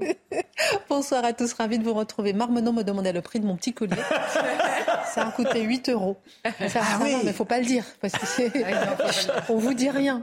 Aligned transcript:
Bonsoir 0.88 1.24
à 1.24 1.32
tous, 1.32 1.52
ravi 1.54 1.78
de 1.78 1.84
vous 1.84 1.94
retrouver. 1.94 2.32
Marmenon 2.32 2.72
me 2.72 2.82
demandait 2.82 3.12
le 3.12 3.20
prix 3.22 3.40
de 3.40 3.46
mon 3.46 3.56
petit 3.56 3.72
collier. 3.72 3.96
Ça 5.14 5.26
a 5.28 5.30
coûté 5.32 5.62
8 5.62 5.88
euros. 5.88 6.16
Ça, 6.44 6.68
ça 6.68 6.80
va, 6.98 7.04
mais 7.04 7.16
il 7.24 7.32
faut 7.32 7.44
pas 7.44 7.58
le 7.58 7.64
dire. 7.64 7.84
Parce 8.00 8.12
que 8.12 8.26
c'est... 8.26 8.52
On 9.48 9.56
vous 9.56 9.72
dit 9.74 9.88
rien. 9.90 10.22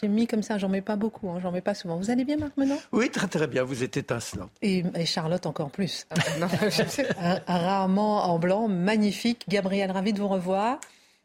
J'ai 0.00 0.08
mis 0.08 0.26
comme 0.26 0.42
ça, 0.42 0.58
j'en 0.58 0.68
mets 0.68 0.80
pas 0.82 0.96
beaucoup, 0.96 1.28
hein, 1.30 1.38
j'en 1.42 1.50
mets 1.52 1.60
pas 1.60 1.74
souvent. 1.74 1.96
Vous 1.96 2.10
allez 2.10 2.24
bien, 2.24 2.36
Marmenon? 2.36 2.78
Oui, 2.92 3.10
très 3.10 3.26
très 3.28 3.46
bien, 3.46 3.62
vous 3.64 3.82
êtes 3.84 3.96
étincelant. 3.96 4.50
et, 4.62 4.84
et 4.94 5.06
Charlotte 5.06 5.46
encore 5.46 5.70
plus. 5.70 6.06
Un- 7.20 7.40
un 7.46 7.58
rarement 7.58 8.24
en 8.24 8.38
blanc, 8.38 8.68
magnifique. 8.68 9.44
Gabriel, 9.48 9.90
ravi 9.90 10.12
de 10.12 10.20
vous 10.20 10.28
revoir. 10.28 10.80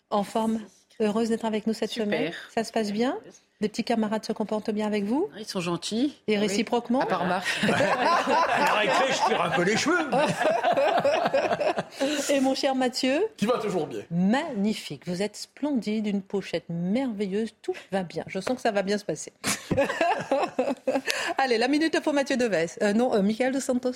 En 0.10 0.24
forme, 0.24 0.60
heureuse 1.00 1.30
d'être 1.30 1.46
avec 1.46 1.66
nous 1.68 1.74
cette 1.74 1.90
Super. 1.92 2.06
semaine. 2.06 2.32
Ça 2.54 2.64
se 2.64 2.72
passe 2.72 2.92
bien? 2.92 3.18
Les 3.64 3.70
petits 3.70 3.86
camarades 3.86 4.26
se 4.26 4.34
comportent 4.34 4.72
bien 4.72 4.86
avec 4.88 5.06
vous 5.06 5.30
Ils 5.40 5.46
sont 5.46 5.62
gentils. 5.62 6.18
Et 6.28 6.38
réciproquement 6.38 7.00
À 7.00 7.06
part 7.06 7.26
Marc. 7.26 7.48
Récré, 7.62 9.06
je 9.10 9.26
tire 9.26 9.42
un 9.42 9.50
peu 9.52 9.62
les 9.62 9.78
cheveux. 9.78 10.06
Et 12.30 12.42
mon 12.42 12.56
cher 12.56 12.76
Mathieu 12.76 13.24
Qui 13.38 13.46
va 13.46 13.60
toujours 13.60 13.88
bien. 13.88 14.02
Magnifique, 14.12 15.08
vous 15.08 15.22
êtes 15.22 15.38
splendide, 15.38 16.08
une 16.08 16.22
pochette 16.22 16.66
merveilleuse, 16.68 17.54
tout 17.62 17.74
va 17.90 18.04
bien. 18.04 18.26
Je 18.28 18.42
sens 18.42 18.56
que 18.56 18.62
ça 18.62 18.72
va 18.72 18.82
bien 18.82 18.98
se 18.98 19.06
passer. 19.06 19.32
Allez, 21.38 21.58
la 21.58 21.70
minute 21.70 21.98
pour 22.02 22.12
Mathieu 22.12 22.36
Deves. 22.36 22.78
Euh, 22.82 22.92
non, 22.92 23.16
euh, 23.16 23.22
Michael 23.22 23.54
Dos 23.54 23.62
Santos. 23.62 23.94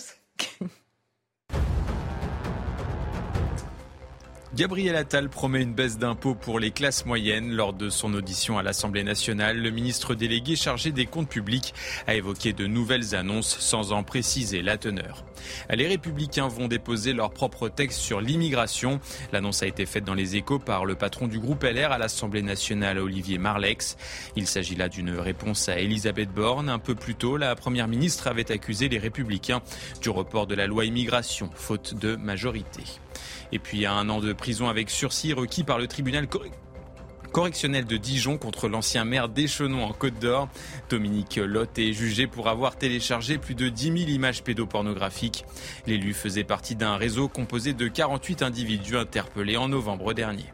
Gabriel 4.57 4.95
Attal 4.95 5.29
promet 5.29 5.61
une 5.61 5.75
baisse 5.75 5.99
d'impôts 5.99 6.33
pour 6.33 6.59
les 6.59 6.71
classes 6.71 7.05
moyennes. 7.05 7.51
Lors 7.51 7.73
de 7.73 7.91
son 7.91 8.15
audition 8.15 8.57
à 8.57 8.63
l'Assemblée 8.63 9.03
nationale, 9.03 9.61
le 9.61 9.69
ministre 9.69 10.15
délégué 10.15 10.55
chargé 10.55 10.91
des 10.91 11.05
comptes 11.05 11.29
publics 11.29 11.75
a 12.07 12.15
évoqué 12.15 12.53
de 12.53 12.65
nouvelles 12.65 13.13
annonces 13.13 13.59
sans 13.59 13.91
en 13.91 14.01
préciser 14.01 14.63
la 14.63 14.79
teneur. 14.79 15.25
Les 15.69 15.85
républicains 15.85 16.47
vont 16.47 16.67
déposer 16.67 17.13
leur 17.13 17.29
propre 17.29 17.69
texte 17.69 17.99
sur 17.99 18.19
l'immigration. 18.19 18.99
L'annonce 19.31 19.61
a 19.61 19.67
été 19.67 19.85
faite 19.85 20.05
dans 20.05 20.15
les 20.15 20.37
échos 20.37 20.57
par 20.57 20.85
le 20.85 20.95
patron 20.95 21.27
du 21.27 21.37
groupe 21.37 21.61
LR 21.61 21.91
à 21.91 21.99
l'Assemblée 21.99 22.41
nationale, 22.41 22.97
Olivier 22.97 23.37
Marlex. 23.37 23.95
Il 24.35 24.47
s'agit 24.47 24.75
là 24.75 24.89
d'une 24.89 25.11
réponse 25.11 25.69
à 25.69 25.77
Elisabeth 25.77 26.31
Borne. 26.33 26.67
Un 26.69 26.79
peu 26.79 26.95
plus 26.95 27.13
tôt, 27.13 27.37
la 27.37 27.55
première 27.55 27.87
ministre 27.87 28.25
avait 28.25 28.51
accusé 28.51 28.89
les 28.89 28.97
républicains 28.97 29.61
du 30.01 30.09
report 30.09 30.47
de 30.47 30.55
la 30.55 30.65
loi 30.65 30.85
immigration, 30.85 31.51
faute 31.53 31.93
de 31.93 32.15
majorité. 32.15 32.81
Et 33.51 33.59
puis 33.59 33.85
à 33.85 33.93
un 33.93 34.09
an 34.09 34.19
de 34.19 34.33
prison 34.33 34.67
avec 34.67 34.89
sursis 34.89 35.33
requis 35.33 35.63
par 35.63 35.77
le 35.77 35.87
tribunal 35.87 36.27
corre- 36.27 36.45
correctionnel 37.31 37.85
de 37.85 37.97
Dijon 37.97 38.37
contre 38.37 38.67
l'ancien 38.67 39.03
maire 39.05 39.29
d'Échenon 39.29 39.83
en 39.83 39.93
Côte 39.93 40.17
d'Or. 40.19 40.49
Dominique 40.89 41.35
Lotte 41.35 41.77
est 41.77 41.93
jugé 41.93 42.25
pour 42.25 42.47
avoir 42.47 42.77
téléchargé 42.77 43.37
plus 43.37 43.53
de 43.55 43.69
10 43.69 43.83
000 43.85 43.97
images 44.09 44.43
pédopornographiques. 44.43 45.45
L'élu 45.85 46.13
faisait 46.13 46.43
partie 46.43 46.75
d'un 46.75 46.95
réseau 46.97 47.27
composé 47.27 47.73
de 47.73 47.87
48 47.87 48.41
individus 48.41 48.97
interpellés 48.97 49.57
en 49.57 49.67
novembre 49.67 50.13
dernier. 50.13 50.45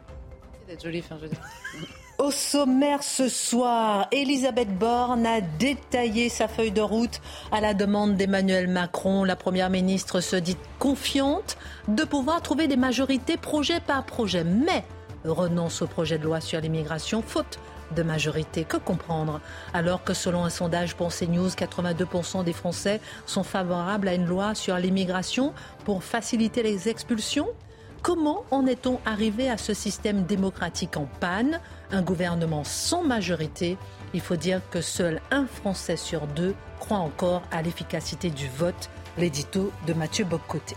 je. 1.18 1.26
Au 2.24 2.30
sommaire 2.30 3.02
ce 3.02 3.28
soir, 3.28 4.08
Elisabeth 4.10 4.78
Borne 4.78 5.26
a 5.26 5.42
détaillé 5.42 6.30
sa 6.30 6.48
feuille 6.48 6.70
de 6.70 6.80
route 6.80 7.20
à 7.52 7.60
la 7.60 7.74
demande 7.74 8.16
d'Emmanuel 8.16 8.66
Macron. 8.66 9.24
La 9.24 9.36
Première 9.36 9.68
ministre 9.68 10.22
se 10.22 10.36
dit 10.36 10.56
confiante 10.78 11.58
de 11.86 12.02
pouvoir 12.02 12.40
trouver 12.40 12.66
des 12.66 12.78
majorités 12.78 13.36
projet 13.36 13.78
par 13.78 14.06
projet, 14.06 14.42
mais 14.42 14.86
renonce 15.26 15.82
au 15.82 15.86
projet 15.86 16.16
de 16.16 16.24
loi 16.24 16.40
sur 16.40 16.62
l'immigration 16.62 17.20
faute 17.20 17.58
de 17.94 18.02
majorité. 18.02 18.64
Que 18.64 18.78
comprendre? 18.78 19.42
Alors 19.74 20.02
que 20.02 20.14
selon 20.14 20.46
un 20.46 20.50
sondage 20.50 20.94
pour 20.94 21.12
CNews, 21.12 21.50
82% 21.50 22.42
des 22.42 22.54
Français 22.54 23.02
sont 23.26 23.44
favorables 23.44 24.08
à 24.08 24.14
une 24.14 24.24
loi 24.24 24.54
sur 24.54 24.78
l'immigration 24.78 25.52
pour 25.84 26.02
faciliter 26.02 26.62
les 26.62 26.88
expulsions 26.88 27.48
Comment 28.04 28.44
en 28.50 28.66
est-on 28.66 29.00
arrivé 29.06 29.48
à 29.48 29.56
ce 29.56 29.72
système 29.72 30.24
démocratique 30.24 30.98
en 30.98 31.08
panne? 31.20 31.58
Un 31.90 32.02
gouvernement 32.02 32.64
sans 32.64 33.02
majorité 33.02 33.76
Il 34.12 34.20
faut 34.20 34.36
dire 34.36 34.60
que 34.70 34.80
seul 34.80 35.20
un 35.30 35.46
Français 35.46 35.96
sur 35.96 36.26
deux 36.26 36.54
croit 36.80 36.98
encore 36.98 37.42
à 37.50 37.62
l'efficacité 37.62 38.30
du 38.30 38.48
vote. 38.48 38.90
L'édito 39.16 39.70
de 39.86 39.92
Mathieu 39.94 40.24
Bobcoté. 40.24 40.76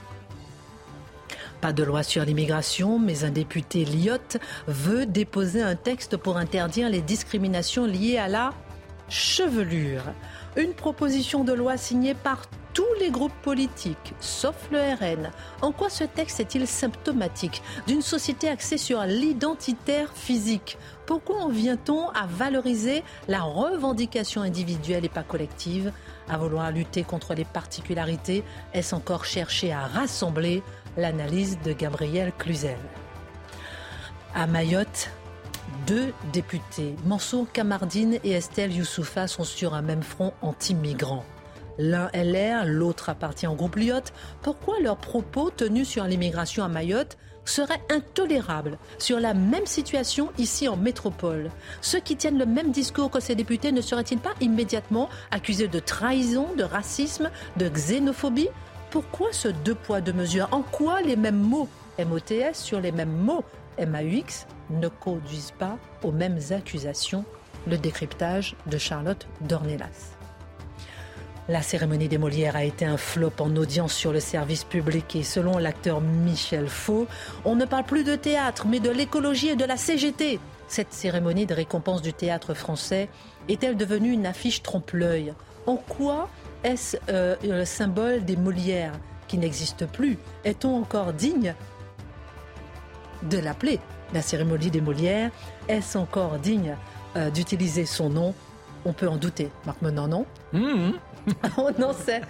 Pas 1.60 1.74
de 1.74 1.84
loi 1.84 2.04
sur 2.04 2.24
l'immigration, 2.24 3.00
mais 3.00 3.24
un 3.24 3.32
député 3.32 3.84
Lyotte 3.84 4.38
veut 4.68 5.08
déposer 5.08 5.64
un 5.64 5.76
texte 5.76 6.18
pour 6.18 6.38
interdire 6.38 6.88
les 6.88 7.02
discriminations 7.02 7.86
liées 7.86 8.18
à 8.18 8.28
la 8.28 8.52
chevelure. 9.10 10.04
Une 10.56 10.74
proposition 10.74 11.44
de 11.44 11.54
loi 11.54 11.78
signée 11.78 12.14
par 12.14 12.44
tous 12.74 12.86
les 13.00 13.10
groupes 13.10 13.34
politiques, 13.42 14.14
sauf 14.20 14.56
le 14.72 14.80
RN. 14.80 15.32
En 15.64 15.72
quoi 15.72 15.90
ce 15.90 16.04
texte 16.04 16.40
est-il 16.40 16.68
symptomatique 16.68 17.64
d'une 17.88 18.04
société 18.04 18.50
axée 18.50 18.78
sur 18.78 19.02
l'identitaire 19.02 20.12
physique? 20.14 20.78
Pourquoi 21.08 21.38
en 21.38 21.48
vient-on 21.48 22.10
à 22.10 22.26
valoriser 22.28 23.02
la 23.30 23.42
revendication 23.42 24.42
individuelle 24.42 25.06
et 25.06 25.10
pas 25.10 25.24
collective 25.24 25.94
À 26.28 26.38
vouloir 26.38 26.70
lutter 26.70 27.04
contre 27.04 27.34
les 27.34 27.46
particularités, 27.46 28.44
est-ce 28.74 28.94
encore 28.94 29.24
chercher 29.24 29.72
à 29.72 29.88
rassembler 29.88 30.64
L'analyse 30.98 31.60
de 31.64 31.72
Gabriel 31.72 32.34
Cluzel. 32.38 32.78
À 34.36 34.48
Mayotte, 34.48 35.10
deux 35.88 36.12
députés, 36.34 36.96
Mansour 37.06 37.50
Kamardine 37.54 38.20
et 38.26 38.32
Estelle 38.32 38.74
Youssoufa, 38.74 39.28
sont 39.28 39.46
sur 39.46 39.76
un 39.76 39.82
même 39.82 40.04
front 40.04 40.34
anti-migrant. 40.42 41.24
L'un 41.78 42.10
LR, 42.14 42.66
l'autre 42.66 43.08
appartient 43.08 43.48
au 43.48 43.56
groupe 43.56 43.78
Lyotte. 43.78 44.12
Pourquoi 44.42 44.82
leurs 44.82 44.98
propos 44.98 45.52
tenus 45.52 45.88
sur 45.88 46.04
l'immigration 46.04 46.66
à 46.66 46.68
Mayotte 46.68 47.18
seraient 47.50 47.82
intolérables 47.90 48.78
sur 48.98 49.20
la 49.20 49.34
même 49.34 49.66
situation 49.66 50.30
ici 50.38 50.68
en 50.68 50.78
métropole. 50.78 51.50
Ceux 51.82 52.00
qui 52.00 52.16
tiennent 52.16 52.38
le 52.38 52.46
même 52.46 52.72
discours 52.72 53.12
que 53.12 53.20
ces 53.20 53.36
députés 53.36 53.72
ne 53.72 53.82
seraient-ils 53.82 54.20
pas 54.20 54.34
immédiatement 54.42 55.10
accusés 55.32 55.68
de 55.68 55.80
trahison, 55.80 56.48
de 56.56 56.64
racisme, 56.64 57.30
de 57.58 57.70
xénophobie? 57.70 58.50
Pourquoi 58.90 59.30
ce 59.32 59.50
deux 59.50 59.76
poids, 59.76 60.02
deux 60.02 60.14
mesures? 60.14 60.48
En 60.52 60.62
quoi 60.62 61.02
les 61.02 61.16
mêmes 61.16 61.40
mots 61.40 61.68
MOTS 62.00 62.54
sur 62.54 62.80
les 62.80 62.92
mêmes 62.92 63.16
mots 63.16 63.44
MAUX 63.80 64.48
ne 64.70 64.88
conduisent 64.88 65.54
pas 65.58 65.78
aux 66.04 66.12
mêmes 66.12 66.40
accusations? 66.52 67.26
Le 67.68 67.78
décryptage 67.78 68.56
de 68.68 68.78
Charlotte 68.78 69.28
Dornelas. 69.42 70.17
La 71.50 71.62
cérémonie 71.62 72.10
des 72.10 72.18
Molières 72.18 72.58
a 72.58 72.66
été 72.66 72.84
un 72.84 72.98
flop 72.98 73.32
en 73.40 73.56
audience 73.56 73.94
sur 73.94 74.12
le 74.12 74.20
service 74.20 74.66
public 74.66 75.16
et 75.16 75.24
selon 75.24 75.58
l'acteur 75.58 76.02
Michel 76.02 76.68
Faux, 76.68 77.08
on 77.46 77.56
ne 77.56 77.64
parle 77.64 77.86
plus 77.86 78.04
de 78.04 78.16
théâtre 78.16 78.66
mais 78.68 78.82
de 78.82 78.90
l'écologie 78.90 79.50
et 79.50 79.56
de 79.56 79.64
la 79.64 79.78
CGT. 79.78 80.42
Cette 80.68 80.92
cérémonie 80.92 81.46
de 81.46 81.54
récompense 81.54 82.02
du 82.02 82.12
théâtre 82.12 82.54
français 82.54 83.08
est-elle 83.48 83.78
devenue 83.78 84.12
une 84.12 84.26
affiche 84.26 84.62
trompe-l'œil? 84.62 85.34
En 85.68 85.78
quoi 85.78 86.30
est-ce 86.66 86.98
euh, 87.08 87.38
le 87.42 87.64
symbole 87.64 88.26
des 88.26 88.36
Molières 88.36 89.00
qui 89.30 89.38
n'existe 89.38 89.86
plus? 89.86 90.18
Est-on 90.44 90.76
encore 90.76 91.14
digne 91.14 91.56
de 93.24 93.38
l'appeler 93.38 93.80
la 94.14 94.22
cérémonie 94.22 94.70
des 94.70 94.82
Molières? 94.82 95.32
Est-ce 95.70 95.98
encore 95.98 96.40
digne 96.40 96.76
euh, 97.16 97.30
d'utiliser 97.30 97.86
son 97.86 98.10
nom? 98.10 98.36
On 98.84 98.92
peut 98.92 99.08
en 99.08 99.16
douter. 99.16 99.50
Marc 99.66 99.82
non? 99.82 100.26
on 101.58 101.84
en 101.84 101.94
sait. 101.94 102.22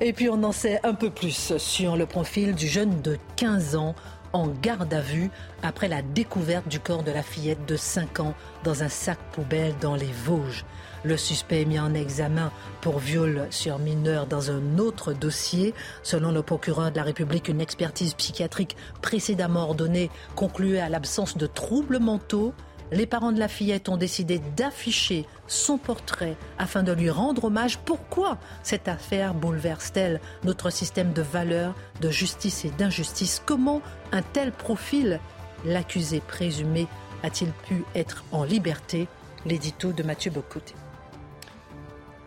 Et 0.00 0.12
puis 0.12 0.28
on 0.28 0.42
en 0.42 0.52
sait 0.52 0.80
un 0.82 0.94
peu 0.94 1.10
plus 1.10 1.56
sur 1.58 1.96
le 1.96 2.06
profil 2.06 2.54
du 2.54 2.68
jeune 2.68 3.00
de 3.02 3.18
15 3.36 3.76
ans 3.76 3.94
en 4.32 4.48
garde 4.48 4.92
à 4.92 5.00
vue 5.00 5.30
après 5.62 5.88
la 5.88 6.02
découverte 6.02 6.66
du 6.68 6.80
corps 6.80 7.04
de 7.04 7.12
la 7.12 7.22
fillette 7.22 7.66
de 7.66 7.76
5 7.76 8.20
ans 8.20 8.34
dans 8.64 8.82
un 8.82 8.88
sac 8.88 9.18
poubelle 9.32 9.74
dans 9.80 9.94
les 9.94 10.12
Vosges. 10.24 10.64
Le 11.04 11.16
suspect 11.16 11.62
est 11.62 11.66
mis 11.66 11.78
en 11.78 11.94
examen 11.94 12.50
pour 12.80 12.98
viol 12.98 13.46
sur 13.50 13.78
mineur 13.78 14.26
dans 14.26 14.50
un 14.50 14.78
autre 14.78 15.12
dossier. 15.12 15.74
Selon 16.02 16.32
le 16.32 16.42
procureur 16.42 16.90
de 16.90 16.96
la 16.96 17.02
République, 17.02 17.48
une 17.48 17.60
expertise 17.60 18.14
psychiatrique 18.14 18.76
précédemment 19.02 19.64
ordonnée 19.64 20.10
concluait 20.34 20.80
à 20.80 20.88
l'absence 20.88 21.36
de 21.36 21.46
troubles 21.46 21.98
mentaux. 21.98 22.54
Les 22.92 23.06
parents 23.06 23.32
de 23.32 23.38
la 23.38 23.48
fillette 23.48 23.88
ont 23.88 23.96
décidé 23.96 24.40
d'afficher 24.56 25.26
son 25.46 25.78
portrait 25.78 26.36
afin 26.58 26.82
de 26.82 26.92
lui 26.92 27.10
rendre 27.10 27.44
hommage. 27.44 27.78
Pourquoi 27.78 28.38
cette 28.62 28.88
affaire 28.88 29.34
bouleverse-t-elle 29.34 30.20
notre 30.44 30.70
système 30.70 31.12
de 31.12 31.22
valeurs, 31.22 31.74
de 32.00 32.10
justice 32.10 32.64
et 32.64 32.70
d'injustice? 32.70 33.42
Comment 33.44 33.80
un 34.12 34.22
tel 34.22 34.52
profil, 34.52 35.18
l'accusé 35.64 36.20
présumé, 36.20 36.86
a-t-il 37.22 37.50
pu 37.52 37.84
être 37.94 38.24
en 38.32 38.44
liberté? 38.44 39.08
L'édito 39.46 39.92
de 39.92 40.02
Mathieu 40.02 40.30
Bocoté. 40.30 40.74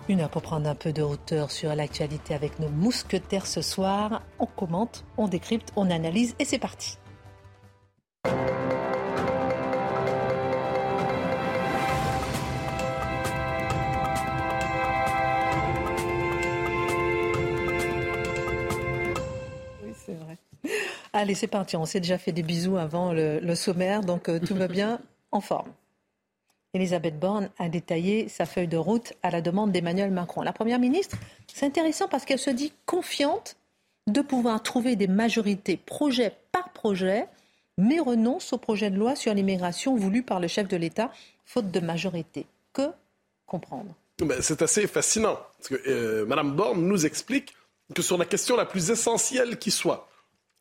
Une 0.08 0.22
heure 0.22 0.30
pour 0.30 0.44
prendre 0.44 0.70
un 0.70 0.76
peu 0.76 0.94
de 0.94 1.02
hauteur 1.02 1.50
sur 1.50 1.74
l'actualité 1.74 2.36
avec 2.36 2.60
nos 2.60 2.70
mousquetaires 2.70 3.48
ce 3.48 3.62
soir. 3.62 4.22
On 4.38 4.46
commente, 4.46 5.04
on 5.18 5.28
décrypte, 5.28 5.72
on 5.76 5.90
analyse 5.90 6.36
et 6.38 6.46
c'est 6.46 6.60
parti. 6.60 7.00
Allez, 21.18 21.34
c'est 21.34 21.48
parti. 21.48 21.76
On 21.76 21.88
s'est 21.88 22.00
déjà 22.00 22.20
fait 22.20 22.32
des 22.32 22.44
bisous 22.44 22.78
avant 22.78 23.12
le, 23.12 23.56
sommaire, 23.56 24.02
donc 24.02 24.30
euh, 24.30 24.40
tout 24.40 24.54
va 24.54 24.68
bien 24.68 25.00
en 25.32 25.42
forme. 25.42 25.74
Elisabeth 26.76 27.18
Borne 27.18 27.50
a 27.58 27.70
détaillé 27.70 28.30
sa 28.30 28.46
feuille 28.46 28.68
de 28.68 28.78
route 28.78 29.14
à 29.24 29.32
la 29.32 29.42
demande 29.42 29.72
d'Emmanuel 29.72 30.12
Macron. 30.12 30.44
La 30.44 30.54
Première 30.54 30.78
ministre, 30.78 31.18
c'est 31.52 31.66
intéressant 31.66 32.08
parce 32.08 32.24
qu'elle 32.24 32.38
se 32.38 32.52
dit 32.52 32.72
confiante 32.86 33.56
de 34.06 34.22
pouvoir 34.22 34.62
trouver 34.62 34.96
des 34.96 35.08
majorités 35.08 35.76
projet 35.76 36.34
par 36.52 36.70
projet, 36.70 37.26
mais 37.80 38.00
renonce 38.00 38.54
au 38.54 38.60
projet 38.60 38.92
de 38.92 38.98
loi 38.98 39.16
sur 39.16 39.34
l'immigration 39.34 39.96
voulu 39.96 40.22
par 40.22 40.40
le 40.40 40.48
chef 40.48 40.68
de 40.68 40.78
l'État, 40.78 41.12
faute 41.46 41.72
de 41.72 41.80
majorité. 41.80 42.46
Que 42.74 42.92
comprendre? 43.48 43.96
Ben, 44.20 44.40
C'est 44.44 44.62
assez 44.62 44.86
fascinant. 44.86 45.40
Parce 45.58 45.70
que 45.70 45.90
euh, 45.90 46.28
Mme 46.28 46.56
Borne 46.56 46.88
nous 46.88 47.08
explique 47.08 47.56
que 47.96 48.04
sur 48.04 48.20
la 48.20 48.26
question 48.26 48.56
la 48.56 48.66
plus 48.66 48.92
essentielle 48.92 49.58
qui 49.58 49.72
soit, 49.72 50.08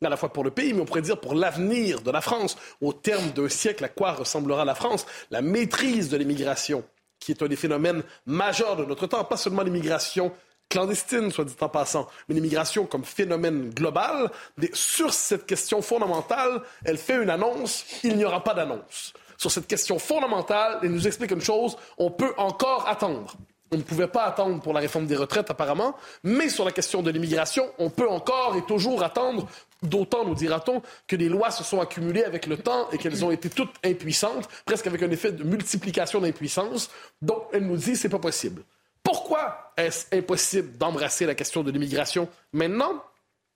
à 0.05 0.09
la 0.09 0.17
fois 0.17 0.31
pour 0.31 0.43
le 0.43 0.51
pays, 0.51 0.73
mais 0.73 0.81
on 0.81 0.85
pourrait 0.85 1.01
dire 1.01 1.19
pour 1.19 1.33
l'avenir 1.33 2.01
de 2.01 2.11
la 2.11 2.21
France. 2.21 2.57
Au 2.81 2.93
terme 2.93 3.31
d'un 3.31 3.49
siècle, 3.49 3.83
à 3.83 3.89
quoi 3.89 4.11
ressemblera 4.11 4.63
la 4.65 4.75
France? 4.75 5.05
La 5.31 5.41
maîtrise 5.41 6.09
de 6.09 6.17
l'immigration, 6.17 6.83
qui 7.19 7.31
est 7.31 7.41
un 7.41 7.47
des 7.47 7.55
phénomènes 7.55 8.03
majeurs 8.25 8.75
de 8.75 8.85
notre 8.85 9.07
temps, 9.07 9.23
pas 9.23 9.37
seulement 9.37 9.63
l'immigration 9.63 10.31
clandestine, 10.69 11.31
soit 11.31 11.45
dit 11.45 11.55
en 11.61 11.69
passant, 11.69 12.07
mais 12.27 12.35
l'immigration 12.35 12.85
comme 12.85 13.05
phénomène 13.05 13.69
global. 13.69 14.29
Sur 14.73 15.13
cette 15.13 15.45
question 15.45 15.81
fondamentale, 15.81 16.61
elle 16.83 16.97
fait 16.97 17.21
une 17.21 17.29
annonce, 17.29 17.85
il 18.03 18.17
n'y 18.17 18.25
aura 18.25 18.43
pas 18.43 18.53
d'annonce. 18.53 19.13
Sur 19.37 19.51
cette 19.51 19.67
question 19.67 19.97
fondamentale, 19.97 20.79
elle 20.83 20.91
nous 20.91 21.07
explique 21.07 21.31
une 21.31 21.41
chose, 21.41 21.77
on 21.97 22.11
peut 22.11 22.33
encore 22.37 22.87
attendre. 22.87 23.35
On 23.71 23.77
ne 23.77 23.81
pouvait 23.81 24.07
pas 24.07 24.23
attendre 24.23 24.61
pour 24.61 24.73
la 24.73 24.79
réforme 24.79 25.07
des 25.07 25.15
retraites, 25.15 25.49
apparemment, 25.51 25.95
mais 26.23 26.49
sur 26.49 26.63
la 26.63 26.71
question 26.71 27.01
de 27.01 27.11
l'immigration, 27.11 27.69
on 27.77 27.89
peut 27.89 28.07
encore 28.07 28.55
et 28.55 28.61
toujours 28.61 29.03
attendre, 29.03 29.47
d'autant, 29.83 30.23
nous 30.23 30.35
dira-t-on, 30.35 30.81
que 31.07 31.15
les 31.15 31.27
lois 31.27 31.51
se 31.51 31.63
sont 31.63 31.81
accumulées 31.81 32.23
avec 32.23 32.45
le 32.45 32.57
temps 32.57 32.89
et 32.91 32.97
qu'elles 32.97 33.25
ont 33.25 33.31
été 33.31 33.49
toutes 33.49 33.73
impuissantes, 33.83 34.47
presque 34.65 34.87
avec 34.87 35.03
un 35.03 35.11
effet 35.11 35.33
de 35.33 35.43
multiplication 35.43 36.21
d'impuissance. 36.21 36.89
Donc, 37.21 37.43
elle 37.51 37.65
nous 37.65 37.77
dit, 37.77 37.95
c'est 37.95 38.09
pas 38.09 38.19
possible. 38.19 38.63
Pourquoi 39.03 39.73
est-ce 39.77 40.15
impossible 40.15 40.77
d'embrasser 40.77 41.25
la 41.25 41.35
question 41.35 41.63
de 41.63 41.71
l'immigration 41.71 42.29
maintenant? 42.53 43.03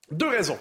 Deux 0.09 0.29
raisons. 0.29 0.59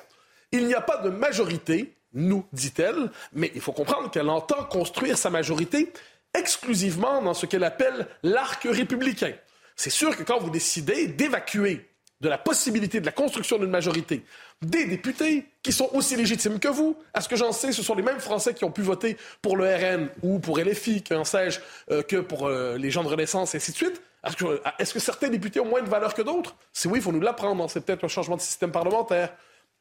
Il 0.52 0.66
n'y 0.66 0.74
a 0.74 0.80
pas 0.80 0.98
de 0.98 1.10
majorité, 1.10 1.94
nous, 2.12 2.44
dit-elle, 2.52 3.10
mais 3.32 3.50
il 3.54 3.60
faut 3.60 3.72
comprendre 3.72 4.10
qu'elle 4.10 4.28
entend 4.28 4.64
construire 4.64 5.16
sa 5.16 5.30
majorité 5.30 5.92
exclusivement 6.34 7.22
dans 7.22 7.34
ce 7.34 7.46
qu'elle 7.46 7.64
appelle 7.64 8.06
l'arc 8.22 8.64
républicain. 8.64 9.32
C'est 9.76 9.90
sûr 9.90 10.16
que 10.16 10.22
quand 10.22 10.38
vous 10.38 10.50
décidez 10.50 11.06
d'évacuer 11.06 11.90
de 12.20 12.28
la 12.28 12.38
possibilité 12.38 13.00
de 13.00 13.06
la 13.06 13.12
construction 13.12 13.58
d'une 13.58 13.70
majorité 13.70 14.24
des 14.62 14.84
députés 14.84 15.46
qui 15.62 15.72
sont 15.72 15.88
aussi 15.94 16.16
légitimes 16.16 16.58
que 16.58 16.68
vous. 16.68 16.96
À 17.14 17.22
ce 17.22 17.28
que 17.28 17.36
j'en 17.36 17.52
sais, 17.52 17.72
ce 17.72 17.82
sont 17.82 17.94
les 17.94 18.02
mêmes 18.02 18.20
Français 18.20 18.52
qui 18.52 18.64
ont 18.64 18.70
pu 18.70 18.82
voter 18.82 19.16
pour 19.40 19.56
le 19.56 19.64
RN 19.64 20.10
ou 20.22 20.38
pour 20.38 20.58
LFI, 20.58 21.02
qu'en 21.02 21.24
sais-je, 21.24 21.60
euh, 21.90 22.02
que 22.02 22.16
pour 22.16 22.46
euh, 22.46 22.76
les 22.76 22.90
gens 22.90 23.02
de 23.02 23.08
Renaissance, 23.08 23.54
et 23.54 23.56
ainsi 23.56 23.72
de 23.72 23.76
suite. 23.76 24.02
Est-ce 24.22 24.36
que, 24.36 24.92
que 24.92 24.98
certains 24.98 25.28
députés 25.28 25.60
ont 25.60 25.64
moins 25.64 25.80
de 25.80 25.88
valeur 25.88 26.12
que 26.12 26.20
d'autres? 26.20 26.56
Si 26.74 26.88
oui, 26.88 26.98
il 26.98 27.02
faut 27.02 27.12
nous 27.12 27.22
l'apprendre. 27.22 27.70
C'est 27.70 27.80
peut-être 27.80 28.04
un 28.04 28.08
changement 28.08 28.36
de 28.36 28.42
système 28.42 28.70
parlementaire. 28.70 29.34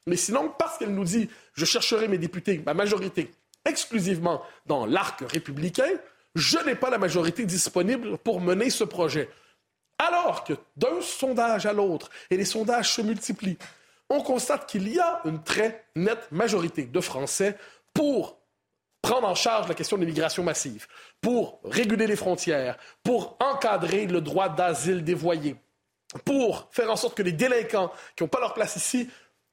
Mais 0.08 0.16
sinon, 0.16 0.54
parce 0.58 0.78
qu'elle 0.78 0.96
nous 0.96 1.04
dit 1.04 1.30
je 1.54 1.66
chercherai 1.66 2.08
mes 2.08 2.18
députés, 2.18 2.64
ma 2.66 2.74
majorité, 2.74 3.32
exclusivement 3.66 4.42
dans 4.66 4.86
l'arc 4.86 5.22
républicain, 5.30 5.90
je 6.36 6.58
n'ai 6.60 6.76
pas 6.76 6.90
la 6.90 6.98
majorité 6.98 7.46
disponible 7.46 8.18
pour 8.18 8.42
mener 8.42 8.70
ce 8.70 8.84
projet. 8.84 9.30
Alors 9.98 10.44
que 10.44 10.54
d'un 10.78 11.02
sondage 11.02 11.66
à 11.66 11.74
l'autre, 11.74 12.10
et 12.30 12.38
les 12.38 12.46
sondages 12.46 12.94
se 12.94 13.02
multiplient, 13.02 13.58
on 14.10 14.22
constate 14.22 14.68
qu'il 14.68 14.88
y 14.88 15.00
a 15.00 15.22
une 15.26 15.44
très 15.44 15.86
nette 15.96 16.32
majorité 16.32 16.84
de 16.86 17.02
Français 17.02 17.58
pour 17.94 18.40
prendre 19.02 19.28
en 19.28 19.36
charge 19.36 19.68
la 19.68 19.76
question 19.76 19.98
de 19.98 20.02
l'immigration 20.02 20.44
massive, 20.44 20.88
pour 21.22 21.60
réguler 21.64 22.08
les 22.08 22.16
frontières, 22.16 22.78
pour 23.04 23.38
encadrer 23.40 24.08
le 24.08 24.22
droit 24.22 24.50
d'asile 24.50 25.04
dévoyé, 25.04 25.56
pour 26.26 26.68
faire 26.72 26.92
en 26.92 26.96
sorte 26.96 27.16
que 27.16 27.24
les 27.24 27.32
délinquants 27.32 27.92
qui 28.16 28.24
n'ont 28.24 28.30
pas 28.30 28.40
leur 28.40 28.54
place 28.54 28.76
ici 28.76 29.10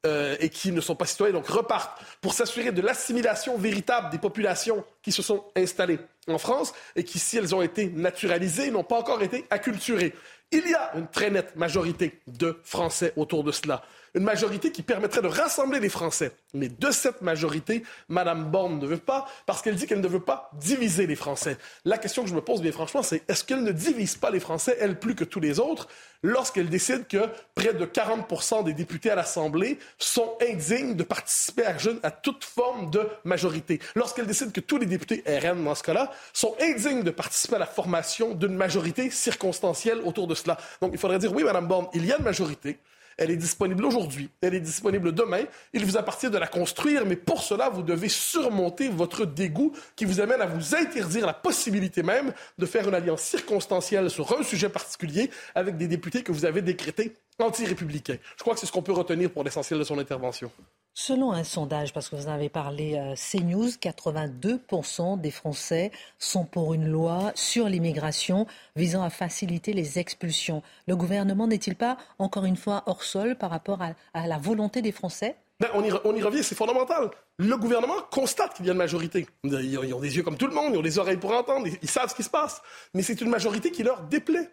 euh, 0.06 0.36
et 0.38 0.50
qui 0.50 0.70
ne 0.70 0.80
sont 0.80 0.94
pas 0.94 1.04
citoyens, 1.04 1.32
donc 1.32 1.48
repartent 1.48 2.00
pour 2.20 2.32
s'assurer 2.32 2.70
de 2.70 2.80
l'assimilation 2.80 3.58
véritable 3.58 4.10
des 4.10 4.18
populations 4.18 4.84
qui 5.02 5.10
se 5.10 5.20
sont 5.20 5.44
installées 5.56 5.98
en 6.28 6.38
France 6.38 6.72
et 6.94 7.02
qui, 7.02 7.18
si 7.18 7.38
elles 7.38 7.54
ont 7.54 7.62
été 7.62 7.88
naturalisées, 7.88 8.70
n'ont 8.70 8.84
pas 8.84 8.98
encore 8.98 9.22
été 9.22 9.44
acculturées. 9.50 10.14
Il 10.52 10.68
y 10.68 10.74
a 10.74 10.92
une 10.94 11.08
très 11.08 11.30
nette 11.30 11.56
majorité 11.56 12.20
de 12.28 12.56
Français 12.62 13.12
autour 13.16 13.42
de 13.42 13.50
cela 13.50 13.82
une 14.16 14.24
majorité 14.24 14.72
qui 14.72 14.82
permettrait 14.82 15.20
de 15.20 15.28
rassembler 15.28 15.78
les 15.78 15.90
Français. 15.90 16.32
Mais 16.54 16.68
de 16.68 16.90
cette 16.90 17.20
majorité, 17.20 17.82
Mme 18.08 18.50
Borne 18.50 18.78
ne 18.78 18.86
veut 18.86 18.96
pas, 18.96 19.26
parce 19.44 19.60
qu'elle 19.60 19.76
dit 19.76 19.86
qu'elle 19.86 20.00
ne 20.00 20.08
veut 20.08 20.20
pas 20.20 20.50
diviser 20.54 21.06
les 21.06 21.16
Français. 21.16 21.58
La 21.84 21.98
question 21.98 22.22
que 22.22 22.30
je 22.30 22.34
me 22.34 22.40
pose 22.40 22.62
bien 22.62 22.72
franchement, 22.72 23.02
c'est 23.02 23.22
est-ce 23.28 23.44
qu'elle 23.44 23.62
ne 23.62 23.72
divise 23.72 24.16
pas 24.16 24.30
les 24.30 24.40
Français, 24.40 24.76
elle 24.80 24.98
plus 24.98 25.14
que 25.14 25.24
tous 25.24 25.38
les 25.38 25.60
autres, 25.60 25.86
lorsqu'elle 26.22 26.70
décide 26.70 27.06
que 27.06 27.28
près 27.54 27.74
de 27.74 27.84
40 27.84 28.64
des 28.64 28.72
députés 28.72 29.10
à 29.10 29.16
l'Assemblée 29.16 29.78
sont 29.98 30.38
indignes 30.40 30.94
de 30.94 31.02
participer 31.02 31.66
à, 31.66 31.76
à 32.02 32.10
toute 32.10 32.44
forme 32.44 32.90
de 32.90 33.06
majorité? 33.24 33.80
Lorsqu'elle 33.94 34.26
décide 34.26 34.50
que 34.50 34.60
tous 34.60 34.78
les 34.78 34.86
députés 34.86 35.24
RN, 35.26 35.62
dans 35.62 35.74
ce 35.74 35.82
cas-là, 35.82 36.10
sont 36.32 36.56
indignes 36.58 37.02
de 37.02 37.10
participer 37.10 37.56
à 37.56 37.58
la 37.58 37.66
formation 37.66 38.32
d'une 38.32 38.56
majorité 38.56 39.10
circonstancielle 39.10 40.00
autour 40.00 40.26
de 40.26 40.34
cela. 40.34 40.56
Donc 40.80 40.92
il 40.94 40.98
faudrait 40.98 41.18
dire 41.18 41.34
oui, 41.34 41.44
Mme 41.44 41.68
Borne, 41.68 41.88
il 41.92 42.06
y 42.06 42.12
a 42.12 42.16
une 42.16 42.24
majorité. 42.24 42.78
Elle 43.18 43.30
est 43.30 43.36
disponible 43.36 43.84
aujourd'hui, 43.84 44.28
elle 44.42 44.54
est 44.54 44.60
disponible 44.60 45.12
demain. 45.12 45.44
Il 45.72 45.84
vous 45.86 45.96
appartient 45.96 46.28
de 46.28 46.36
la 46.36 46.46
construire, 46.46 47.06
mais 47.06 47.16
pour 47.16 47.42
cela, 47.42 47.70
vous 47.70 47.82
devez 47.82 48.10
surmonter 48.10 48.88
votre 48.88 49.24
dégoût 49.24 49.72
qui 49.96 50.04
vous 50.04 50.20
amène 50.20 50.42
à 50.42 50.46
vous 50.46 50.74
interdire 50.74 51.26
la 51.26 51.32
possibilité 51.32 52.02
même 52.02 52.34
de 52.58 52.66
faire 52.66 52.86
une 52.86 52.94
alliance 52.94 53.22
circonstancielle 53.22 54.10
sur 54.10 54.38
un 54.38 54.42
sujet 54.42 54.68
particulier 54.68 55.30
avec 55.54 55.78
des 55.78 55.88
députés 55.88 56.22
que 56.22 56.32
vous 56.32 56.44
avez 56.44 56.60
décrétés 56.60 57.14
anti-républicains. 57.38 58.18
Je 58.36 58.42
crois 58.42 58.54
que 58.54 58.60
c'est 58.60 58.66
ce 58.66 58.72
qu'on 58.72 58.82
peut 58.82 58.92
retenir 58.92 59.30
pour 59.30 59.44
l'essentiel 59.44 59.78
de 59.78 59.84
son 59.84 59.98
intervention. 59.98 60.50
Selon 60.98 61.32
un 61.32 61.44
sondage, 61.44 61.92
parce 61.92 62.08
que 62.08 62.16
vous 62.16 62.26
en 62.26 62.32
avez 62.32 62.48
parlé, 62.48 62.94
euh, 62.96 63.14
CNews, 63.16 63.68
82% 63.68 65.20
des 65.20 65.30
Français 65.30 65.90
sont 66.18 66.46
pour 66.46 66.72
une 66.72 66.88
loi 66.88 67.32
sur 67.34 67.68
l'immigration 67.68 68.46
visant 68.76 69.02
à 69.02 69.10
faciliter 69.10 69.74
les 69.74 69.98
expulsions. 69.98 70.62
Le 70.88 70.96
gouvernement 70.96 71.48
n'est-il 71.48 71.76
pas, 71.76 71.98
encore 72.18 72.46
une 72.46 72.56
fois, 72.56 72.82
hors 72.86 73.02
sol 73.02 73.36
par 73.36 73.50
rapport 73.50 73.82
à, 73.82 74.26
la 74.26 74.38
volonté 74.38 74.80
des 74.80 74.90
Français? 74.90 75.36
Ben, 75.60 75.68
on, 75.74 75.84
y, 75.84 76.22
revient, 76.22 76.42
c'est 76.42 76.54
fondamental. 76.54 77.10
Le 77.36 77.58
gouvernement 77.58 78.00
constate 78.10 78.54
qu'il 78.54 78.64
y 78.64 78.70
a 78.70 78.72
une 78.72 78.78
majorité. 78.78 79.26
Ils 79.44 79.94
ont 79.94 80.00
des 80.00 80.16
yeux 80.16 80.22
comme 80.22 80.38
tout 80.38 80.46
le 80.46 80.54
monde, 80.54 80.72
ils 80.72 80.78
ont 80.78 80.82
des 80.82 80.98
oreilles 80.98 81.18
pour 81.18 81.32
entendre, 81.32 81.66
ils 81.82 81.90
savent 81.90 82.08
ce 82.08 82.14
qui 82.14 82.22
se 82.22 82.30
passe. 82.30 82.62
Mais 82.94 83.02
c'est 83.02 83.20
une 83.20 83.28
majorité 83.28 83.70
qui 83.70 83.82
leur 83.82 84.00
déplaît. 84.04 84.50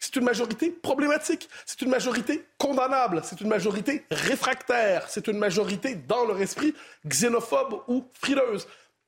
C'est 0.00 0.14
une 0.16 0.24
majorité 0.24 0.70
problématique, 0.70 1.48
c'est 1.66 1.82
une 1.82 1.90
majorité 1.90 2.44
condamnable, 2.56 3.22
c'est 3.24 3.40
une 3.40 3.48
majorité 3.48 4.04
réfractaire, 4.10 5.06
c'est 5.08 5.26
une 5.26 5.38
majorité 5.38 5.96
dans 5.96 6.24
leur 6.24 6.40
esprit 6.40 6.74
xénophobe 7.06 7.82
ou 7.88 8.04
frileuse. 8.12 8.66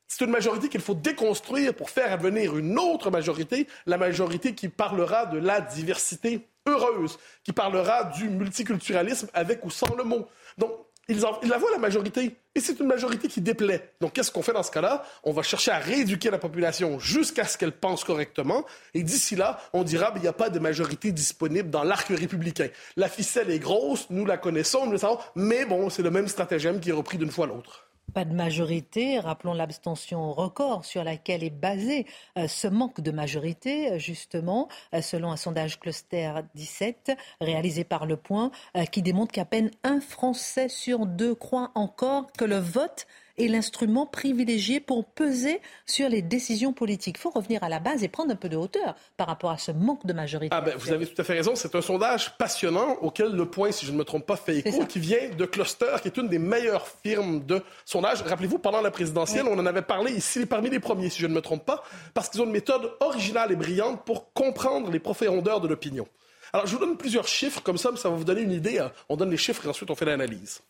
C'est 0.08 0.24
une 0.24 0.32
majorité 0.32 0.68
qu'il 0.68 0.80
faut 0.80 0.94
déconstruire 0.94 1.72
pour 1.72 1.90
faire 1.90 2.12
advenir 2.12 2.58
une 2.58 2.76
autre 2.78 3.12
majorité, 3.12 3.68
la 3.86 3.96
majorité 3.96 4.54
qui 4.56 4.68
parlera 4.68 5.26
de 5.26 5.38
la 5.38 5.60
diversité 5.60 6.48
heureuse, 6.66 7.18
qui 7.44 7.52
parlera 7.52 8.04
du 8.04 8.28
multiculturalisme 8.28 9.28
avec 9.32 9.64
ou 9.64 9.70
sans 9.70 9.94
le 9.94 10.02
mot. 10.02 10.26
Donc, 10.58 10.72
ils, 11.10 11.26
en, 11.26 11.38
la 11.42 11.58
voient 11.58 11.70
la 11.70 11.78
majorité. 11.78 12.36
Et 12.54 12.60
c'est 12.60 12.80
une 12.80 12.86
majorité 12.86 13.28
qui 13.28 13.40
déplaît. 13.40 13.92
Donc, 14.00 14.12
qu'est-ce 14.12 14.30
qu'on 14.30 14.42
fait 14.42 14.52
dans 14.52 14.62
ce 14.62 14.70
cas-là? 14.70 15.04
On 15.24 15.32
va 15.32 15.42
chercher 15.42 15.70
à 15.70 15.78
rééduquer 15.78 16.30
la 16.30 16.38
population 16.38 16.98
jusqu'à 16.98 17.44
ce 17.44 17.58
qu'elle 17.58 17.72
pense 17.72 18.04
correctement. 18.04 18.64
Et 18.94 19.02
d'ici 19.02 19.36
là, 19.36 19.60
on 19.72 19.84
dira, 19.84 20.12
il 20.16 20.22
n'y 20.22 20.28
a 20.28 20.32
pas 20.32 20.50
de 20.50 20.58
majorité 20.58 21.12
disponible 21.12 21.70
dans 21.70 21.84
l'arc 21.84 22.08
républicain. 22.08 22.68
La 22.96 23.08
ficelle 23.08 23.50
est 23.50 23.58
grosse, 23.58 24.08
nous 24.10 24.24
la 24.24 24.36
connaissons, 24.36 24.86
nous 24.86 24.92
le 24.92 24.98
savons. 24.98 25.18
Mais 25.34 25.64
bon, 25.64 25.90
c'est 25.90 26.02
le 26.02 26.10
même 26.10 26.28
stratagème 26.28 26.80
qui 26.80 26.90
est 26.90 26.94
repris 26.94 27.18
d'une 27.18 27.30
fois 27.30 27.46
l'autre. 27.46 27.89
Pas 28.14 28.24
de 28.24 28.34
majorité, 28.34 29.20
rappelons 29.20 29.52
l'abstention 29.52 30.32
record 30.32 30.84
sur 30.84 31.04
laquelle 31.04 31.44
est 31.44 31.50
basé 31.50 32.06
euh, 32.38 32.48
ce 32.48 32.66
manque 32.66 33.00
de 33.00 33.10
majorité, 33.10 33.92
euh, 33.92 33.98
justement, 33.98 34.68
euh, 34.94 35.00
selon 35.00 35.30
un 35.30 35.36
sondage 35.36 35.78
Cluster 35.78 36.32
17 36.54 37.12
réalisé 37.40 37.84
par 37.84 38.06
Le 38.06 38.16
Point, 38.16 38.50
qui 38.90 39.02
démontre 39.02 39.32
qu'à 39.32 39.44
peine 39.44 39.70
un 39.84 40.00
Français 40.00 40.68
sur 40.68 41.06
deux 41.06 41.34
croit 41.34 41.70
encore 41.74 42.32
que 42.32 42.44
le 42.44 42.58
vote 42.58 43.06
est 43.38 43.48
l'instrument 43.48 44.06
privilégié 44.06 44.80
pour 44.80 45.04
peser 45.04 45.60
sur 45.86 46.08
les 46.08 46.22
décisions 46.22 46.72
politiques. 46.72 47.16
Il 47.18 47.22
faut 47.22 47.30
revenir 47.30 47.62
à 47.62 47.68
la 47.68 47.78
base 47.78 48.02
et 48.02 48.08
prendre 48.08 48.32
un 48.32 48.36
peu 48.36 48.48
de 48.48 48.56
hauteur 48.56 48.94
par 49.16 49.26
rapport 49.26 49.50
à 49.50 49.58
ce 49.58 49.72
manque 49.72 50.06
de 50.06 50.12
majorité. 50.12 50.54
Ah 50.54 50.60
ben, 50.60 50.76
vous 50.76 50.92
avez 50.92 51.06
tout 51.06 51.20
à 51.20 51.24
fait 51.24 51.34
raison. 51.34 51.54
C'est 51.54 51.74
un 51.74 51.82
sondage 51.82 52.36
passionnant 52.38 52.96
auquel 53.00 53.32
Le 53.32 53.46
Point, 53.46 53.72
si 53.72 53.86
je 53.86 53.92
ne 53.92 53.96
me 53.96 54.04
trompe 54.04 54.26
pas, 54.26 54.36
fait 54.36 54.58
écho, 54.58 54.84
qui 54.86 54.98
vient 54.98 55.30
de 55.36 55.44
Cluster, 55.44 55.96
qui 56.02 56.08
est 56.08 56.16
une 56.16 56.28
des 56.28 56.38
meilleures 56.38 56.86
firmes 56.86 57.44
de 57.44 57.62
sondage. 57.84 58.22
Rappelez-vous, 58.22 58.58
pendant 58.58 58.80
la 58.80 58.90
présidentielle, 58.90 59.46
on 59.46 59.58
en 59.58 59.66
avait 59.66 59.82
parlé 59.82 60.12
ici, 60.12 60.46
parmi 60.46 60.70
les 60.70 60.80
premiers, 60.80 61.10
si 61.10 61.20
je 61.20 61.26
ne 61.26 61.34
me 61.34 61.40
trompe 61.40 61.64
pas, 61.64 61.82
parce 62.14 62.28
qu'ils 62.28 62.40
ont 62.40 62.46
une 62.46 62.52
méthode 62.52 62.92
originale 63.00 63.52
et 63.52 63.56
brillante 63.56 64.04
pour 64.04 64.32
comprendre 64.32 64.90
les 64.90 64.98
profondeurs 64.98 65.60
de 65.60 65.68
l'opinion. 65.68 66.06
Alors, 66.52 66.66
je 66.66 66.72
vous 66.72 66.84
donne 66.84 66.96
plusieurs 66.96 67.28
chiffres, 67.28 67.62
comme 67.62 67.78
ça, 67.78 67.90
ça 67.96 68.08
va 68.08 68.16
vous 68.16 68.24
donner 68.24 68.42
une 68.42 68.52
idée. 68.52 68.78
Hein. 68.78 68.90
On 69.08 69.16
donne 69.16 69.30
les 69.30 69.36
chiffres 69.36 69.64
et 69.66 69.68
ensuite 69.68 69.90
on 69.90 69.94
fait 69.94 70.04
l'analyse. 70.04 70.60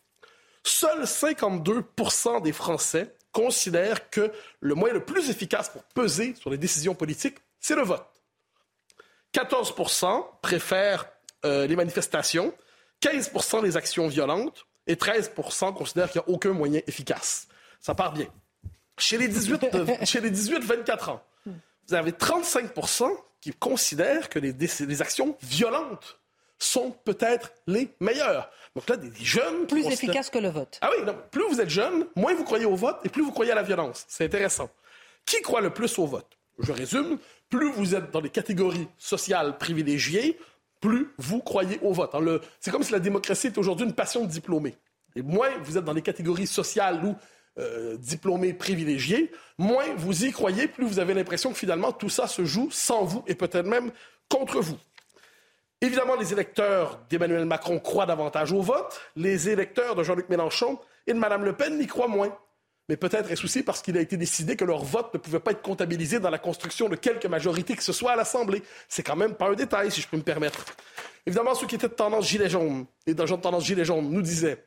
Seuls 0.62 1.04
52% 1.04 2.42
des 2.42 2.52
Français 2.52 3.14
considèrent 3.32 4.10
que 4.10 4.32
le 4.60 4.74
moyen 4.74 4.94
le 4.94 5.04
plus 5.04 5.30
efficace 5.30 5.68
pour 5.68 5.82
peser 5.84 6.34
sur 6.34 6.50
les 6.50 6.58
décisions 6.58 6.94
politiques, 6.94 7.38
c'est 7.60 7.76
le 7.76 7.82
vote. 7.82 8.06
14% 9.34 10.24
préfèrent 10.42 11.06
euh, 11.44 11.66
les 11.66 11.76
manifestations, 11.76 12.52
15% 13.02 13.62
les 13.62 13.76
actions 13.76 14.08
violentes 14.08 14.66
et 14.86 14.96
13% 14.96 15.72
considèrent 15.74 16.10
qu'il 16.10 16.20
n'y 16.20 16.32
a 16.32 16.34
aucun 16.34 16.52
moyen 16.52 16.80
efficace. 16.86 17.46
Ça 17.80 17.94
part 17.94 18.12
bien. 18.12 18.26
Chez 18.98 19.16
les 19.16 19.28
18-24 19.28 21.10
ans, 21.10 21.22
vous 21.46 21.94
avez 21.94 22.12
35% 22.12 23.08
qui 23.40 23.52
considèrent 23.52 24.28
que 24.28 24.38
les, 24.38 24.52
les 24.52 25.02
actions 25.02 25.36
violentes 25.42 26.19
sont 26.60 26.94
peut-être 27.04 27.52
les 27.66 27.88
meilleures. 28.00 28.50
Donc 28.76 28.88
là, 28.88 28.96
des 28.96 29.10
jeunes... 29.14 29.66
Plus 29.66 29.86
efficaces 29.86 30.30
que 30.30 30.38
le 30.38 30.50
vote. 30.50 30.78
Ah 30.82 30.90
oui, 30.96 31.12
plus 31.30 31.44
vous 31.48 31.60
êtes 31.60 31.70
jeune, 31.70 32.06
moins 32.14 32.34
vous 32.34 32.44
croyez 32.44 32.66
au 32.66 32.76
vote 32.76 32.98
et 33.04 33.08
plus 33.08 33.22
vous 33.22 33.32
croyez 33.32 33.50
à 33.50 33.56
la 33.56 33.62
violence. 33.62 34.04
C'est 34.08 34.24
intéressant. 34.24 34.70
Qui 35.26 35.42
croit 35.42 35.60
le 35.60 35.70
plus 35.70 35.98
au 35.98 36.06
vote? 36.06 36.38
Je 36.58 36.72
résume, 36.72 37.18
plus 37.48 37.72
vous 37.72 37.94
êtes 37.94 38.10
dans 38.10 38.20
les 38.20 38.30
catégories 38.30 38.88
sociales 38.98 39.58
privilégiées, 39.58 40.38
plus 40.80 41.08
vous 41.18 41.40
croyez 41.40 41.78
au 41.82 41.92
vote. 41.92 42.14
C'est 42.60 42.70
comme 42.70 42.82
si 42.82 42.92
la 42.92 43.00
démocratie 43.00 43.48
est 43.48 43.58
aujourd'hui 43.58 43.86
une 43.86 43.94
passion 43.94 44.24
de 44.24 44.30
diplômés. 44.30 44.76
Et 45.16 45.22
moins 45.22 45.50
vous 45.62 45.78
êtes 45.78 45.84
dans 45.84 45.92
les 45.92 46.02
catégories 46.02 46.46
sociales 46.46 47.04
ou 47.04 47.16
euh, 47.58 47.96
diplômés 47.96 48.54
privilégiés, 48.54 49.32
moins 49.58 49.86
vous 49.96 50.24
y 50.24 50.30
croyez, 50.30 50.68
plus 50.68 50.84
vous 50.84 51.00
avez 51.00 51.14
l'impression 51.14 51.50
que 51.50 51.58
finalement 51.58 51.90
tout 51.90 52.08
ça 52.08 52.28
se 52.28 52.44
joue 52.44 52.68
sans 52.70 53.04
vous 53.04 53.24
et 53.26 53.34
peut-être 53.34 53.66
même 53.66 53.90
contre 54.28 54.60
vous. 54.60 54.78
Évidemment, 55.82 56.14
les 56.14 56.32
électeurs 56.32 57.00
d'Emmanuel 57.08 57.46
Macron 57.46 57.78
croient 57.78 58.06
davantage 58.06 58.52
au 58.52 58.60
vote. 58.60 59.00
Les 59.16 59.48
électeurs 59.48 59.94
de 59.94 60.02
Jean-Luc 60.02 60.28
Mélenchon 60.28 60.78
et 61.06 61.14
de 61.14 61.18
Mme 61.18 61.44
Le 61.44 61.54
Pen 61.54 61.80
y 61.80 61.86
croient 61.86 62.08
moins. 62.08 62.36
Mais 62.90 62.96
peut-être 62.96 63.30
est-ce 63.30 63.44
aussi 63.44 63.62
parce 63.62 63.80
qu'il 63.80 63.96
a 63.96 64.00
été 64.00 64.16
décidé 64.16 64.56
que 64.56 64.64
leur 64.64 64.84
vote 64.84 65.14
ne 65.14 65.18
pouvait 65.18 65.40
pas 65.40 65.52
être 65.52 65.62
comptabilisé 65.62 66.18
dans 66.18 66.28
la 66.28 66.38
construction 66.38 66.88
de 66.88 66.96
quelque 66.96 67.28
majorité 67.28 67.76
que 67.76 67.82
ce 67.82 67.92
soit 67.92 68.12
à 68.12 68.16
l'Assemblée. 68.16 68.62
C'est 68.88 69.02
quand 69.02 69.16
même 69.16 69.34
pas 69.34 69.48
un 69.48 69.54
détail, 69.54 69.90
si 69.90 70.00
je 70.00 70.08
peux 70.08 70.16
me 70.16 70.22
permettre. 70.22 70.64
Évidemment, 71.24 71.54
ceux 71.54 71.66
qui 71.66 71.76
étaient 71.76 71.88
de 71.88 71.94
tendance 71.94 72.28
gilet 72.28 72.50
jaune 72.50 72.86
et 73.06 73.14
de 73.14 73.24
tendance 73.24 73.64
gilet 73.64 73.84
jaune 73.84 74.10
nous 74.10 74.22
disaient 74.22 74.66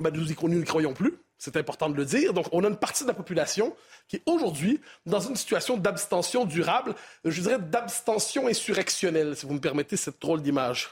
ben, 0.00 0.12
nous 0.14 0.48
n'y 0.48 0.64
croyons 0.64 0.94
plus. 0.94 1.18
C'est 1.38 1.56
important 1.56 1.88
de 1.88 1.96
le 1.96 2.04
dire. 2.04 2.32
Donc, 2.32 2.46
on 2.52 2.64
a 2.64 2.68
une 2.68 2.76
partie 2.76 3.04
de 3.04 3.08
la 3.08 3.14
population 3.14 3.74
qui 4.08 4.16
est 4.16 4.22
aujourd'hui 4.26 4.80
dans 5.06 5.20
une 5.20 5.36
situation 5.36 5.76
d'abstention 5.76 6.44
durable, 6.44 6.94
je 7.24 7.40
dirais 7.40 7.58
d'abstention 7.58 8.48
insurrectionnelle, 8.48 9.36
si 9.36 9.46
vous 9.46 9.54
me 9.54 9.60
permettez 9.60 9.96
cette 9.96 10.20
drôle 10.20 10.42
d'image. 10.42 10.90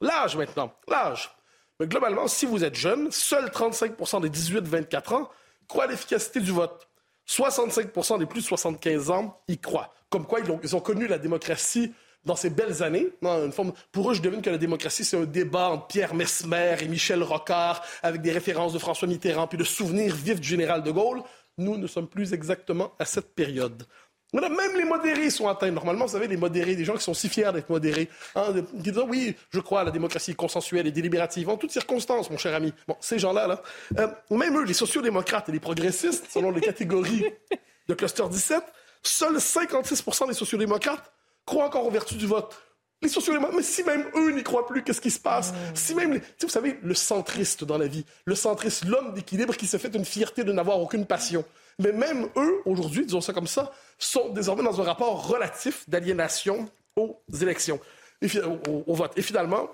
L'âge 0.00 0.36
maintenant, 0.36 0.72
l'âge. 0.88 1.30
Mais 1.78 1.86
globalement, 1.86 2.28
si 2.28 2.46
vous 2.46 2.64
êtes 2.64 2.74
jeune, 2.74 3.10
seuls 3.10 3.48
35% 3.48 4.22
des 4.22 4.30
18-24 4.30 5.14
ans 5.14 5.30
croient 5.68 5.84
à 5.84 5.86
l'efficacité 5.88 6.40
du 6.40 6.50
vote. 6.50 6.88
65% 7.28 8.18
des 8.18 8.26
plus 8.26 8.40
de 8.40 8.46
75 8.46 9.10
ans 9.10 9.40
y 9.48 9.58
croient. 9.58 9.92
Comme 10.10 10.26
quoi, 10.26 10.40
ils 10.40 10.50
ont, 10.50 10.60
ils 10.62 10.76
ont 10.76 10.80
connu 10.80 11.06
la 11.06 11.18
démocratie 11.18 11.92
dans 12.24 12.36
ces 12.36 12.50
belles 12.50 12.82
années. 12.82 13.08
Une 13.22 13.52
forme... 13.52 13.72
Pour 13.92 14.10
eux, 14.10 14.14
je 14.14 14.22
devine 14.22 14.42
que 14.42 14.50
la 14.50 14.58
démocratie, 14.58 15.04
c'est 15.04 15.16
un 15.16 15.24
débat 15.24 15.70
entre 15.70 15.86
Pierre 15.86 16.14
Mesmer 16.14 16.76
et 16.80 16.88
Michel 16.88 17.22
Rocard, 17.22 17.82
avec 18.02 18.22
des 18.22 18.32
références 18.32 18.72
de 18.72 18.78
François 18.78 19.08
Mitterrand, 19.08 19.46
puis 19.46 19.58
de 19.58 19.64
souvenirs 19.64 20.14
vifs 20.14 20.40
du 20.40 20.48
général 20.48 20.82
de 20.82 20.90
Gaulle. 20.90 21.22
Nous 21.58 21.76
ne 21.76 21.86
sommes 21.86 22.08
plus 22.08 22.32
exactement 22.32 22.92
à 22.98 23.04
cette 23.04 23.34
période. 23.34 23.84
même 24.32 24.76
les 24.76 24.84
modérés 24.84 25.30
sont 25.30 25.48
atteints. 25.48 25.70
Normalement, 25.70 26.06
vous 26.06 26.12
savez, 26.12 26.26
les 26.26 26.36
modérés, 26.36 26.74
des 26.74 26.84
gens 26.84 26.96
qui 26.96 27.04
sont 27.04 27.14
si 27.14 27.28
fiers 27.28 27.52
d'être 27.52 27.70
modérés, 27.70 28.08
hein, 28.34 28.52
qui 28.82 28.90
disent 28.90 29.02
oui, 29.06 29.36
je 29.50 29.60
crois 29.60 29.82
à 29.82 29.84
la 29.84 29.90
démocratie 29.92 30.34
consensuelle 30.34 30.86
et 30.86 30.92
délibérative 30.92 31.48
en 31.48 31.56
toutes 31.56 31.70
circonstances, 31.70 32.30
mon 32.30 32.38
cher 32.38 32.54
ami. 32.54 32.72
Bon, 32.88 32.96
ces 33.00 33.18
gens-là, 33.18 33.46
là, 33.46 33.62
euh, 33.98 34.08
même 34.30 34.58
eux, 34.58 34.64
les 34.64 34.74
sociodémocrates 34.74 35.48
et 35.48 35.52
les 35.52 35.60
progressistes, 35.60 36.26
selon 36.30 36.50
les 36.50 36.60
catégories 36.60 37.24
de 37.88 37.94
cluster 37.94 38.24
17, 38.28 38.64
seuls 39.02 39.40
56 39.40 40.04
des 40.26 40.34
sociodémocrates 40.34 41.13
croient 41.46 41.66
encore 41.66 41.86
aux 41.86 41.90
vertus 41.90 42.18
du 42.18 42.26
vote. 42.26 42.56
Les 43.02 43.08
sociodémocrates, 43.08 43.56
mais 43.56 43.62
si 43.62 43.82
même 43.82 44.06
eux 44.14 44.30
n'y 44.30 44.42
croient 44.42 44.66
plus, 44.66 44.82
qu'est-ce 44.82 45.00
qui 45.00 45.10
se 45.10 45.20
passe? 45.20 45.52
Hmm. 45.52 45.74
Si 45.74 45.94
même, 45.94 46.20
vous 46.40 46.48
savez, 46.48 46.78
le 46.82 46.94
centriste 46.94 47.64
dans 47.64 47.76
la 47.76 47.86
vie, 47.86 48.04
le 48.24 48.34
centriste, 48.34 48.84
l'homme 48.86 49.12
d'équilibre 49.12 49.56
qui 49.56 49.66
se 49.66 49.76
fait 49.76 49.94
une 49.94 50.04
fierté 50.04 50.42
de 50.42 50.52
n'avoir 50.52 50.80
aucune 50.80 51.04
passion. 51.04 51.44
Mais 51.78 51.92
même 51.92 52.28
eux, 52.36 52.62
aujourd'hui, 52.64 53.04
disons 53.04 53.20
ça 53.20 53.32
comme 53.32 53.46
ça, 53.46 53.72
sont 53.98 54.30
désormais 54.30 54.62
dans 54.62 54.80
un 54.80 54.84
rapport 54.84 55.26
relatif 55.26 55.88
d'aliénation 55.88 56.70
aux 56.96 57.20
élections, 57.42 57.80
et, 58.22 58.28
au, 58.40 58.94
vote. 58.94 59.12
Et 59.16 59.22
finalement, 59.22 59.68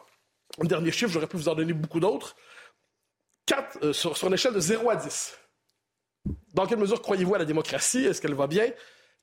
un 0.61 0.65
dernier 0.65 0.91
chiffre, 0.91 1.13
j'aurais 1.13 1.27
pu 1.27 1.37
vous 1.37 1.49
en 1.49 1.55
donner 1.55 1.75
beaucoup 1.75 2.01
d'autres. 2.01 2.35
Euh, 3.83 3.93
sur, 3.93 4.17
sur 4.17 4.29
une 4.29 4.35
échelle 4.35 4.55
de 4.55 4.61
0 4.61 4.91
à 4.91 4.97
10. 4.97 5.37
Dans 6.55 6.67
quelle 6.67 6.79
mesure 6.79 7.01
croyez-vous 7.03 7.35
à 7.35 7.39
la 7.39 7.45
démocratie? 7.45 8.05
Est-ce 8.05 8.21
qu'elle 8.21 8.35
va 8.35 8.47
bien? 8.47 8.71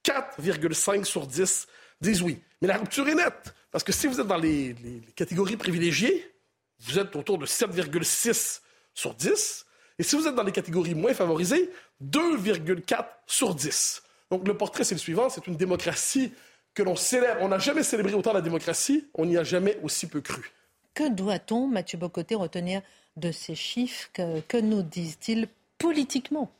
4,5 0.04 1.04
sur 1.04 1.28
10 1.28 1.68
disent 2.02 2.22
oui. 2.22 2.40
Mais 2.62 2.68
la 2.68 2.78
rupture 2.78 3.08
est 3.08 3.16
nette. 3.16 3.54
Parce 3.72 3.84
que 3.84 3.92
si 3.92 4.08
vous 4.08 4.20
êtes 4.20 4.28
dans 4.28 4.38
les, 4.38 4.76
catégories 5.16 5.58
privilégiées, 5.58 6.32
vous 6.80 7.00
êtes 7.00 7.16
autour 7.16 7.38
de 7.38 7.46
7,6 7.46 8.62
sur 8.94 9.14
10. 9.14 9.66
Et 10.00 10.04
si 10.04 10.16
vous 10.16 10.28
êtes 10.28 10.36
dans 10.36 10.44
les 10.44 10.52
catégories 10.52 10.96
moins 10.96 11.14
favorisées, 11.14 11.70
2,4 12.04 13.06
sur 13.26 13.56
10. 13.56 14.04
Donc 14.32 14.48
le 14.48 14.56
portrait, 14.56 14.84
c'est 14.84 14.96
le 14.96 15.00
suivant. 15.00 15.30
C'est 15.30 15.48
une 15.48 15.56
démocratie 15.56 16.32
que 16.74 16.84
l'on 16.84 16.96
célèbre. 16.96 17.40
On 17.42 17.50
n'a 17.50 17.60
jamais 17.60 17.84
célébré 17.84 18.14
autant 18.14 18.34
la 18.34 18.42
démocratie. 18.42 19.08
On 19.14 19.26
n'y 19.26 19.38
a 19.38 19.44
jamais 19.44 19.78
aussi 19.84 20.08
peu 20.08 20.22
cru. 20.22 20.52
Que 20.94 21.10
doit-on, 21.10 21.68
Mathieu 21.68 21.98
Bocoté, 21.98 22.36
retenir 22.36 22.82
de 23.18 23.32
ces 23.32 23.56
chiffres 23.56 24.10
que 24.14 24.58
nous 24.58 24.82
disent-ils 24.84 25.48
politiquement? 25.78 26.52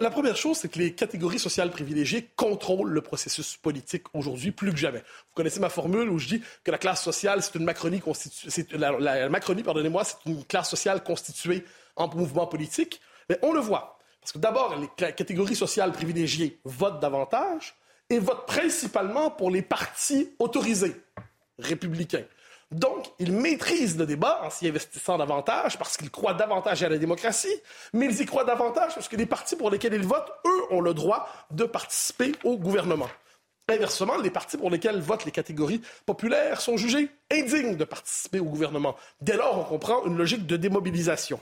La 0.00 0.10
première 0.10 0.36
chose, 0.36 0.58
c'est 0.58 0.68
que 0.68 0.78
les 0.78 0.94
catégories 0.94 1.38
sociales 1.38 1.70
privilégiées 1.70 2.28
contrôlent 2.36 2.90
le 2.90 3.00
processus 3.00 3.56
politique 3.56 4.04
aujourd'hui 4.14 4.52
plus 4.52 4.72
que 4.72 4.76
jamais. 4.76 4.98
Vous 4.98 5.34
connaissez 5.34 5.60
ma 5.60 5.70
formule 5.70 6.08
où 6.10 6.18
je 6.18 6.28
dis 6.28 6.42
que 6.64 6.70
la 6.70 6.78
classe 6.78 7.02
sociale, 7.02 7.42
c'est 7.42 7.54
une 7.56 7.64
Macronie 7.64 8.00
constituée, 8.00 8.66
la, 8.76 9.28
Macronie, 9.28 9.62
pardonnez-moi, 9.62 10.04
c'est 10.04 10.16
une 10.26 10.44
classe 10.44 10.70
sociale 10.70 11.02
constituée 11.02 11.64
en 11.96 12.14
mouvement 12.14 12.46
politique. 12.46 13.00
Mais 13.28 13.38
on 13.42 13.52
le 13.52 13.60
voit. 13.60 13.98
Parce 14.20 14.32
que 14.32 14.38
d'abord, 14.38 14.76
les 14.78 15.12
catégories 15.12 15.56
sociales 15.56 15.92
privilégiées 15.92 16.60
votent 16.64 17.00
davantage 17.00 17.74
et 18.10 18.18
votent 18.18 18.46
principalement 18.46 19.30
pour 19.30 19.50
les 19.50 19.62
partis 19.62 20.30
autorisés 20.38 20.94
républicains. 21.58 22.24
Donc, 22.70 23.06
ils 23.18 23.32
maîtrisent 23.32 23.98
le 23.98 24.06
débat 24.06 24.40
en 24.44 24.50
s'y 24.50 24.68
investissant 24.68 25.18
davantage 25.18 25.76
parce 25.76 25.96
qu'ils 25.96 26.10
croient 26.10 26.34
davantage 26.34 26.82
à 26.84 26.88
la 26.88 26.98
démocratie, 26.98 27.54
mais 27.92 28.06
ils 28.06 28.20
y 28.20 28.26
croient 28.26 28.44
davantage 28.44 28.94
parce 28.94 29.08
que 29.08 29.16
les 29.16 29.26
partis 29.26 29.56
pour 29.56 29.70
lesquels 29.70 29.94
ils 29.94 30.06
votent, 30.06 30.32
eux, 30.46 30.62
ont 30.70 30.80
le 30.80 30.94
droit 30.94 31.28
de 31.50 31.64
participer 31.64 32.32
au 32.44 32.56
gouvernement. 32.56 33.08
Inversement, 33.68 34.16
les 34.18 34.30
partis 34.30 34.56
pour 34.56 34.70
lesquels 34.70 35.00
votent 35.00 35.24
les 35.24 35.30
catégories 35.32 35.80
populaires 36.06 36.60
sont 36.60 36.76
jugés 36.76 37.08
indignes 37.30 37.76
de 37.76 37.84
participer 37.84 38.38
au 38.38 38.44
gouvernement. 38.44 38.96
Dès 39.20 39.36
lors, 39.36 39.58
on 39.58 39.64
comprend 39.64 40.04
une 40.06 40.16
logique 40.16 40.46
de 40.46 40.56
démobilisation. 40.56 41.40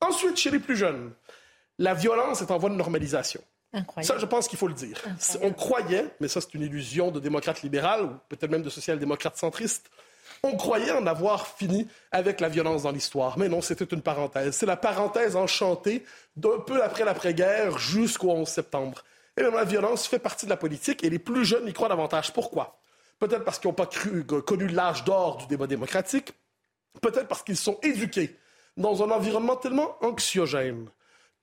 Ensuite, 0.00 0.36
chez 0.36 0.50
les 0.50 0.58
plus 0.58 0.76
jeunes, 0.76 1.12
la 1.78 1.94
violence 1.94 2.40
est 2.42 2.50
en 2.50 2.58
voie 2.58 2.70
de 2.70 2.74
normalisation. 2.74 3.40
Incroyable. 3.72 4.14
Ça, 4.14 4.18
je 4.18 4.26
pense 4.26 4.46
qu'il 4.46 4.58
faut 4.58 4.68
le 4.68 4.74
dire. 4.74 5.02
On 5.42 5.52
croyait, 5.52 6.06
mais 6.20 6.28
ça 6.28 6.40
c'est 6.40 6.54
une 6.54 6.62
illusion 6.62 7.10
de 7.10 7.18
démocrate 7.18 7.62
libéral 7.62 8.04
ou 8.04 8.10
peut-être 8.28 8.50
même 8.50 8.62
de 8.62 8.70
social-démocrate 8.70 9.36
centriste, 9.36 9.90
on 10.44 10.56
croyait 10.56 10.92
en 10.92 11.06
avoir 11.06 11.46
fini 11.46 11.88
avec 12.12 12.40
la 12.40 12.48
violence 12.48 12.82
dans 12.82 12.90
l'histoire. 12.90 13.38
Mais 13.38 13.48
non, 13.48 13.60
c'était 13.60 13.84
une 13.84 14.02
parenthèse. 14.02 14.54
C'est 14.54 14.66
la 14.66 14.76
parenthèse 14.76 15.36
enchantée 15.36 16.04
d'un 16.36 16.58
peu 16.58 16.82
après 16.82 17.04
l'après-guerre 17.04 17.78
jusqu'au 17.78 18.30
11 18.30 18.46
septembre. 18.46 19.02
Et 19.36 19.42
même 19.42 19.54
la 19.54 19.64
violence 19.64 20.06
fait 20.06 20.18
partie 20.18 20.44
de 20.44 20.50
la 20.50 20.56
politique 20.56 21.02
et 21.02 21.10
les 21.10 21.18
plus 21.18 21.44
jeunes 21.44 21.66
y 21.66 21.72
croient 21.72 21.88
davantage. 21.88 22.32
Pourquoi? 22.32 22.78
Peut-être 23.18 23.44
parce 23.44 23.58
qu'ils 23.58 23.68
n'ont 23.68 23.74
pas 23.74 23.88
connu 24.42 24.68
l'âge 24.68 25.04
d'or 25.04 25.38
du 25.38 25.46
débat 25.46 25.66
démocratique. 25.66 26.34
Peut-être 27.00 27.26
parce 27.26 27.42
qu'ils 27.42 27.56
sont 27.56 27.78
éduqués 27.82 28.36
dans 28.76 29.02
un 29.02 29.10
environnement 29.10 29.56
tellement 29.56 29.96
anxiogène 30.02 30.88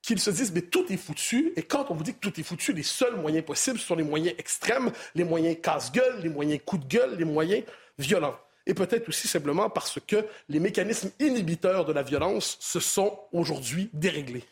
qu'ils 0.02 0.20
se 0.20 0.30
disent, 0.30 0.52
mais 0.54 0.62
tout 0.62 0.92
est 0.92 0.98
foutu. 0.98 1.54
Et 1.56 1.64
quand 1.64 1.88
on 1.90 1.96
vous 1.96 2.04
dit 2.04 2.14
que 2.14 2.20
tout 2.20 2.40
est 2.40 2.44
foutu, 2.44 2.74
les 2.74 2.84
seuls 2.84 3.16
moyens 3.16 3.46
possibles 3.46 3.80
sont 3.80 3.96
les 3.96 4.04
moyens 4.04 4.36
extrêmes, 4.38 4.92
les 5.16 5.24
moyens 5.24 5.58
casse-gueule, 5.62 6.22
les 6.22 6.30
moyens 6.30 6.62
coup 6.66 6.78
de 6.78 6.86
gueule, 6.86 7.16
les 7.18 7.26
moyens 7.26 7.64
violents. 8.00 8.38
Et 8.68 8.74
peut-être 8.74 9.10
aussi 9.10 9.28
simplement 9.28 9.70
parce 9.70 10.00
que 10.06 10.26
les 10.50 10.60
mécanismes 10.60 11.12
inhibiteurs 11.20 11.86
de 11.86 11.94
la 11.94 12.04
violence 12.04 12.58
se 12.60 12.80
sont 12.80 13.20
aujourd'hui 13.32 13.90
déréglés. 13.94 14.44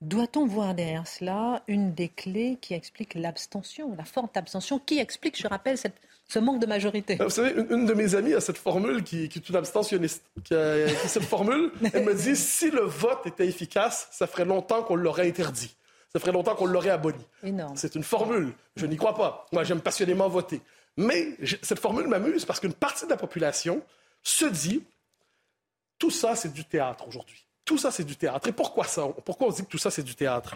Doit-on 0.00 0.46
voir 0.46 0.74
derrière 0.74 1.06
cela 1.06 1.62
une 1.66 1.94
des 1.94 2.08
clés 2.08 2.58
qui 2.60 2.74
explique 2.74 3.14
l'abstention, 3.14 3.94
la 3.96 4.04
forte 4.04 4.36
abstention, 4.36 4.78
qui 4.78 4.98
explique, 4.98 5.40
je 5.40 5.46
rappelle, 5.46 5.78
cette, 5.78 5.96
ce 6.28 6.38
manque 6.38 6.60
de 6.60 6.66
majorité? 6.66 7.16
Vous 7.16 7.30
savez, 7.30 7.54
une, 7.70 7.86
de 7.86 7.94
mes 7.94 8.14
amies 8.14 8.34
a 8.34 8.40
cette 8.40 8.58
formule 8.58 9.02
qui, 9.02 9.28
qui 9.30 9.38
est 9.38 9.48
une 9.48 9.56
abstentionniste, 9.56 10.22
qui 10.44 10.54
a, 10.54 10.86
qui 10.86 11.06
a 11.06 11.08
cette 11.08 11.24
formule. 11.24 11.72
Elle 11.94 12.04
me 12.04 12.14
dit 12.14 12.36
si 12.36 12.70
le 12.70 12.82
vote 12.82 13.26
était 13.26 13.46
efficace, 13.46 14.08
ça 14.12 14.26
ferait 14.26 14.44
longtemps 14.44 14.82
qu'on 14.82 14.96
l'aurait 14.96 15.26
interdit. 15.26 15.74
Ça 16.12 16.20
ferait 16.20 16.32
longtemps 16.32 16.54
qu'on 16.54 16.66
l'aurait 16.66 16.90
aboli. 16.90 17.18
C'est 17.74 17.96
une 17.96 18.04
formule. 18.04 18.52
Je 18.76 18.86
n'y 18.86 18.96
crois 18.96 19.16
pas. 19.16 19.46
Moi, 19.52 19.64
j'aime 19.64 19.80
passionnément 19.80 20.28
voter. 20.28 20.60
Mais 20.96 21.36
cette 21.62 21.80
formule 21.80 22.06
m'amuse 22.06 22.44
parce 22.44 22.60
qu'une 22.60 22.74
partie 22.74 23.04
de 23.04 23.10
la 23.10 23.16
population 23.16 23.82
se 24.22 24.44
dit 24.44 24.84
tout 25.98 26.10
ça, 26.10 26.36
c'est 26.36 26.52
du 26.52 26.64
théâtre 26.64 27.06
aujourd'hui. 27.08 27.46
Tout 27.64 27.78
ça, 27.78 27.90
c'est 27.90 28.04
du 28.04 28.16
théâtre. 28.16 28.48
Et 28.48 28.52
pourquoi 28.52 28.84
ça? 28.84 29.06
Pourquoi 29.24 29.48
on 29.48 29.50
dit 29.50 29.64
que 29.64 29.70
tout 29.70 29.78
ça, 29.78 29.90
c'est 29.90 30.02
du 30.02 30.14
théâtre? 30.14 30.54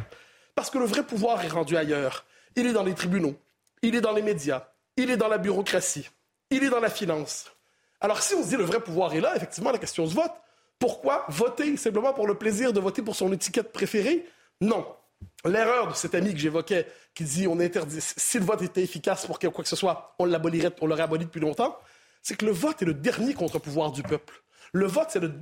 Parce 0.55 0.71
que 0.71 0.79
le 0.79 0.85
vrai 0.85 1.05
pouvoir 1.05 1.45
est 1.45 1.49
rendu 1.49 1.77
ailleurs. 1.77 2.25
Il 2.57 2.67
est 2.67 2.73
dans 2.73 2.83
les 2.83 2.95
tribunaux, 2.95 3.37
il 3.83 3.95
est 3.95 4.01
dans 4.01 4.13
les 4.13 4.23
médias, 4.23 4.69
il 4.97 5.11
est 5.11 5.17
dans 5.17 5.29
la 5.29 5.39
bureaucratie, 5.39 6.09
il 6.51 6.65
est 6.65 6.71
dans 6.71 6.81
la 6.81 6.91
finance. 6.91 7.53
Alors 8.01 8.23
si 8.23 8.35
on 8.35 8.43
se 8.43 8.49
dit 8.49 8.57
le 8.57 8.65
vrai 8.65 8.81
pouvoir 8.81 9.15
est 9.15 9.21
là, 9.21 9.37
effectivement, 9.37 9.71
la 9.71 9.79
question 9.79 10.07
se 10.07 10.15
vote. 10.15 10.33
Pourquoi 10.79 11.25
voter 11.29 11.77
simplement 11.77 12.13
pour 12.13 12.27
le 12.27 12.37
plaisir 12.37 12.73
de 12.73 12.81
voter 12.81 13.03
pour 13.03 13.17
son 13.17 13.33
étiquette 13.33 13.73
préférée? 13.73 14.27
Non. 14.61 14.87
L'erreur 15.45 15.89
de 15.89 15.95
cet 15.95 16.15
ami 16.15 16.33
que 16.33 16.39
j'évoquais, 16.39 16.87
qui 17.15 17.25
dit 17.25 17.47
on 17.47 17.61
interdit, 17.61 17.99
si 18.01 18.39
le 18.39 18.45
vote 18.45 18.63
était 18.63 18.83
efficace 18.83 19.27
pour 19.27 19.39
quoi 19.39 19.51
que 19.51 19.69
ce 19.69 19.77
soit, 19.77 20.15
on 20.19 20.25
l'abolirait, 20.25 20.73
on 20.81 20.87
l'aurait 20.87 21.03
aboli 21.03 21.25
depuis 21.25 21.41
longtemps, 21.41 21.79
c'est 22.23 22.37
que 22.37 22.45
le 22.45 22.53
vote 22.53 22.83
est 22.83 22.87
le 22.87 22.95
dernier 22.95 23.35
contre-pouvoir 23.35 23.93
du 23.93 24.03
peuple. 24.03 24.43
Le 24.73 24.87
vote, 24.87 25.09
c'est 25.09 25.21
le. 25.21 25.33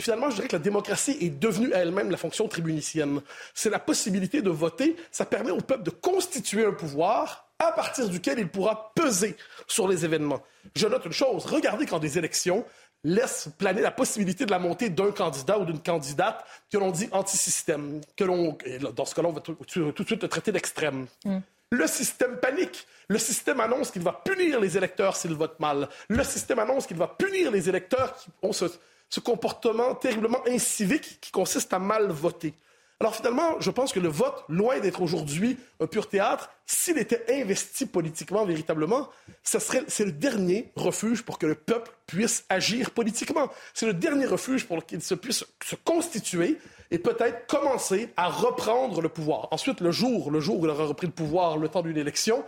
Finalement, 0.00 0.30
je 0.30 0.36
dirais 0.36 0.48
que 0.48 0.56
la 0.56 0.62
démocratie 0.62 1.16
est 1.20 1.28
devenue 1.28 1.70
elle-même 1.74 2.10
la 2.10 2.16
fonction 2.16 2.48
tribunicienne. 2.48 3.20
C'est 3.52 3.68
la 3.68 3.78
possibilité 3.78 4.40
de 4.40 4.50
voter. 4.50 4.96
Ça 5.10 5.26
permet 5.26 5.50
au 5.50 5.58
peuple 5.58 5.82
de 5.82 5.90
constituer 5.90 6.64
un 6.64 6.72
pouvoir 6.72 7.50
à 7.58 7.72
partir 7.72 8.08
duquel 8.08 8.38
il 8.38 8.48
pourra 8.48 8.92
peser 8.94 9.36
sur 9.66 9.86
les 9.86 10.06
événements. 10.06 10.42
Je 10.74 10.86
note 10.86 11.04
une 11.04 11.12
chose. 11.12 11.44
Regardez 11.44 11.84
quand 11.84 11.98
des 11.98 12.16
élections 12.16 12.64
laissent 13.04 13.48
planer 13.58 13.80
la 13.80 13.90
possibilité 13.90 14.44
de 14.44 14.50
la 14.50 14.58
montée 14.58 14.90
d'un 14.90 15.10
candidat 15.10 15.58
ou 15.58 15.64
d'une 15.64 15.80
candidate 15.80 16.44
que 16.70 16.78
l'on 16.78 16.90
dit 16.90 17.08
anti-système, 17.12 18.00
que 18.16 18.24
l'on, 18.24 18.56
dans 18.94 19.04
ce 19.04 19.14
cas-là, 19.14 19.28
on 19.28 19.32
va 19.32 19.40
tout, 19.40 19.56
de 19.56 20.04
suite 20.04 20.22
le 20.22 20.28
traiter 20.28 20.52
d'extrême. 20.52 21.06
Mm. 21.24 21.38
Le 21.72 21.86
système 21.86 22.36
panique. 22.38 22.86
Le 23.08 23.18
système 23.18 23.60
annonce 23.60 23.90
qu'il 23.90 24.02
va 24.02 24.12
punir 24.12 24.60
les 24.60 24.76
électeurs 24.76 25.16
s'ils 25.16 25.34
votent 25.34 25.60
mal. 25.60 25.88
Le 26.08 26.22
système 26.24 26.58
annonce 26.58 26.86
qu'il 26.86 26.96
va 26.96 27.08
punir 27.08 27.50
les 27.50 27.68
électeurs 27.68 28.16
qui 28.16 28.28
ont 28.42 28.52
ce, 28.52 28.66
ce 29.08 29.20
comportement 29.20 29.94
terriblement 29.94 30.40
incivique 30.46 31.18
qui 31.20 31.30
consiste 31.30 31.72
à 31.72 31.78
mal 31.78 32.10
voter. 32.10 32.54
Alors 33.02 33.16
finalement, 33.16 33.58
je 33.60 33.70
pense 33.70 33.94
que 33.94 34.00
le 34.00 34.10
vote, 34.10 34.44
loin 34.50 34.78
d'être 34.78 35.00
aujourd'hui 35.00 35.56
un 35.80 35.86
pur 35.86 36.06
théâtre, 36.06 36.50
s'il 36.66 36.98
était 36.98 37.24
investi 37.30 37.86
politiquement 37.86 38.44
véritablement, 38.44 39.08
serait, 39.42 39.84
c'est 39.88 40.04
le 40.04 40.12
dernier 40.12 40.70
refuge 40.76 41.22
pour 41.22 41.38
que 41.38 41.46
le 41.46 41.54
peuple 41.54 41.90
puisse 42.06 42.44
agir 42.50 42.90
politiquement. 42.90 43.48
C'est 43.72 43.86
le 43.86 43.94
dernier 43.94 44.26
refuge 44.26 44.66
pour 44.66 44.84
qu'il 44.84 45.00
se 45.00 45.14
puisse 45.14 45.46
se 45.64 45.76
constituer 45.76 46.58
et 46.90 46.98
peut-être 46.98 47.46
commencer 47.46 48.10
à 48.18 48.28
reprendre 48.28 49.00
le 49.00 49.08
pouvoir. 49.08 49.48
Ensuite, 49.50 49.80
le 49.80 49.92
jour, 49.92 50.30
le 50.30 50.40
jour 50.40 50.60
où 50.60 50.66
il 50.66 50.70
aura 50.70 50.84
repris 50.84 51.06
le 51.06 51.14
pouvoir, 51.14 51.56
le 51.56 51.68
temps 51.68 51.80
d'une 51.80 51.96
élection, 51.96 52.44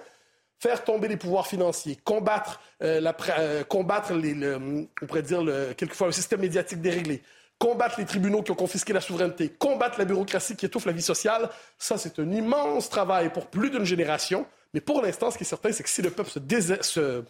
faire 0.59 0.85
tomber 0.85 1.09
les 1.09 1.17
pouvoirs 1.17 1.47
financiers, 1.47 1.97
combattre, 2.05 2.61
euh, 2.83 3.01
la, 3.01 3.17
euh, 3.39 3.65
combattre 3.65 4.13
le, 4.13 4.57
on 4.57 5.07
pourrait 5.07 5.23
dire 5.23 5.43
le, 5.43 5.73
quelquefois 5.73 6.09
un 6.09 6.13
système 6.13 6.41
médiatique 6.41 6.83
déréglé, 6.83 7.23
combattre 7.63 8.01
les 8.01 8.07
tribunaux 8.07 8.43
qui 8.43 8.51
ont 8.51 8.57
confisqué 8.57 8.93
la 8.93 9.01
souveraineté, 9.01 9.49
combattre 9.49 9.97
la 9.97 10.05
bureaucratie 10.05 10.57
qui 10.57 10.67
étouffe 10.67 10.85
la 10.85 10.91
vie 10.91 11.01
sociale, 11.01 11.49
ça 11.79 11.97
c'est 11.97 12.19
un 12.19 12.29
immense 12.33 12.91
travail 12.91 13.33
pour 13.33 13.47
plus 13.47 13.71
d'une 13.71 13.85
génération. 13.85 14.47
Mais 14.75 14.81
pour 14.81 15.01
l'instant, 15.01 15.31
ce 15.31 15.39
qui 15.39 15.45
est 15.45 15.47
certain, 15.47 15.71
c'est 15.71 15.85
que 15.85 15.89
si 15.89 16.03
le 16.03 16.11
peuple 16.11 16.29
se, 16.31 16.83
se, 16.83 17.25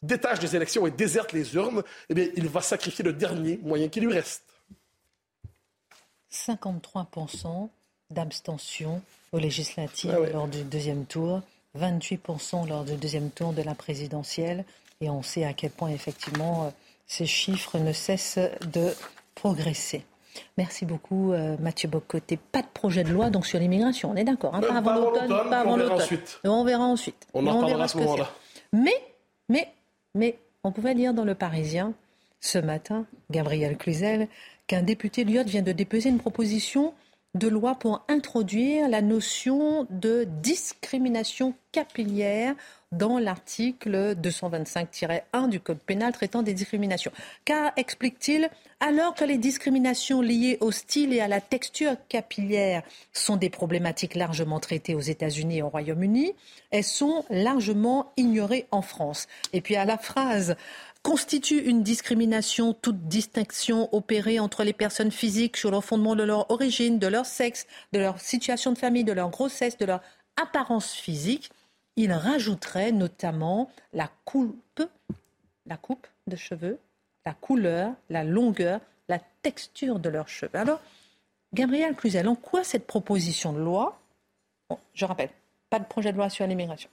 détache 0.00 0.38
des 0.38 0.54
élections 0.54 0.86
et 0.86 0.92
déserte 0.92 1.32
les 1.32 1.56
urnes, 1.56 1.82
eh 2.08 2.14
bien, 2.14 2.28
il 2.36 2.48
va 2.48 2.60
sacrifier 2.60 3.04
le 3.04 3.12
dernier 3.12 3.58
moyen 3.64 3.88
qui 3.88 4.00
lui 4.00 4.12
reste. 4.12 4.44
53% 6.30 7.68
d'abstention 8.10 9.02
aux 9.32 9.38
législatives 9.38 10.16
ah 10.16 10.30
lors 10.32 10.46
du 10.46 10.62
deuxième 10.62 11.06
tour, 11.06 11.42
28% 11.76 12.68
lors 12.68 12.84
du 12.84 12.94
deuxième 12.94 13.30
tour 13.30 13.52
de 13.52 13.62
la 13.62 13.74
présidentielle. 13.74 14.64
Et 15.00 15.10
on 15.10 15.24
sait 15.24 15.44
à 15.44 15.54
quel 15.54 15.72
point, 15.72 15.88
effectivement, 15.88 16.66
euh, 16.66 16.70
ces 17.08 17.26
chiffres 17.26 17.78
ne 17.78 17.92
cessent 17.92 18.38
de 18.72 18.94
progresser. 19.34 20.04
Merci 20.56 20.86
beaucoup, 20.86 21.32
euh, 21.32 21.56
Mathieu 21.58 21.88
Bocoté. 21.88 22.38
Pas 22.38 22.62
de 22.62 22.66
projet 22.72 23.04
de 23.04 23.10
loi 23.10 23.30
donc 23.30 23.46
sur 23.46 23.58
l'immigration, 23.58 24.10
on 24.10 24.16
est 24.16 24.24
d'accord. 24.24 24.54
Hein, 24.54 24.60
pas, 24.60 24.74
avant 24.74 24.94
l'automne, 24.94 25.28
pas 25.28 25.60
avant 25.60 25.76
l'automne. 25.76 26.18
On 26.44 26.64
verra 26.64 26.84
ensuite. 26.84 27.26
On 27.34 27.46
en 27.46 27.60
parlera 27.60 27.84
à 27.84 27.88
ce 27.88 27.98
moment-là. 27.98 28.30
Mais, 28.72 28.94
mais, 29.48 29.72
mais, 30.14 30.38
on 30.64 30.72
pouvait 30.72 30.94
lire 30.94 31.12
dans 31.12 31.24
Le 31.24 31.34
Parisien 31.34 31.92
ce 32.40 32.58
matin, 32.58 33.06
Gabriel 33.30 33.76
Cluzel, 33.76 34.28
qu'un 34.66 34.82
député 34.82 35.24
Lyot 35.24 35.44
vient 35.44 35.62
de 35.62 35.72
déposer 35.72 36.08
une 36.08 36.18
proposition 36.18 36.94
de 37.34 37.48
loi 37.48 37.74
pour 37.74 38.04
introduire 38.08 38.88
la 38.88 39.00
notion 39.00 39.86
de 39.90 40.24
discrimination 40.42 41.54
capillaire 41.72 42.54
dans 42.92 43.18
l'article 43.18 44.14
225-1 44.14 45.48
du 45.48 45.60
Code 45.60 45.78
pénal 45.78 46.12
traitant 46.12 46.42
des 46.42 46.54
discriminations. 46.54 47.10
Car, 47.44 47.72
explique-t-il, 47.76 48.48
alors 48.80 49.14
que 49.14 49.24
les 49.24 49.38
discriminations 49.38 50.20
liées 50.20 50.58
au 50.60 50.70
style 50.70 51.12
et 51.12 51.20
à 51.20 51.28
la 51.28 51.40
texture 51.40 51.96
capillaire 52.08 52.82
sont 53.12 53.36
des 53.36 53.50
problématiques 53.50 54.14
largement 54.14 54.60
traitées 54.60 54.94
aux 54.94 55.00
États-Unis 55.00 55.58
et 55.58 55.62
au 55.62 55.68
Royaume-Uni, 55.68 56.34
elles 56.70 56.84
sont 56.84 57.24
largement 57.30 58.12
ignorées 58.16 58.66
en 58.70 58.82
France. 58.82 59.26
Et 59.52 59.60
puis 59.60 59.76
à 59.76 59.84
la 59.84 59.98
phrase 59.98 60.56
constitue 61.02 61.58
une 61.58 61.82
discrimination, 61.82 62.74
toute 62.74 63.08
distinction 63.08 63.88
opérée 63.92 64.38
entre 64.38 64.62
les 64.62 64.72
personnes 64.72 65.10
physiques 65.10 65.56
sur 65.56 65.70
le 65.70 65.80
fondement 65.80 66.14
de 66.14 66.22
leur 66.22 66.50
origine, 66.50 66.98
de 66.98 67.08
leur 67.08 67.26
sexe, 67.26 67.66
de 67.92 67.98
leur 67.98 68.20
situation 68.20 68.72
de 68.72 68.78
famille, 68.78 69.04
de 69.04 69.12
leur 69.12 69.30
grossesse, 69.30 69.76
de 69.78 69.84
leur 69.84 70.00
apparence 70.40 70.92
physique. 70.92 71.50
Il 71.96 72.12
rajouterait 72.12 72.92
notamment 72.92 73.70
la 73.92 74.10
coupe, 74.24 74.82
la 75.66 75.76
coupe 75.76 76.06
de 76.26 76.36
cheveux, 76.36 76.78
la 77.26 77.34
couleur, 77.34 77.92
la 78.08 78.24
longueur, 78.24 78.80
la 79.08 79.18
texture 79.42 79.98
de 79.98 80.08
leurs 80.08 80.28
cheveux. 80.28 80.56
Alors, 80.56 80.80
Gabriel 81.52 81.94
Cluzel, 81.94 82.28
en 82.28 82.34
quoi 82.34 82.64
cette 82.64 82.86
proposition 82.86 83.52
de 83.52 83.58
loi, 83.58 84.00
je 84.94 85.04
rappelle, 85.04 85.30
pas 85.68 85.78
de 85.78 85.84
projet 85.84 86.12
de 86.12 86.16
loi 86.16 86.30
sur 86.30 86.46
l'immigration, 86.46 86.88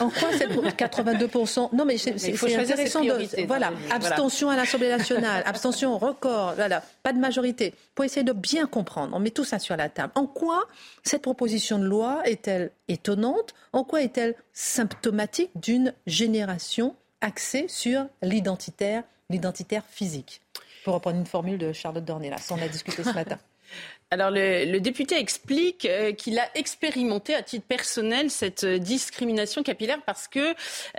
en 0.00 0.10
quoi 0.10 0.28
cette 0.36 0.50
82% 0.78 1.74
Non, 1.74 1.84
mais 1.84 1.98
c'est 1.98 2.12
intéressant 2.56 3.02
de. 3.04 3.46
Voilà, 3.46 3.72
abstention 3.90 4.50
à 4.50 4.56
l'Assemblée 4.56 4.88
nationale, 4.96 5.42
abstention 5.46 5.98
record, 5.98 6.54
voilà, 6.54 6.82
pas 7.02 7.12
de 7.12 7.18
majorité. 7.18 7.74
Pour 7.94 8.04
essayer 8.04 8.24
de 8.24 8.32
bien 8.32 8.66
comprendre, 8.66 9.16
on 9.16 9.20
met 9.20 9.30
tout 9.30 9.44
ça 9.44 9.58
sur 9.58 9.76
la 9.76 9.88
table. 9.88 10.12
En 10.14 10.26
quoi 10.26 10.64
cette 11.02 11.22
proposition 11.22 11.78
de 11.78 11.84
loi 11.84 12.20
est-elle 12.24 12.70
étonnante? 12.88 13.54
En 13.72 13.84
quoi 13.84 14.02
est-elle 14.02 14.34
symptomatique 14.52 15.50
d'une 15.54 15.94
génération 16.06 16.94
axée 17.20 17.66
sur 17.68 18.06
l'identitaire, 18.22 19.02
l'identitaire 19.28 19.82
physique? 19.88 20.40
Pour 20.84 20.94
reprendre 20.94 21.18
une 21.18 21.26
formule 21.26 21.58
de 21.58 21.72
Charlotte 21.72 22.04
Dornelas, 22.04 22.48
on 22.50 22.60
a 22.62 22.68
discuté 22.68 23.04
ce 23.04 23.10
matin. 23.12 23.38
Alors 24.12 24.32
le, 24.32 24.78
député 24.80 25.20
explique 25.20 25.84
euh, 25.84 26.10
qu'il 26.10 26.36
a 26.40 26.48
expérimenté 26.56 27.32
à 27.32 27.44
titre 27.44 27.64
personnel 27.64 28.28
cette 28.28 28.64
euh, 28.64 28.78
discrimination 28.78 29.62
capillaire 29.62 30.00
parce 30.04 30.26
que 30.26 30.40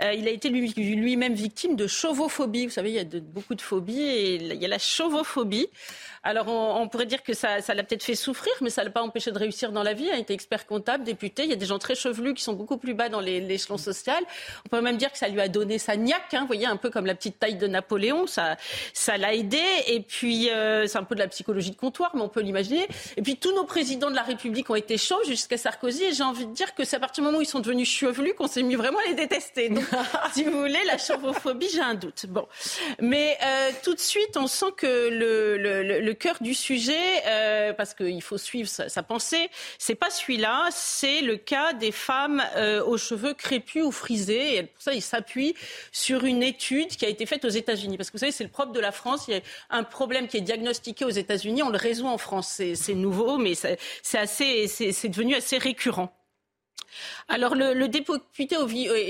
euh, 0.00 0.14
il 0.14 0.26
a 0.26 0.30
été 0.30 0.48
lui-même 0.48 1.34
victime 1.34 1.76
de 1.76 1.86
chauvophobie. 1.86 2.64
Vous 2.64 2.72
savez, 2.72 2.88
il 2.88 2.94
y 2.94 2.98
a 2.98 3.20
beaucoup 3.20 3.54
de 3.54 3.60
phobies 3.60 4.00
et 4.00 4.36
il 4.36 4.54
y 4.54 4.64
a 4.64 4.68
la 4.68 4.78
chauvophobie. 4.78 5.68
Alors 6.22 6.48
on, 6.48 6.88
pourrait 6.88 7.04
dire 7.04 7.22
que 7.22 7.34
ça, 7.34 7.58
l'a 7.58 7.82
peut-être 7.82 8.04
fait 8.04 8.14
souffrir, 8.14 8.52
mais 8.60 8.70
ça 8.70 8.84
l'a 8.84 8.90
pas 8.90 9.02
empêché 9.02 9.30
de 9.32 9.38
réussir 9.38 9.72
dans 9.72 9.82
la 9.82 9.92
vie. 9.92 10.04
Il 10.04 10.12
a 10.12 10.18
été 10.18 10.32
expert 10.32 10.66
comptable, 10.66 11.04
député. 11.04 11.42
Il 11.42 11.50
y 11.50 11.52
a 11.52 11.56
des 11.56 11.66
gens 11.66 11.80
très 11.80 11.96
chevelus 11.96 12.32
qui 12.32 12.44
sont 12.44 12.52
beaucoup 12.52 12.78
plus 12.78 12.94
bas 12.94 13.08
dans 13.08 13.20
l'échelon 13.20 13.76
social. 13.76 14.22
On 14.64 14.68
pourrait 14.68 14.82
même 14.82 14.98
dire 14.98 15.10
que 15.10 15.18
ça 15.18 15.28
lui 15.28 15.40
a 15.40 15.48
donné 15.48 15.78
sa 15.78 15.96
niaque. 15.96 16.32
Hein, 16.32 16.42
vous 16.42 16.46
voyez, 16.46 16.66
un 16.66 16.76
peu 16.76 16.90
comme 16.90 17.06
la 17.06 17.16
petite 17.16 17.40
taille 17.40 17.56
de 17.56 17.66
Napoléon. 17.66 18.28
Ça, 18.28 18.56
ça 18.94 19.18
l'a 19.18 19.34
aidé. 19.34 19.60
Et 19.88 20.00
puis 20.00 20.48
c'est 20.86 20.96
un 20.96 21.04
peu 21.04 21.16
de 21.16 21.20
la 21.20 21.28
psychologie 21.28 21.72
de 21.72 21.76
comptoir, 21.76 22.12
mais 22.14 22.22
on 22.22 22.28
peut 22.28 22.40
l'imaginer. 22.40 22.86
Et 23.16 23.22
puis 23.22 23.36
tous 23.36 23.54
nos 23.54 23.64
présidents 23.64 24.10
de 24.10 24.16
la 24.16 24.22
République 24.22 24.68
ont 24.70 24.74
été 24.74 24.98
chauds 24.98 25.22
jusqu'à 25.26 25.56
Sarkozy. 25.56 26.04
Et 26.04 26.12
j'ai 26.12 26.22
envie 26.22 26.46
de 26.46 26.52
dire 26.52 26.74
que 26.74 26.84
c'est 26.84 26.96
à 26.96 27.00
partir 27.00 27.22
du 27.22 27.26
moment 27.26 27.38
où 27.38 27.42
ils 27.42 27.46
sont 27.46 27.60
devenus 27.60 27.88
chevelus 27.88 28.34
qu'on 28.34 28.46
s'est 28.46 28.62
mis 28.62 28.74
vraiment 28.74 28.98
à 28.98 29.08
les 29.08 29.14
détester. 29.14 29.68
Donc, 29.68 29.84
si 30.32 30.44
vous 30.44 30.58
voulez, 30.58 30.82
la 30.86 30.98
chauvophobie, 30.98 31.68
j'ai 31.72 31.80
un 31.80 31.94
doute. 31.94 32.26
Bon, 32.26 32.46
mais 33.00 33.36
euh, 33.42 33.70
tout 33.82 33.94
de 33.94 34.00
suite, 34.00 34.36
on 34.36 34.46
sent 34.46 34.72
que 34.76 35.08
le, 35.08 35.56
le, 35.56 36.00
le 36.00 36.14
cœur 36.14 36.36
du 36.40 36.54
sujet, 36.54 37.22
euh, 37.26 37.72
parce 37.72 37.94
qu'il 37.94 38.22
faut 38.22 38.38
suivre 38.38 38.68
sa, 38.68 38.88
sa 38.88 39.02
pensée, 39.02 39.50
c'est 39.78 39.94
pas 39.94 40.10
celui-là, 40.10 40.68
c'est 40.70 41.20
le 41.20 41.36
cas 41.36 41.72
des 41.72 41.92
femmes 41.92 42.42
euh, 42.56 42.84
aux 42.84 42.98
cheveux 42.98 43.34
crépus 43.34 43.84
ou 43.84 43.92
frisés. 43.92 44.56
Et 44.56 44.62
pour 44.64 44.82
ça, 44.82 44.94
il 44.94 45.02
s'appuie 45.02 45.54
sur 45.90 46.24
une 46.24 46.42
étude 46.42 46.88
qui 46.88 47.04
a 47.04 47.08
été 47.08 47.26
faite 47.26 47.44
aux 47.44 47.50
États-Unis. 47.50 47.96
Parce 47.96 48.10
que 48.10 48.16
vous 48.16 48.20
savez, 48.20 48.32
c'est 48.32 48.44
le 48.44 48.50
propre 48.50 48.72
de 48.72 48.80
la 48.80 48.92
France. 48.92 49.24
Il 49.28 49.34
y 49.34 49.36
a 49.36 49.40
un 49.70 49.84
problème 49.84 50.28
qui 50.28 50.36
est 50.36 50.42
diagnostiqué 50.42 51.04
aux 51.04 51.10
États-Unis, 51.10 51.62
on 51.62 51.70
le 51.70 51.78
résout 51.78 52.06
en 52.06 52.18
France. 52.18 52.60
C'est 52.74 52.91
nouveau, 52.94 53.38
mais 53.38 53.54
c'est 53.54 53.78
assez, 54.18 54.66
c'est 54.68 55.08
devenu 55.08 55.34
assez 55.34 55.58
récurrent. 55.58 56.16
Alors 57.28 57.54
le, 57.54 57.72
le, 57.72 57.88
député 57.88 58.56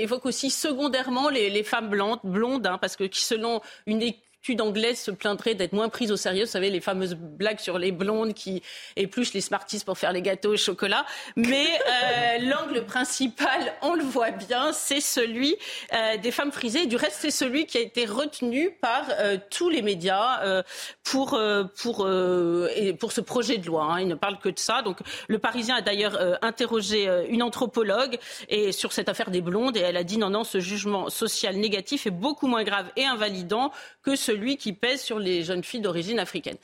évoque 0.03 0.27
aussi 0.27 0.51
secondairement 0.51 1.29
les, 1.29 1.64
femmes 1.64 1.90
blondes, 1.90 2.21
blondes 2.23 2.66
hein, 2.66 2.79
parce 2.79 2.97
que 2.97 3.05
selon 3.12 3.61
une 3.87 4.03
l'étude 4.43 4.61
anglaise 4.61 4.99
se 4.99 5.13
plaindrait 5.13 5.55
d'être 5.55 5.73
moins 5.73 5.89
prise 5.89 6.11
au 6.11 6.17
sérieux. 6.17 6.47
Vous 6.47 6.51
savez, 6.51 6.69
les 6.69 6.81
fameuses 6.81 7.15
blagues 7.15 7.61
sur 7.61 7.79
les 7.79 7.93
blondes 7.93 8.35
qui 8.35 8.61
épluchent 8.97 9.35
les 9.35 9.41
Smarties 9.41 9.85
pour 9.87 9.97
faire 9.97 10.13
les 10.13 10.21
gâteaux 10.21 10.55
au 10.55 10.57
chocolat. 10.57 11.07
Mais 11.37 11.65
euh, 11.65 12.39
l'angle 12.51 12.85
principal, 12.85 13.73
on 13.83 13.95
le 13.95 14.03
voit 14.03 14.33
bien, 14.33 14.73
c'est 14.73 15.01
celui 15.01 15.55
euh, 15.93 16.17
des 16.17 16.33
femmes 16.33 16.51
frisées. 16.51 16.87
Du 16.87 16.97
reste, 16.97 17.19
c'est 17.21 17.31
celui 17.31 17.67
qui 17.67 17.79
a 17.79 17.83
été 17.83 18.05
retenu 18.05 18.73
par 18.81 19.05
euh, 19.11 19.37
tous 19.49 19.69
les 19.69 19.81
médias 19.81 20.43
euh, 20.43 20.65
pour, 21.05 21.35
euh, 21.35 21.63
pour, 21.81 22.09
et 22.75 22.95
pour 22.95 23.13
ce 23.13 23.21
projet 23.21 23.59
de 23.59 23.67
loi. 23.67 23.85
Hein. 23.85 24.01
Il 24.01 24.09
ne 24.09 24.17
parle 24.17 24.41
que 24.41 24.49
de 24.49 24.59
ça. 24.59 24.83
Donc, 24.83 24.99
le 25.29 25.39
Parisien 25.39 25.77
a 25.77 25.83
d'ailleurs 25.83 26.19
interrogé 26.43 27.09
une 27.29 27.45
anthropologue 27.45 28.19
et 28.49 28.73
sur 28.73 28.93
cette 28.93 29.09
affaire 29.09 29.31
des 29.31 29.41
blondes 29.41 29.77
et 29.77 29.81
elle 29.81 29.97
a 29.97 30.03
dit 30.03 30.19
non, 30.19 30.31
non, 30.31 30.43
ce 30.43 30.59
jugement 30.59 31.11
social 31.11 31.57
négatif 31.57 32.07
est 32.07 32.11
beaucoup 32.11 32.49
moins 32.49 32.65
grave 32.65 32.91
et 32.97 33.05
invalidant 33.05 33.71
que 34.03 34.17
ce 34.17 34.32
celui 34.33 34.57
qui 34.57 34.73
pèse 34.73 35.03
sur 35.03 35.18
les 35.18 35.45
jeunes 35.45 35.62
filles 35.62 35.81
d'origine 35.81 36.18
africaine. 36.18 36.57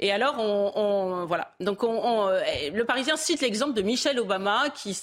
Et 0.00 0.10
alors, 0.12 0.38
on, 0.38 1.24
voilà. 1.26 1.52
Donc, 1.60 1.84
on, 1.84 2.28
euh, 2.28 2.40
le 2.72 2.84
Parisien 2.84 3.16
cite 3.16 3.40
l'exemple 3.40 3.74
de 3.74 3.82
Michelle 3.82 4.18
Obama, 4.18 4.64
qui, 4.70 4.96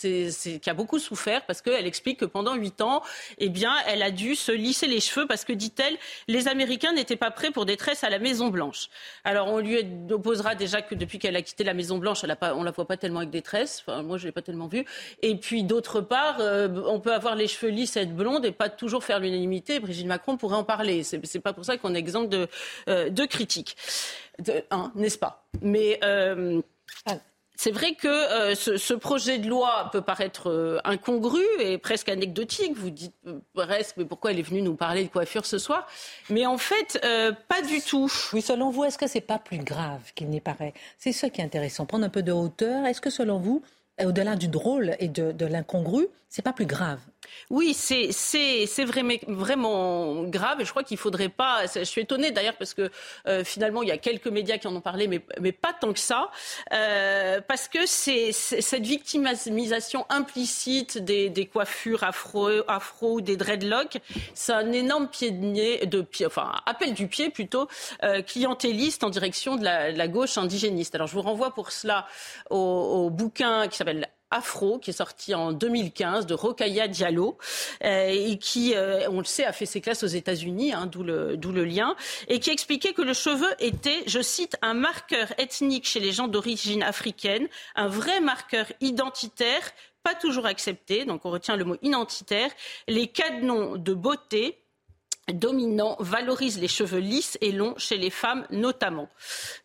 a 0.65 0.73
beaucoup 0.73 0.99
souffert 0.99 1.45
parce 1.45 1.62
qu'elle 1.62 1.88
explique 1.88 2.19
que 2.19 2.25
pendant 2.25 2.55
huit 2.55 2.82
ans, 2.82 3.01
eh 3.38 3.49
bien, 3.49 3.73
elle 3.88 4.03
a 4.03 4.12
dû 4.12 4.36
se 4.36 4.51
lisser 4.51 4.88
les 4.88 4.99
cheveux 4.99 5.27
parce 5.27 5.45
que, 5.45 5.53
dit-elle, 5.53 5.97
les 6.27 6.47
Américains 6.47 6.93
n'étaient 6.93 7.15
pas 7.15 7.32
prêts 7.32 7.51
pour 7.51 7.65
des 7.65 7.77
tresses 7.77 8.03
à 8.03 8.10
la 8.10 8.19
Maison 8.19 8.49
Blanche. 8.49 8.89
Alors, 9.23 9.47
on 9.47 9.60
lui 9.60 9.77
opposera 10.12 10.55
déjà 10.55 10.82
que 10.82 10.95
depuis 10.95 11.19
qu'elle 11.19 11.36
a 11.36 11.41
quitté 11.41 11.63
la 11.63 11.73
Maison 11.73 11.97
Blanche, 11.97 12.23
elle 12.23 12.32
a 12.32 12.38
on 12.55 12.63
la 12.63 12.71
voit 12.71 12.88
pas 12.88 12.97
tellement 12.97 13.19
avec 13.19 13.29
des 13.29 13.41
tresses. 13.41 13.84
Enfin, 13.86 14.01
moi, 14.03 14.17
je 14.17 14.25
l'ai 14.25 14.32
pas 14.32 14.41
tellement 14.41 14.67
vue. 14.67 14.86
Et 15.21 15.36
puis, 15.36 15.63
d'autre 15.63 16.01
part, 16.01 16.38
euh, 16.39 16.67
on 16.88 16.99
peut 16.99 17.13
avoir 17.13 17.36
les 17.36 17.47
cheveux 17.47 17.71
lisses, 17.71 17.95
être 17.97 18.15
blonde 18.15 18.45
et 18.45 18.51
pas 18.51 18.69
toujours 18.69 19.03
faire 19.03 19.19
l'unanimité. 19.19 19.79
Brigitte 19.79 20.08
Macron 20.08 20.38
pourrait 20.38 20.55
en 20.55 20.63
parler. 20.63 21.03
C'est 21.03 21.39
pas 21.39 21.53
pour 21.53 21.65
ça 21.65 21.77
qu'on 21.77 21.93
est 21.93 21.99
exemple 22.10 22.30
de, 22.30 22.48
euh, 22.88 23.10
de 23.10 23.26
critique, 23.26 23.78
hein, 24.72 24.91
n'est-ce 24.95 25.17
pas? 25.17 25.48
Mais 25.62 26.00
euh, 26.04 26.62
c'est 27.56 27.72
vrai 27.72 27.93
que 27.95 28.08
euh, 28.08 28.56
ce, 28.56 28.93
projet 28.93 29.38
de 29.38 29.48
loi 29.48 29.89
peut 29.91 30.02
paraître 30.02 30.82
incongru 30.84 31.43
et 31.60 31.78
presque 31.78 32.10
anecdotique. 32.10 32.74
Vous 32.76 32.89
dites 32.89 33.15
presque, 33.54 33.98
mais 33.98 34.06
pourquoi 34.06 34.32
elle 34.32 34.39
est 34.39 34.43
venue 34.43 34.62
nous 34.62 34.76
parler 34.76 35.04
de 35.04 35.10
coiffure 35.10 35.45
ce 35.45 35.58
soir? 35.58 35.88
Mais 36.30 36.45
en 36.45 36.58
fait, 36.58 37.00
pas 37.48 37.62
du 37.62 37.82
tout. 37.82 38.12
Oui, 38.34 38.41
selon 38.41 38.69
vous, 38.69 38.86
est-ce 38.86 38.98
que 38.98 39.08
c'est 39.08 39.22
pas 39.22 39.39
plus 39.39 39.60
grave 39.60 40.02
qu'il 40.15 40.30
n'y 40.30 40.41
paraît? 40.41 40.74
C'est 40.98 41.12
ça 41.12 41.30
qui 41.30 41.41
est 41.41 41.43
intéressant. 41.43 41.86
Prendre 41.86 42.06
un 42.06 42.10
peu 42.10 42.24
de 42.24 42.32
hauteur. 42.32 42.86
Est-ce 42.86 43.02
que 43.02 43.10
selon 43.10 43.39
vous, 43.39 43.62
au-delà 44.04 44.36
du 44.36 44.48
drôle 44.48 44.95
et 45.00 45.10
de, 45.10 45.32
de 45.32 45.45
l'incongru, 45.45 46.08
c'est 46.30 46.42
pas 46.42 46.54
plus 46.54 46.65
grave 46.65 47.00
oui, 47.50 47.74
c'est 47.74 48.86
vraiment, 48.86 49.13
vraiment 49.28 50.24
grave 50.24 50.62
et 50.62 50.65
je 50.65 50.70
crois 50.70 50.84
qu'il 50.84 50.98
faudrait 50.98 51.30
pas. 51.30 51.65
Je 51.74 51.84
suis 51.84 52.02
étonnée 52.02 52.32
d'ailleurs 52.32 52.56
parce 52.56 52.74
que 52.74 52.89
euh, 53.28 53.44
finalement 53.44 53.82
il 53.82 53.89
y 53.89 53.92
a 53.92 53.98
quelques 53.98 54.28
médias 54.28 54.58
qui 54.58 54.68
en 54.68 54.76
ont 54.76 54.82
parlé, 54.82 55.08
mais, 55.08 55.22
mais 55.39 55.52
pas 55.52 55.74
tant 55.74 55.94
que 55.94 56.00
ça, 56.00 56.30
euh, 56.74 57.42
parce 57.48 57.68
que 57.68 57.86
c'est 57.86 58.32
cette 58.32 58.86
victimisation 58.86 60.06
implicite 60.10 60.98
des, 60.98 61.30
des 61.30 61.46
coiffures 61.46 62.04
afro, 62.04 62.50
afro, 62.68 63.22
des 63.22 63.38
dreadlocks, 63.38 64.00
c'est 64.34 64.54
un 64.54 64.72
énorme 64.72 65.08
pied 65.08 65.32
de 65.32 65.46
nez, 65.46 65.86
de 65.86 66.02
pied, 66.02 66.26
enfin 66.26 66.54
appel 66.65 66.94
du 66.94 67.08
pied 67.08 67.30
plutôt 67.30 67.68
euh, 68.04 68.22
clientéliste 68.22 69.04
en 69.04 69.10
direction 69.10 69.56
de 69.56 69.63
la, 69.63 69.92
de 69.92 69.98
la, 69.98 70.08
gauche 70.08 70.38
indigéniste. 70.38 70.96
Alors 70.96 71.08
je 71.08 71.13
vous 71.13 71.22
renvoie 71.22 71.54
pour 71.54 71.72
cela 71.72 72.08
au, 72.50 72.58
au 72.58 73.10
bouquin 73.10 73.68
qui 73.68 73.78
s'appelle 73.78 74.08
Afro, 74.32 74.80
qui 74.80 74.92
est 74.92 74.94
sorti 74.94 75.34
en 75.34 75.52
2015 75.52 76.26
de 76.26 76.34
Rokaya 76.34 76.88
Diallo, 76.88 77.38
euh, 77.84 78.10
et 78.10 78.38
qui, 78.38 78.76
euh, 78.76 79.10
on 79.10 79.20
le 79.20 79.26
sait, 79.26 79.46
a 79.46 79.54
fait 79.54 79.65
ses 79.65 79.82
classes 79.82 80.04
aux 80.04 80.08
États-Unis, 80.08 80.74
hein, 80.74 80.86
d'où 80.86 81.04
le, 81.04 81.36
le 81.36 81.65
lien, 81.65 81.96
et 82.28 82.39
qui 82.39 82.50
expliquait 82.50 82.94
que 82.94 83.02
le 83.02 83.13
cheveu 83.13 83.50
était, 83.60 84.04
je 84.08 84.22
cite, 84.22 84.58
un 84.62 84.74
marqueur 84.74 85.34
ethnique 85.38 85.88
chez 85.88 86.00
les 86.00 86.12
gens 86.12 86.28
d'origine 86.28 86.84
africaine, 86.84 87.48
un 87.76 87.88
vrai 87.88 88.22
marqueur 88.22 88.65
identitaire 88.82 89.72
pas 90.02 90.15
toujours 90.15 90.46
accepté, 90.46 91.04
donc 91.04 91.26
on 91.26 91.30
retient 91.30 91.58
le 91.58 91.65
mot 91.65 91.76
identitaire, 91.82 92.50
les 92.88 93.08
canons 93.08 93.76
de 93.76 93.94
beauté, 93.94 94.58
dominant 95.34 95.96
valorise 96.00 96.60
les 96.60 96.68
cheveux 96.68 97.00
lisses 97.00 97.38
et 97.42 97.52
longs 97.52 97.74
chez 97.78 97.98
les 97.98 98.10
femmes 98.10 98.46
notamment. 98.52 99.10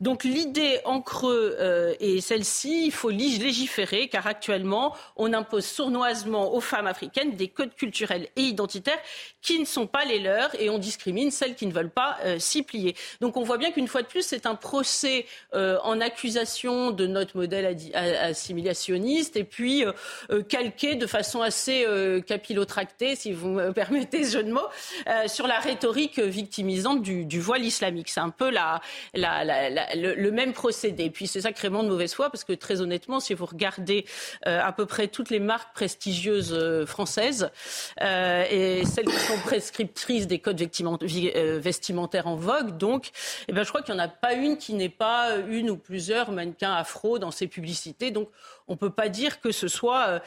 Donc 0.00 0.24
l'idée 0.24 0.80
en 0.84 1.00
creux 1.00 1.56
euh, 1.60 1.94
est 2.00 2.20
celle-ci, 2.20 2.86
il 2.86 2.92
faut 2.92 3.10
légiférer 3.10 4.08
car 4.08 4.26
actuellement 4.26 4.94
on 5.16 5.32
impose 5.32 5.64
sournoisement 5.64 6.54
aux 6.54 6.60
femmes 6.60 6.86
africaines 6.86 7.36
des 7.36 7.48
codes 7.48 7.74
culturels 7.74 8.28
et 8.36 8.42
identitaires 8.42 8.98
qui 9.42 9.58
ne 9.58 9.64
sont 9.64 9.86
pas 9.86 10.04
les 10.04 10.18
leurs 10.18 10.58
et 10.60 10.70
on 10.70 10.78
discrimine 10.78 11.30
celles 11.30 11.54
qui 11.54 11.66
ne 11.66 11.72
veulent 11.72 11.90
pas 11.90 12.18
euh, 12.24 12.38
s'y 12.38 12.62
plier. 12.62 12.94
Donc 13.20 13.36
on 13.36 13.42
voit 13.42 13.58
bien 13.58 13.70
qu'une 13.70 13.88
fois 13.88 14.02
de 14.02 14.06
plus 14.06 14.22
c'est 14.22 14.46
un 14.46 14.54
procès 14.54 15.26
euh, 15.54 15.78
en 15.84 16.00
accusation 16.00 16.90
de 16.90 17.06
notre 17.06 17.36
modèle 17.36 17.76
assimilationniste 17.94 19.36
et 19.36 19.44
puis 19.44 19.84
calqué 20.48 20.94
de 20.94 21.06
façon 21.06 21.40
assez 21.42 21.86
capillotractée 22.26 23.16
si 23.16 23.32
vous 23.32 23.48
me 23.48 23.72
permettez 23.72 24.24
ce 24.24 24.38
jeu 24.38 24.42
de 24.42 24.52
mots 24.52 24.68
sur 25.26 25.46
la 25.46 25.53
la 25.54 25.60
rhétorique 25.60 26.18
victimisante 26.18 27.02
du, 27.02 27.40
voile 27.40 27.64
islamique. 27.64 28.08
C'est 28.08 28.20
un 28.20 28.30
peu 28.30 28.50
la, 28.50 28.80
le, 29.14 30.30
même 30.30 30.52
procédé. 30.52 31.10
Puis 31.10 31.28
c'est 31.28 31.42
sacrément 31.42 31.84
de 31.84 31.88
mauvaise 31.88 32.12
foi 32.12 32.28
parce 32.28 32.42
que 32.42 32.52
très 32.52 32.80
honnêtement, 32.80 33.20
si 33.20 33.34
vous 33.34 33.46
regardez 33.46 34.04
euh, 34.48 34.60
à 34.60 34.72
peu 34.72 34.84
près 34.84 35.06
toutes 35.06 35.30
les 35.30 35.38
marques 35.38 35.72
prestigieuses 35.72 36.52
euh, 36.52 36.86
françaises 36.86 37.50
euh, 38.00 38.44
et 38.50 38.84
celles 38.84 39.04
qui 39.04 39.16
sont 39.16 39.38
prescriptrices 39.44 40.26
des 40.26 40.40
codes 40.40 40.60
vestimentaires 40.60 42.26
en 42.26 42.34
vogue, 42.34 42.76
donc, 42.76 43.10
eh 43.46 43.52
ben, 43.52 43.62
je 43.62 43.68
crois 43.68 43.82
qu'il 43.82 43.94
n'y 43.94 44.00
en 44.00 44.04
a 44.04 44.08
pas 44.08 44.34
une 44.34 44.58
qui 44.58 44.74
n'ait 44.74 44.88
pas 44.88 45.36
une 45.36 45.70
ou 45.70 45.76
plusieurs 45.76 46.32
mannequins 46.32 46.74
afro 46.74 47.20
dans 47.20 47.30
ses 47.30 47.46
publicités. 47.46 48.10
Donc 48.10 48.28
on 48.66 48.72
ne 48.72 48.78
peut 48.78 48.90
pas 48.90 49.08
dire 49.08 49.40
que 49.40 49.52
ce 49.52 49.68
soit 49.68 50.20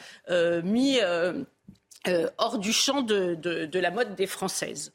mis 0.64 1.00
hors 2.38 2.58
du 2.58 2.72
champ 2.72 3.02
de, 3.02 3.78
la 3.78 3.90
mode 3.90 4.14
des 4.14 4.26
Françaises. 4.26 4.92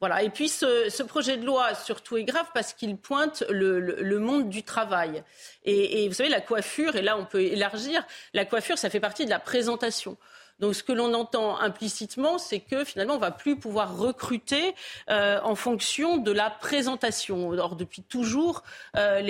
Voilà. 0.00 0.22
Et 0.22 0.30
puis 0.30 0.48
ce, 0.48 1.02
projet 1.02 1.36
de 1.36 1.46
loi 1.46 1.74
surtout 1.74 2.16
est 2.16 2.24
grave 2.24 2.46
parce 2.52 2.72
qu'il 2.74 2.96
pointe 2.96 3.44
le, 3.48 4.18
monde 4.18 4.48
du 4.48 4.62
travail. 4.62 5.22
Et, 5.64 6.04
et, 6.04 6.08
vous 6.08 6.14
savez, 6.14 6.28
la 6.28 6.40
coiffure, 6.40 6.96
et 6.96 7.02
là 7.02 7.16
on 7.16 7.24
peut 7.24 7.42
élargir, 7.42 8.06
la 8.32 8.44
coiffure, 8.44 8.76
ça 8.78 8.90
fait 8.90 9.00
partie 9.00 9.24
de 9.24 9.30
la 9.30 9.38
présentation. 9.38 10.16
Donc 10.60 10.74
ce 10.74 10.82
que 10.82 10.92
l'on 10.92 11.14
entend 11.14 11.58
implicitement, 11.58 12.38
c'est 12.38 12.60
que 12.60 12.84
finalement, 12.84 13.14
on 13.14 13.18
va 13.18 13.30
plus 13.30 13.56
pouvoir 13.56 13.96
recruter 13.96 14.74
euh, 15.10 15.40
en 15.42 15.54
fonction 15.54 16.16
de 16.16 16.30
la 16.30 16.50
présentation. 16.50 17.50
Or, 17.50 17.76
depuis 17.76 18.02
toujours, 18.02 18.62
euh, 18.96 19.20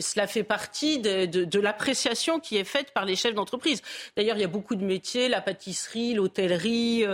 cela 0.00 0.26
fait 0.26 0.42
partie 0.42 0.98
de, 0.98 1.58
l'appréciation 1.58 2.40
qui 2.40 2.56
est 2.56 2.64
faite 2.64 2.92
par 2.92 3.04
les 3.04 3.16
chefs 3.16 3.34
d'entreprise. 3.34 3.82
D'ailleurs, 4.16 4.36
il 4.36 4.40
y 4.40 4.44
a 4.44 4.48
beaucoup 4.48 4.74
de 4.74 4.84
métiers, 4.84 5.28
la 5.28 5.40
pâtisserie, 5.40 6.14
l'hôtellerie, 6.14 7.04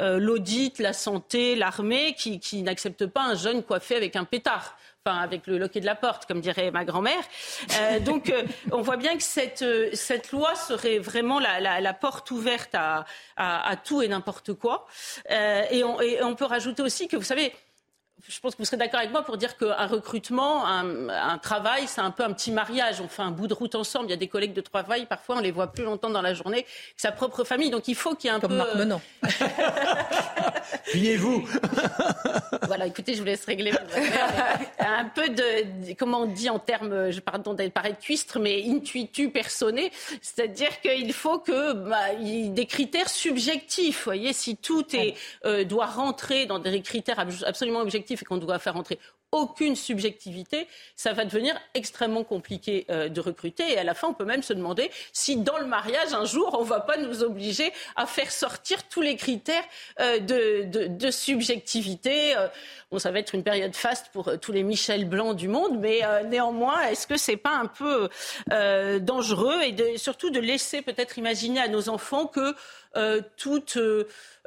euh, 0.00 0.18
l'audit, 0.18 0.78
la 0.78 0.92
santé, 0.92 1.56
l'armée, 1.56 2.14
qui 2.14 2.62
n'acceptent 2.62 3.06
pas 3.06 3.22
un 3.22 3.34
jeune 3.34 3.62
coiffé 3.62 3.96
avec 3.96 4.16
un 4.16 4.24
pétard 4.24 4.76
avec 5.16 5.46
le 5.46 5.58
loquet 5.58 5.80
de 5.80 5.86
la 5.86 5.94
porte, 5.94 6.26
comme 6.26 6.40
dirait 6.40 6.70
ma 6.70 6.84
grand-mère. 6.84 7.22
Euh, 7.78 8.00
donc, 8.00 8.30
euh, 8.30 8.42
on 8.72 8.82
voit 8.82 8.96
bien 8.96 9.16
que 9.16 9.22
cette, 9.22 9.62
euh, 9.62 9.90
cette 9.92 10.32
loi 10.32 10.54
serait 10.54 10.98
vraiment 10.98 11.38
la, 11.38 11.80
la, 11.80 11.92
porte 11.92 12.30
ouverte 12.30 12.74
à, 12.74 13.04
à, 13.36 13.68
à 13.68 13.76
tout 13.76 14.02
et 14.02 14.08
n'importe 14.08 14.52
quoi. 14.54 14.86
Et 15.30 15.82
on, 15.84 16.00
et, 16.00 16.22
on, 16.22 16.34
peut 16.34 16.44
rajouter 16.44 16.82
aussi 16.82 17.08
que, 17.08 17.16
vous 17.16 17.22
savez, 17.22 17.52
je 18.26 18.40
pense 18.40 18.54
que 18.54 18.58
vous 18.58 18.64
serez 18.64 18.76
d'accord 18.76 19.00
avec 19.00 19.12
moi 19.12 19.22
pour 19.22 19.36
dire 19.36 19.56
qu'un 19.56 19.86
recrutement, 19.86 20.66
un, 20.66 21.08
un 21.08 21.38
travail, 21.38 21.84
c'est 21.86 22.00
un 22.00 22.10
peu 22.10 22.24
un 22.24 22.32
petit 22.32 22.50
mariage. 22.50 23.00
On 23.00 23.08
fait 23.08 23.22
un 23.22 23.30
bout 23.30 23.46
de 23.46 23.54
route 23.54 23.74
ensemble. 23.74 24.06
Il 24.06 24.10
y 24.10 24.14
a 24.14 24.16
des 24.16 24.28
collègues 24.28 24.54
de 24.54 24.60
travail, 24.60 25.06
parfois 25.06 25.36
on 25.36 25.40
les 25.40 25.52
voit 25.52 25.68
plus 25.68 25.84
longtemps 25.84 26.10
dans 26.10 26.22
la 26.22 26.34
journée 26.34 26.64
que 26.64 26.68
sa 26.96 27.12
propre 27.12 27.44
famille. 27.44 27.70
Donc 27.70 27.86
il 27.88 27.94
faut 27.94 28.14
qu'il 28.14 28.28
y 28.28 28.32
ait 28.32 28.36
un 28.36 28.40
peu. 28.40 28.48
Comme 28.48 28.56
Marc 28.56 28.74
Menon. 28.74 29.00
Puyez-vous. 30.90 31.48
voilà, 32.66 32.86
écoutez, 32.86 33.14
je 33.14 33.20
vous 33.20 33.26
laisse 33.26 33.44
régler. 33.44 33.72
un 34.80 35.04
peu 35.04 35.28
de, 35.28 35.94
comment 35.94 36.22
on 36.22 36.26
dit 36.26 36.50
en 36.50 36.58
termes, 36.58 37.10
je 37.10 37.20
pardon 37.20 37.54
d'être 37.54 37.72
paraître 37.72 37.98
cuistre, 37.98 38.38
mais 38.38 38.64
intuitu 38.66 39.30
personné, 39.30 39.92
c'est-à-dire 40.20 40.80
qu'il 40.80 41.12
faut 41.12 41.38
que 41.38 41.72
bah, 41.72 42.12
y 42.20 42.46
ait 42.46 42.48
des 42.48 42.66
critères 42.66 43.08
subjectifs. 43.08 43.98
Vous 43.98 44.04
voyez, 44.04 44.32
si 44.32 44.56
tout 44.56 44.84
est, 44.96 45.14
euh, 45.44 45.64
doit 45.64 45.86
rentrer 45.86 46.46
dans 46.46 46.58
des 46.58 46.82
critères 46.82 47.24
absolument 47.46 47.80
objectifs 47.80 48.07
et 48.10 48.24
qu'on 48.24 48.38
doit 48.38 48.58
faire 48.58 48.74
rentrer 48.74 48.98
aucune 49.30 49.76
subjectivité, 49.76 50.66
ça 50.96 51.12
va 51.12 51.24
devenir 51.24 51.54
extrêmement 51.74 52.24
compliqué 52.24 52.86
euh, 52.90 53.08
de 53.08 53.20
recruter. 53.20 53.72
Et 53.72 53.78
à 53.78 53.84
la 53.84 53.94
fin, 53.94 54.08
on 54.08 54.14
peut 54.14 54.24
même 54.24 54.42
se 54.42 54.54
demander 54.54 54.90
si 55.12 55.36
dans 55.36 55.58
le 55.58 55.66
mariage, 55.66 56.14
un 56.14 56.24
jour, 56.24 56.56
on 56.58 56.64
ne 56.64 56.68
va 56.68 56.80
pas 56.80 56.96
nous 56.96 57.22
obliger 57.22 57.70
à 57.96 58.06
faire 58.06 58.32
sortir 58.32 58.88
tous 58.88 59.02
les 59.02 59.16
critères 59.16 59.64
euh, 60.00 60.18
de, 60.18 61.10
subjectivité. 61.10 62.36
Euh, 62.36 62.48
bon, 62.90 62.98
ça 62.98 63.10
va 63.10 63.18
être 63.18 63.34
une 63.34 63.42
période 63.42 63.74
faste 63.74 64.08
pour 64.12 64.38
tous 64.40 64.52
les 64.52 64.62
Michel 64.62 65.06
Blanc 65.06 65.34
du 65.34 65.48
monde, 65.48 65.78
mais 65.78 66.00
néanmoins, 66.26 66.80
est-ce 66.88 67.06
que 67.06 67.16
c'est 67.16 67.36
pas 67.36 67.56
un 67.56 67.66
peu 67.66 68.08
dangereux 69.00 69.62
et 69.62 69.98
surtout 69.98 70.30
de 70.30 70.38
laisser 70.38 70.82
peut-être 70.82 71.18
imaginer 71.18 71.60
à 71.60 71.68
nos 71.68 71.88
enfants 71.88 72.26
que 72.26 72.54
toute 73.36 73.78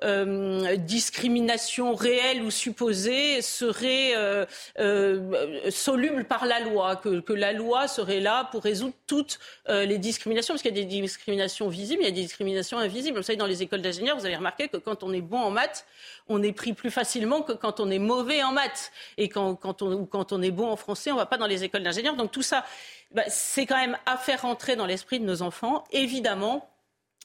euh, 0.04 0.78
discrimination 0.78 1.94
réelle 1.94 2.42
ou 2.42 2.50
supposée 2.50 3.44
serait 3.44 4.16
euh, 4.16 4.48
euh, 4.80 5.70
soluble 5.70 6.26
par 6.26 6.48
la 6.48 6.60
loi, 6.60 6.96
que, 6.96 7.34
la 7.34 7.54
loi 7.54 7.88
serait 7.88 8.20
là 8.20 8.46
pour 8.52 8.64
résoudre 8.64 8.96
toutes 9.06 9.40
les 9.70 10.00
discriminations, 10.00 10.56
parce 10.56 10.64
qu'il 10.64 10.76
y 10.76 10.80
a 10.80 10.84
des 10.84 11.02
discriminations 11.02 11.68
visibles, 11.70 12.02
il 12.02 12.06
y 12.06 12.08
a 12.08 12.12
des 12.12 12.24
discriminations 12.24 12.80
invisibles. 12.80 13.18
Vous 13.18 13.24
savez, 13.24 13.38
dans 13.38 13.46
les 13.46 13.62
écoles 13.62 13.82
d'ingénieurs, 13.82 14.18
vous 14.18 14.26
avez 14.26 14.36
remarqué 14.36 14.70
que 14.70 14.78
quand 14.78 15.04
on 15.04 15.14
est 15.14 15.22
bon 15.22 15.40
en 15.40 15.52
maths, 15.52 15.86
on 16.28 16.42
est 16.42 16.52
pris 16.52 16.74
plus 16.74 16.92
facilement 16.92 17.42
que 17.42 17.54
quand 17.54 17.80
on 17.80 17.92
est 17.92 18.00
mauvais 18.00 18.42
en 18.42 18.52
maths. 18.52 18.92
Et 19.18 19.30
quand, 19.30 19.82
on, 19.82 19.92
ou 19.94 20.06
quand 20.06 20.32
on 20.32 20.42
est 20.42 20.52
bon 20.52 20.68
en 20.68 20.76
français, 20.76 21.12
on 21.12 21.16
ne 21.16 21.20
va 21.20 21.26
pas 21.26 21.38
dans 21.38 21.48
les 21.48 21.64
écoles 21.64 21.84
d'ingénieurs. 21.84 22.16
Donc 22.16 22.32
tout 22.32 22.42
ça, 22.42 22.66
bah, 23.12 23.24
c'est 23.28 23.66
quand 23.66 23.78
même 23.78 23.98
à 24.06 24.18
faire 24.18 24.42
rentrer 24.42 24.76
dans 24.76 24.86
l'esprit 24.86 25.20
de 25.20 25.26
nos 25.26 25.42
enfants. 25.42 25.84
Évidemment, 25.92 26.71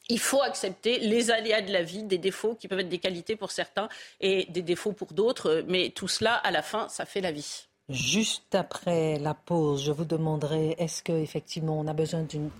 il 0.08 0.20
faut 0.20 0.42
accepter 0.42 0.98
les 0.98 1.30
aléas 1.30 1.62
de 1.62 1.72
la 1.72 1.82
vie, 1.82 2.02
des 2.02 2.18
défauts 2.18 2.54
qui 2.54 2.68
peuvent 2.68 2.80
être 2.80 2.88
des 2.88 2.98
qualités 2.98 3.36
pour 3.36 3.50
certains 3.50 3.88
et 4.20 4.46
des 4.50 4.62
défauts 4.62 4.92
pour 4.92 5.12
d'autres. 5.12 5.64
Mais 5.66 5.90
tout 5.90 6.08
cela, 6.08 6.34
à 6.34 6.50
la 6.50 6.62
fin, 6.62 6.88
ça 6.88 7.04
fait 7.04 7.20
la 7.20 7.32
vie. 7.32 7.66
Juste 7.88 8.56
après 8.56 9.16
la 9.20 9.32
pause, 9.32 9.84
je 9.84 9.92
vous 9.92 10.04
demanderai 10.04 10.74
est-ce 10.76 11.04
qu'effectivement 11.04 11.78
on 11.78 11.86
a 11.86 11.92
besoin 11.92 12.22
d'une 12.22 12.50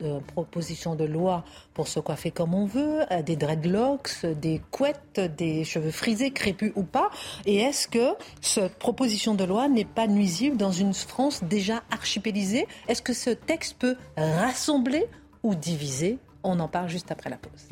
de 0.00 0.18
proposition 0.26 0.96
de 0.96 1.04
loi 1.04 1.44
pour 1.72 1.86
se 1.86 2.00
coiffer 2.00 2.32
comme 2.32 2.52
on 2.52 2.66
veut, 2.66 3.02
euh, 3.12 3.22
des 3.22 3.36
dreadlocks, 3.36 4.26
des 4.26 4.60
couettes, 4.72 5.20
des 5.20 5.62
cheveux 5.62 5.92
frisés, 5.92 6.32
crépus 6.32 6.72
ou 6.74 6.82
pas? 6.82 7.10
Et 7.46 7.58
est-ce 7.58 7.86
que 7.86 8.16
cette 8.40 8.74
proposition 8.74 9.36
de 9.36 9.44
loi 9.44 9.68
n'est 9.68 9.84
pas 9.84 10.08
nuisible 10.08 10.56
dans 10.56 10.72
une 10.72 10.94
France 10.94 11.44
déjà 11.44 11.84
archipélisée? 11.92 12.66
Est-ce 12.88 13.02
que 13.02 13.12
ce 13.12 13.30
texte 13.30 13.76
peut 13.78 13.96
rassembler 14.16 15.06
ou 15.44 15.54
diviser 15.54 16.18
on 16.44 16.58
en 16.60 16.68
parle 16.68 16.88
juste 16.88 17.10
après 17.10 17.30
la 17.30 17.36
pause. 17.36 17.68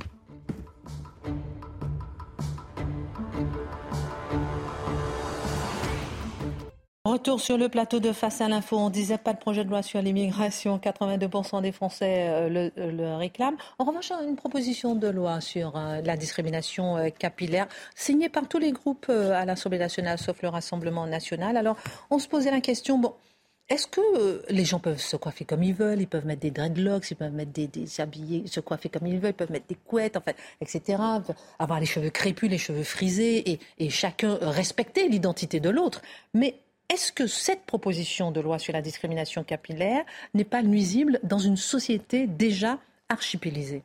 Retour 7.11 7.41
sur 7.41 7.59
le 7.59 7.69
plateau 7.69 7.99
de 7.99 8.13
Face 8.13 8.41
à 8.41 8.49
l'info. 8.49 8.77
On 8.77 8.89
disait 8.89 9.19
pas 9.19 9.33
de 9.33 9.39
projet 9.39 9.65
de 9.65 9.71
loi 9.71 9.83
sur 9.83 10.01
l'immigration. 10.01 10.79
82% 10.79 11.61
des 11.61 11.73
Français 11.73 12.29
euh, 12.29 12.71
le, 12.77 13.17
réclament. 13.17 13.57
En 13.81 13.85
revanche, 13.85 14.13
une 14.13 14.37
proposition 14.37 14.95
de 14.95 15.09
loi 15.09 15.41
sur 15.41 15.77
euh, 15.77 16.03
la 16.03 16.17
discrimination 16.17 16.99
euh, 16.99 17.09
capillaire 17.09 17.67
signée 17.97 18.29
par 18.29 18.47
tous 18.47 18.59
les 18.59 18.71
groupes 18.71 19.09
à 19.09 19.45
l'Assemblée 19.45 19.79
nationale, 19.79 20.19
sauf 20.19 20.41
le 20.43 20.51
Rassemblement 20.51 21.07
national. 21.07 21.57
Alors, 21.57 21.77
on 22.11 22.21
se 22.21 22.29
posait 22.29 22.53
la 22.53 22.61
question, 22.61 22.99
bon, 22.99 23.15
est-ce 23.71 23.87
que 23.87 24.01
euh, 24.19 24.43
les 24.51 24.65
gens 24.65 24.81
peuvent 24.81 25.01
se 25.01 25.17
coiffer 25.17 25.45
comme 25.45 25.63
ils 25.63 25.73
veulent 25.75 26.01
Ils 26.01 26.09
peuvent 26.09 26.27
mettre 26.27 26.41
des 26.41 26.51
dreadlocks, 26.51 27.09
ils 27.13 27.15
peuvent 27.15 27.33
mettre 27.33 27.53
des, 27.53 27.69
des 27.69 27.87
se 27.87 28.61
coiffer 28.61 28.89
comme 28.89 29.07
ils 29.07 29.21
veulent, 29.21 29.31
ils 29.31 29.35
peuvent 29.35 29.53
mettre 29.53 29.69
des 29.69 29.77
couettes, 29.77 30.17
en 30.17 30.21
fait, 30.21 30.37
etc. 30.61 31.01
Avoir 31.61 31.79
les 31.79 31.87
cheveux 31.87 32.11
crépus, 32.11 32.51
les 32.51 32.59
cheveux 32.59 32.83
frisés, 32.83 33.49
et, 33.49 33.61
et 33.79 33.89
chacun 33.89 34.39
respecter 34.43 35.09
l'identité 35.09 35.61
de 35.61 35.71
l'autre. 35.71 36.03
Mais 36.35 36.57
est-ce 36.89 37.13
que 37.13 37.29
cette 37.29 37.63
proposition 37.63 38.33
de 38.33 38.41
loi 38.41 38.59
sur 38.59 38.73
la 38.73 38.83
discrimination 38.83 39.45
capillaire 39.45 40.05
n'est 40.35 40.45
pas 40.45 40.63
nuisible 40.63 41.21
dans 41.23 41.39
une 41.39 41.57
société 41.57 42.27
déjà 42.27 42.81
archipélisée? 43.09 43.85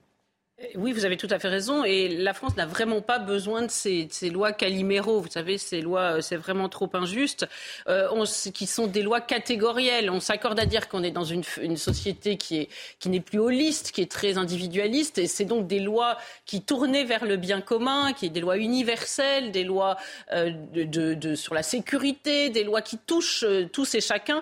Oui, 0.76 0.94
vous 0.94 1.04
avez 1.04 1.18
tout 1.18 1.28
à 1.32 1.38
fait 1.38 1.50
raison. 1.50 1.84
Et 1.84 2.08
la 2.08 2.34
France 2.34 2.56
n'a 2.56 2.66
vraiment 2.66 3.02
pas 3.02 3.20
besoin 3.20 3.64
de 3.64 3.70
ces, 3.70 4.08
lois 4.32 4.54
Calimero. 4.54 5.20
Vous 5.20 5.30
savez, 5.30 5.58
ces 5.58 5.82
lois, 5.82 6.18
euh, 6.18 6.22
c'est 6.22 6.38
vraiment 6.38 6.70
trop 6.70 6.90
injuste, 6.94 7.46
euh, 7.90 8.26
qui 8.54 8.66
sont 8.66 8.88
des 8.88 9.02
lois 9.02 9.20
catégorielles. 9.20 10.10
On 10.10 10.22
s'accorde 10.22 10.58
à 10.58 10.66
dire 10.66 10.88
qu'on 10.88 11.04
est 11.04 11.12
dans 11.12 11.26
une, 11.26 11.44
société 11.76 12.38
qui 12.38 12.58
est 12.58 12.70
qui 13.00 13.10
n'est 13.10 13.20
plus 13.20 13.40
holiste, 13.40 13.92
qui 13.92 14.02
est 14.02 14.10
très 14.10 14.38
individualiste. 14.38 15.18
Et 15.18 15.28
c'est 15.28 15.44
donc 15.44 15.68
des 15.68 15.82
lois 15.82 16.18
qui 16.46 16.62
tournaient 16.62 17.04
vers 17.04 17.26
le 17.26 17.36
bien 17.36 17.60
commun, 17.60 18.14
qui 18.14 18.28
est 18.28 18.30
des 18.30 18.40
lois 18.40 18.58
universelles, 18.58 19.52
des 19.52 19.66
lois 19.66 19.98
euh, 20.32 20.52
de, 20.74 21.36
sur 21.36 21.54
la 21.54 21.64
sécurité, 21.64 22.50
des 22.50 22.64
lois 22.64 22.82
qui 22.82 22.98
touchent 22.98 23.46
tous 23.74 23.96
et 23.96 24.02
chacun, 24.02 24.42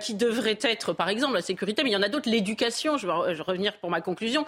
qui 0.00 0.14
devraient 0.14 0.58
être, 0.62 0.92
par 0.92 1.08
exemple, 1.08 1.34
la 1.34 1.42
sécurité, 1.42 1.82
mais 1.82 1.90
il 1.90 1.94
y 1.94 1.96
en 1.96 2.02
a 2.02 2.08
d'autres, 2.08 2.28
l'éducation. 2.28 2.98
Je 2.98 3.06
vais 3.06 3.42
revenir 3.42 3.76
pour 3.78 3.90
ma 3.90 4.00
conclusion, 4.00 4.44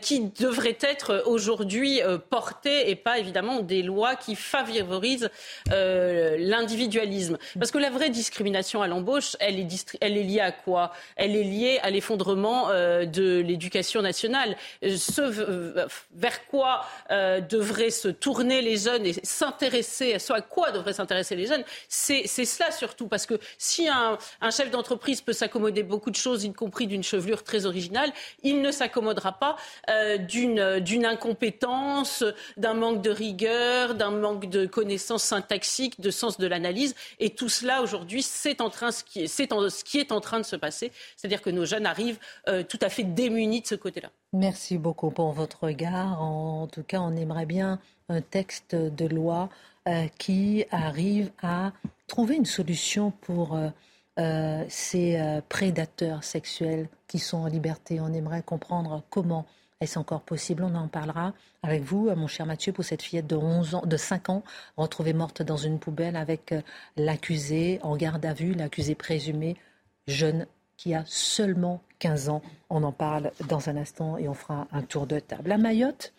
qui 0.00 0.30
devraient 0.40 0.78
être 0.80 1.22
aujourd'hui 1.26 2.02
euh, 2.02 2.18
portées 2.18 2.90
et 2.90 2.96
pas 2.96 3.18
évidemment 3.18 3.60
des 3.60 3.82
lois 3.82 4.16
qui 4.16 4.36
favorisent 4.36 5.30
euh, 5.72 6.36
l'individualisme. 6.38 7.38
Parce 7.58 7.70
que 7.70 7.78
la 7.78 7.90
vraie 7.90 8.10
discrimination 8.10 8.82
à 8.82 8.88
l'embauche, 8.88 9.36
elle 9.40 9.58
est, 9.58 10.22
liée 10.22 10.40
à 10.40 10.52
quoi? 10.52 10.92
Elle 11.16 11.36
est 11.36 11.44
liée 11.44 11.78
à 11.82 11.90
l'effondrement 11.90 12.70
euh, 12.70 13.04
de 13.04 13.40
l'éducation 13.40 14.02
nationale. 14.02 14.56
Vers 16.14 16.46
quoi 16.46 16.84
devraient 17.10 17.90
se 17.90 18.08
tourner 18.08 18.62
les 18.62 18.76
jeunes 18.76 19.06
et 19.06 19.14
s'intéresser, 19.22 20.14
à 20.14 20.18
ce 20.18 20.32
à 20.32 20.40
quoi 20.40 20.70
devraient 20.70 20.92
s'intéresser 20.92 21.36
les 21.36 21.46
jeunes, 21.46 21.64
c'est 21.88 22.26
cela 22.26 22.70
surtout. 22.70 23.08
Parce 23.08 23.26
que 23.26 23.34
si 23.58 23.88
un, 23.88 24.18
un 24.40 24.50
chef 24.50 24.70
d'entreprise 24.70 25.20
peut 25.20 25.32
s'accommoder 25.32 25.82
beaucoup 25.82 26.10
de 26.10 26.16
choses, 26.16 26.44
y 26.44 26.52
compris 26.52 26.86
d'une 26.86 27.02
chevelure 27.02 27.42
très 27.42 27.66
originale, 27.66 28.12
il 28.42 28.60
ne 28.60 28.70
s'accommodera 28.70 29.32
pas 29.32 29.56
d'une 30.26 31.06
incompétence, 31.06 32.24
d'un 32.56 32.74
manque 32.74 33.02
de 33.02 33.10
rigueur, 33.10 33.94
d'un 33.94 34.10
manque 34.10 34.46
de 34.46 34.66
connaissances 34.66 35.24
syntaxiques, 35.24 36.00
de 36.00 36.10
sens 36.10 36.38
de 36.38 36.46
l'analyse. 36.46 36.94
Et 37.18 37.30
tout 37.30 37.48
cela, 37.48 37.82
aujourd'hui, 37.82 38.22
c'est 38.22 38.60
en 38.60 38.70
train, 38.70 38.90
ce 38.90 39.04
qui 39.04 39.20
est, 39.22 40.12
en 40.12 40.20
train 40.20 40.38
de 40.38 40.44
se 40.44 40.56
passer. 40.56 40.92
C'est-à-dire 41.16 41.42
que 41.42 41.50
nos 41.50 41.64
jeunes 41.64 41.86
arrivent 41.86 42.18
euh, 42.48 42.62
tout 42.62 42.78
à 42.82 42.88
fait 42.88 43.04
démunis 43.04 43.62
de 43.62 43.66
ce 43.66 43.74
côté-là. 43.74 44.10
Merci 44.32 44.78
beaucoup 44.78 45.10
pour 45.10 45.32
votre 45.32 45.64
regard. 45.64 46.22
En 46.22 46.66
tout 46.66 46.82
cas, 46.82 47.00
on 47.00 47.16
aimerait 47.16 47.46
bien 47.46 47.78
un 48.08 48.20
texte 48.20 48.74
de 48.74 49.06
loi 49.06 49.48
euh, 49.88 50.06
qui 50.18 50.64
arrive 50.70 51.30
à 51.42 51.72
trouver 52.06 52.36
une 52.36 52.46
solution 52.46 53.10
pour 53.10 53.58
euh, 54.18 54.64
ces 54.68 55.40
prédateurs 55.48 56.24
sexuels 56.24 56.88
qui 57.08 57.18
sont 57.18 57.38
en 57.38 57.46
liberté. 57.46 58.00
On 58.00 58.12
aimerait 58.12 58.42
comprendre 58.42 59.02
comment 59.10 59.46
est-ce 59.80 59.98
encore 59.98 60.22
possible? 60.22 60.62
On 60.64 60.74
en 60.74 60.88
parlera 60.88 61.34
avec 61.62 61.82
vous, 61.82 62.10
mon 62.14 62.26
cher 62.26 62.46
Mathieu, 62.46 62.72
pour 62.72 62.84
cette 62.84 63.02
fillette 63.02 63.26
de 63.26 63.36
11 63.36 63.74
ans, 63.74 63.82
de 63.84 63.96
5 63.96 64.30
ans, 64.30 64.42
retrouvée 64.76 65.12
morte 65.12 65.42
dans 65.42 65.56
une 65.56 65.78
poubelle 65.78 66.16
avec 66.16 66.52
euh, 66.52 66.62
l'accusé 66.96 67.78
en 67.82 67.96
garde 67.96 68.24
à 68.24 68.32
vue, 68.32 68.54
l'accusé 68.54 68.94
présumé 68.94 69.56
jeune 70.06 70.46
qui 70.76 70.94
a 70.94 71.04
seulement 71.06 71.82
15 71.98 72.28
ans. 72.30 72.42
On 72.70 72.82
en 72.84 72.92
parle 72.92 73.32
dans 73.48 73.68
un 73.68 73.76
instant 73.76 74.16
et 74.16 74.28
on 74.28 74.34
fera 74.34 74.66
un 74.72 74.82
tour 74.82 75.06
de 75.06 75.18
table. 75.18 75.52
À 75.52 75.58
Mayotte, 75.58 76.12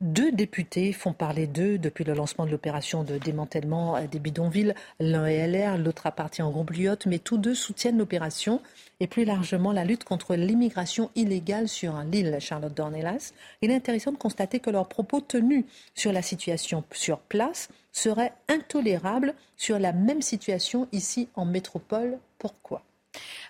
deux 0.00 0.32
députés 0.32 0.92
font 0.92 1.12
parler 1.12 1.46
d'eux 1.46 1.78
depuis 1.78 2.04
le 2.04 2.14
lancement 2.14 2.44
de 2.46 2.50
l'opération 2.50 3.04
de 3.04 3.16
démantèlement 3.16 4.00
des 4.06 4.18
bidonvilles. 4.18 4.74
L'un 5.00 5.26
est 5.26 5.46
LR, 5.46 5.78
l'autre 5.78 6.06
appartient 6.06 6.42
au 6.42 6.50
groupe 6.50 6.72
Lyotte, 6.72 7.06
mais 7.06 7.18
tous 7.18 7.38
deux 7.38 7.54
soutiennent 7.54 7.98
l'opération 7.98 8.60
et 9.00 9.06
plus 9.06 9.24
largement 9.24 9.72
la 9.72 9.84
lutte 9.84 10.04
contre 10.04 10.34
l'immigration 10.34 11.10
illégale 11.14 11.68
sur 11.68 11.96
l'île 12.00 12.36
Charlotte 12.40 12.74
Dornelas. 12.74 13.32
Il 13.62 13.70
est 13.70 13.76
intéressant 13.76 14.12
de 14.12 14.18
constater 14.18 14.60
que 14.60 14.70
leurs 14.70 14.88
propos 14.88 15.20
tenus 15.20 15.64
sur 15.94 16.12
la 16.12 16.22
situation 16.22 16.84
sur 16.92 17.20
place 17.20 17.68
seraient 17.92 18.34
intolérables 18.48 19.34
sur 19.56 19.78
la 19.78 19.92
même 19.92 20.22
situation 20.22 20.88
ici 20.92 21.28
en 21.34 21.44
métropole. 21.44 22.18
Pourquoi? 22.38 22.82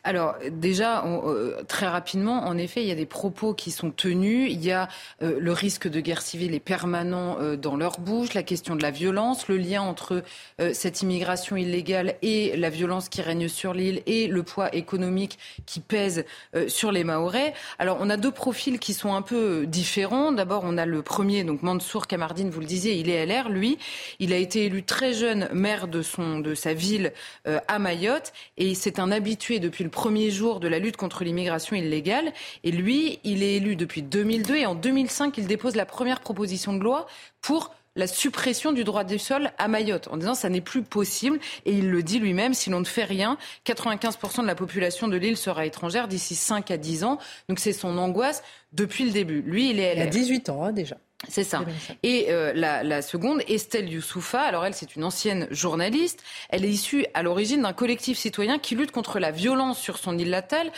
Alors 0.07 0.37
déjà, 0.53 1.03
euh, 1.07 1.63
très 1.67 1.87
rapidement, 1.87 2.47
en 2.47 2.59
effet, 2.59 2.83
il 2.83 2.89
y 2.89 2.93
a 2.93 2.95
des 2.95 3.07
propos 3.07 3.55
qui 3.55 3.71
sont 3.71 3.91
tenus. 3.91 4.53
Il 4.53 4.63
y 4.63 4.71
a 4.71 4.89
euh, 5.23 5.39
le 5.41 5.53
risque 5.53 5.89
de 5.89 5.99
guerre 6.01 6.21
civile 6.21 6.55
est 6.55 6.61
permanent 6.61 7.39
euh, 7.41 7.57
dans 7.57 7.75
leur 7.75 8.01
bouche, 8.01 8.35
la 8.35 8.43
question 8.43 8.77
de 8.77 8.83
la 8.83 8.91
violence, 8.91 9.49
le 9.49 9.57
lien 9.57 9.81
entre 9.81 10.23
cette 10.73 11.03
immigration 11.03 11.57
illégale 11.57 12.17
et 12.21 12.57
la 12.57 12.69
violence 12.69 13.09
qui 13.09 13.23
règne 13.23 13.49
sur 13.49 13.73
l'île 13.73 14.03
et 14.07 14.27
le 14.27 14.43
poids 14.43 14.75
économique 14.75 15.39
qui 15.65 15.81
pèse 15.81 16.25
sur 16.69 16.93
les 16.93 17.03
Mahorais. 17.03 17.55
Alors 17.79 17.99
on 18.01 18.11
a 18.11 18.17
deux 18.17 18.31
profils 18.31 18.79
qui 18.79 18.93
sont 18.93 19.15
un 19.15 19.23
peu 19.23 19.67
différents. 19.67 20.33
D'abord, 20.33 20.63
on 20.65 20.77
a 20.77 20.87
le 20.87 21.03
premier, 21.03 21.45
donc 21.45 21.63
Mansour 21.63 22.07
Kamardine, 22.07 22.51
vous 22.51 22.61
le 22.61 22.67
disiez, 22.67 22.95
il 22.95 23.09
est 23.09 23.25
LR. 23.25 23.49
Lui, 23.49 23.79
il 24.19 24.33
a 24.33 24.37
été 24.37 24.67
élu 24.67 24.83
très 24.83 25.13
jeune 25.13 25.49
maire 25.53 25.89
de 25.89 26.03
son 26.03 26.41
de 26.41 26.55
sa 26.55 26.75
ville 26.75 27.13
à 27.45 27.79
Mayotte 27.79 28.33
et 28.57 28.75
c'est 28.75 28.99
un 28.99 29.11
habitué 29.11 29.61
depuis 29.61 29.85
le 29.85 29.91
premier 29.95 30.31
jour 30.31 30.61
de 30.61 30.69
la 30.69 30.79
lutte 30.79 30.99
contre 30.99 31.25
l'immigration 31.25 31.77
illégale. 31.77 32.33
Et 32.65 32.71
lui, 32.71 33.21
il 33.25 33.43
est 33.43 33.55
élu 33.55 33.77
depuis 33.77 34.03
2002 34.03 34.57
et 34.57 34.67
en 34.67 34.75
2005, 34.75 35.39
il 35.39 35.47
dépose 35.47 35.77
la 35.77 35.87
première 35.87 36.21
proposition 36.21 36.75
de 36.75 36.83
loi 36.83 37.07
pour 37.41 37.75
la 37.97 38.09
suppression 38.09 38.73
du 38.73 38.83
droit 38.83 39.05
du 39.05 39.21
sol 39.21 39.53
à 39.57 39.69
Mayotte, 39.69 40.09
en 40.09 40.17
disant 40.17 40.35
ça 40.35 40.49
n'est 40.49 40.61
plus 40.61 40.83
possible. 40.83 41.39
Et 41.65 41.73
il 41.73 41.91
le 41.91 42.03
dit 42.03 42.19
lui-même, 42.19 42.53
si 42.53 42.69
l'on 42.69 42.81
ne 42.81 42.85
fait 42.85 43.05
rien, 43.05 43.39
95% 43.67 44.43
de 44.43 44.47
la 44.47 44.57
population 44.57 45.07
de 45.07 45.17
l'île 45.17 45.37
sera 45.37 45.65
étrangère 45.65 46.09
d'ici 46.09 46.35
5 46.35 46.71
à 46.73 46.77
10 46.77 47.05
ans. 47.05 47.19
Donc 47.49 47.61
c'est 47.61 47.73
son 47.73 47.97
angoisse 47.97 48.43
depuis 48.73 49.05
le 49.05 49.13
début. 49.13 49.43
Lui, 49.43 49.71
il 49.71 49.79
est... 49.79 49.95
Il 49.95 50.03
a 50.03 50.07
18 50.07 50.49
ans 50.49 50.65
hein, 50.65 50.73
déjà. 50.73 50.97
C'est 51.29 51.45
ça. 51.45 51.65
Et 52.03 52.27
euh, 52.31 52.53
la, 52.55 53.03
seconde, 53.03 53.43
Estelle 53.49 53.89
Youssoufa, 53.89 54.41
alors 54.41 54.65
elle, 54.65 54.75
c'est 54.75 54.97
une 54.97 55.05
ancienne 55.05 55.47
journaliste. 55.51 56.23
Elle 56.49 56.65
est 56.65 56.71
issue 56.71 57.07
à 57.15 57.23
l'origine 57.23 57.63
d'un 57.63 57.73
collectif 57.73 58.19
citoyen 58.19 58.59
qui 58.59 58.75
lutte 58.75 58.91
contre 58.91 59.19
la 59.19 59.31
violence 59.31 59.79
sur 59.79 59.99
son 59.99 60.19
île 60.19 60.31
natale, 60.31 60.71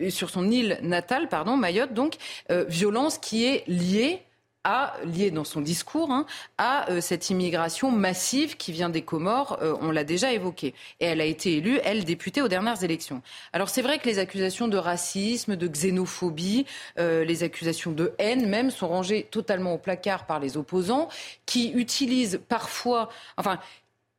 euh, 0.00 0.10
sur 0.10 0.30
son 0.30 0.50
île 0.50 0.78
natale, 0.82 1.28
pardon, 1.28 1.56
Mayotte, 1.56 1.94
donc 1.94 2.16
euh, 2.50 2.64
violence 2.68 3.18
qui 3.18 3.44
est 3.44 3.64
liée 3.66 4.22
a 4.64 4.94
lié 5.04 5.30
dans 5.30 5.44
son 5.44 5.60
discours 5.60 6.10
hein, 6.10 6.26
à 6.58 6.90
euh, 6.90 7.00
cette 7.00 7.30
immigration 7.30 7.90
massive 7.90 8.56
qui 8.56 8.72
vient 8.72 8.88
des 8.88 9.02
Comores, 9.02 9.58
euh, 9.62 9.76
on 9.80 9.90
l'a 9.90 10.04
déjà 10.04 10.32
évoqué. 10.32 10.74
Et 11.00 11.04
elle 11.04 11.20
a 11.20 11.24
été 11.24 11.58
élue, 11.58 11.78
elle, 11.84 12.04
députée 12.04 12.42
aux 12.42 12.48
dernières 12.48 12.82
élections. 12.82 13.22
Alors 13.52 13.68
c'est 13.68 13.82
vrai 13.82 13.98
que 13.98 14.06
les 14.06 14.18
accusations 14.18 14.68
de 14.68 14.76
racisme, 14.76 15.56
de 15.56 15.68
xénophobie, 15.68 16.66
euh, 16.98 17.24
les 17.24 17.42
accusations 17.42 17.92
de 17.92 18.12
haine 18.18 18.48
même 18.48 18.70
sont 18.70 18.88
rangées 18.88 19.28
totalement 19.30 19.74
au 19.74 19.78
placard 19.78 20.26
par 20.26 20.40
les 20.40 20.56
opposants 20.56 21.08
qui 21.46 21.70
utilisent 21.72 22.40
parfois, 22.48 23.10
enfin, 23.36 23.58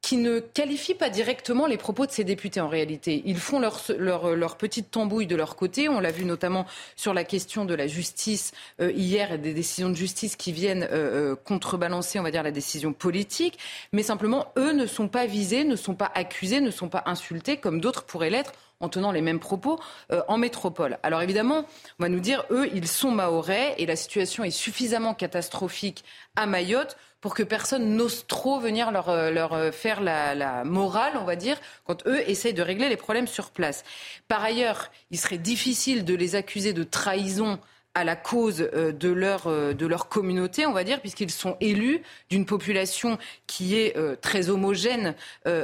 qui 0.05 0.17
ne 0.17 0.37
qualifient 0.39 0.93
pas 0.93 1.09
directement 1.09 1.65
les 1.65 1.77
propos 1.77 2.05
de 2.05 2.11
ces 2.11 2.23
députés 2.23 2.61
en 2.61 2.67
réalité. 2.67 3.23
Ils 3.25 3.39
font 3.39 3.59
leur, 3.59 3.81
leur, 3.97 4.35
leur 4.35 4.55
petite 4.55 4.91
tambouille 4.91 5.25
de 5.25 5.35
leur 5.35 5.55
côté. 5.55 5.89
On 5.89 5.99
l'a 5.99 6.11
vu 6.11 6.25
notamment 6.25 6.67
sur 6.95 7.11
la 7.11 7.23
question 7.23 7.65
de 7.65 7.73
la 7.73 7.87
justice 7.87 8.51
euh, 8.81 8.91
hier 8.91 9.31
et 9.31 9.39
des 9.39 9.55
décisions 9.55 9.89
de 9.89 9.95
justice 9.95 10.35
qui 10.35 10.51
viennent 10.51 10.83
euh, 10.83 11.31
euh, 11.31 11.35
contrebalancer, 11.35 12.19
on 12.19 12.21
va 12.21 12.29
dire, 12.29 12.43
la 12.43 12.51
décision 12.51 12.93
politique. 12.93 13.57
Mais 13.93 14.03
simplement, 14.03 14.53
eux 14.59 14.73
ne 14.73 14.85
sont 14.85 15.07
pas 15.07 15.25
visés, 15.25 15.63
ne 15.63 15.75
sont 15.75 15.95
pas 15.95 16.11
accusés, 16.13 16.61
ne 16.61 16.69
sont 16.69 16.87
pas 16.87 17.01
insultés 17.07 17.57
comme 17.57 17.81
d'autres 17.81 18.03
pourraient 18.03 18.29
l'être 18.29 18.51
en 18.81 18.89
tenant 18.89 19.11
les 19.11 19.21
mêmes 19.21 19.39
propos 19.39 19.79
en 20.27 20.37
métropole. 20.37 20.99
Alors 21.01 21.21
évidemment, 21.21 21.65
on 21.97 22.03
va 22.03 22.09
nous 22.09 22.19
dire, 22.19 22.43
eux, 22.51 22.69
ils 22.75 22.89
sont 22.89 23.09
maorais 23.09 23.73
et 23.77 23.85
la 23.85 23.95
situation 23.95 24.43
est 24.43 24.51
suffisamment 24.51 25.13
catastrophique 25.13 26.03
à 26.35 26.45
Mayotte 26.45 26.97
pour 27.25 27.33
que 27.33 27.41
personne 27.41 27.95
n'ose 27.95 28.27
trop 28.27 28.59
venir 28.59 28.91
leur, 28.91 29.09
euh, 29.09 29.31
leur 29.31 29.53
euh, 29.53 29.71
faire 29.71 29.99
la, 29.99 30.63
morale, 30.63 31.13
on 31.19 31.23
va 31.23 31.35
dire, 31.35 31.57
quand 31.83 32.05
eux 32.05 32.21
essayent 32.29 32.53
de 32.53 32.61
régler 32.61 32.87
les 32.87 32.97
problèmes 32.97 33.25
sur 33.25 33.49
place. 33.49 33.83
Par 34.27 34.43
ailleurs, 34.43 34.91
il 35.09 35.17
serait 35.17 35.39
difficile 35.39 36.05
de 36.05 36.13
les 36.13 36.35
accuser 36.35 36.71
de 36.71 36.83
trahison 36.83 37.57
à 37.95 38.03
la 38.03 38.15
cause 38.15 38.69
euh, 38.75 38.91
de 38.91 39.09
leur, 39.09 39.47
de 39.49 39.87
leur 39.87 40.07
communauté, 40.07 40.67
on 40.67 40.71
va 40.71 40.83
dire, 40.83 41.01
puisqu'ils 41.01 41.31
sont 41.31 41.57
élus 41.61 42.03
d'une 42.29 42.45
population 42.45 43.17
qui 43.47 43.75
est 43.75 43.95
très 44.21 44.51
homogène 44.51 45.15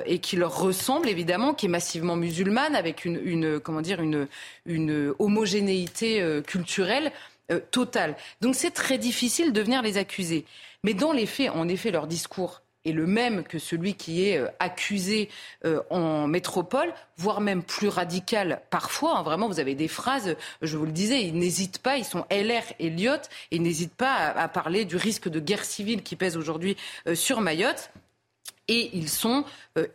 et 0.07 0.17
qui 0.17 0.37
leur 0.37 0.57
ressemble 0.59 1.09
évidemment, 1.09 1.53
qui 1.53 1.67
est 1.67 1.69
massivement 1.69 2.15
musulmane, 2.15 2.75
avec 2.75 3.05
une, 3.05 3.21
une 3.23 3.59
comment 3.59 3.81
dire, 3.81 4.01
une, 4.01 4.27
une 4.65 5.13
homogénéité 5.19 6.41
culturelle 6.47 7.11
totale. 7.59 8.15
Donc 8.41 8.55
c'est 8.55 8.71
très 8.71 8.97
difficile 8.97 9.53
de 9.53 9.61
venir 9.61 9.81
les 9.81 9.97
accuser. 9.97 10.45
Mais 10.83 10.93
dans 10.93 11.11
les 11.11 11.25
faits, 11.25 11.49
en 11.49 11.67
effet, 11.67 11.91
leur 11.91 12.07
discours 12.07 12.61
est 12.85 12.91
le 12.91 13.05
même 13.05 13.43
que 13.43 13.59
celui 13.59 13.93
qui 13.93 14.27
est 14.27 14.37
euh, 14.37 14.47
accusé 14.59 15.29
euh, 15.65 15.81
en 15.89 16.27
métropole, 16.27 16.93
voire 17.17 17.41
même 17.41 17.63
plus 17.63 17.87
radical 17.87 18.61
parfois. 18.69 19.17
Hein. 19.17 19.23
vraiment, 19.23 19.47
vous 19.47 19.59
avez 19.59 19.75
des 19.75 19.87
phrases, 19.87 20.35
je 20.61 20.77
vous 20.77 20.85
le 20.85 20.91
disais, 20.91 21.23
ils 21.23 21.37
n'hésitent 21.37 21.79
pas, 21.79 21.97
ils 21.97 22.05
sont 22.05 22.25
LR 22.31 22.63
et 22.79 22.89
Lyot, 22.89 23.15
et 23.51 23.57
ils 23.57 23.61
n'hésitent 23.61 23.95
pas 23.95 24.15
à, 24.15 24.47
parler 24.47 24.85
du 24.85 24.95
risque 24.95 25.29
de 25.29 25.39
guerre 25.39 25.65
civile 25.65 26.01
qui 26.01 26.15
pèse 26.15 26.37
aujourd'hui 26.37 26.75
euh, 27.07 27.15
sur 27.15 27.41
Mayotte. 27.41 27.91
Et 28.67 28.91
ils 28.93 29.09
sont 29.09 29.43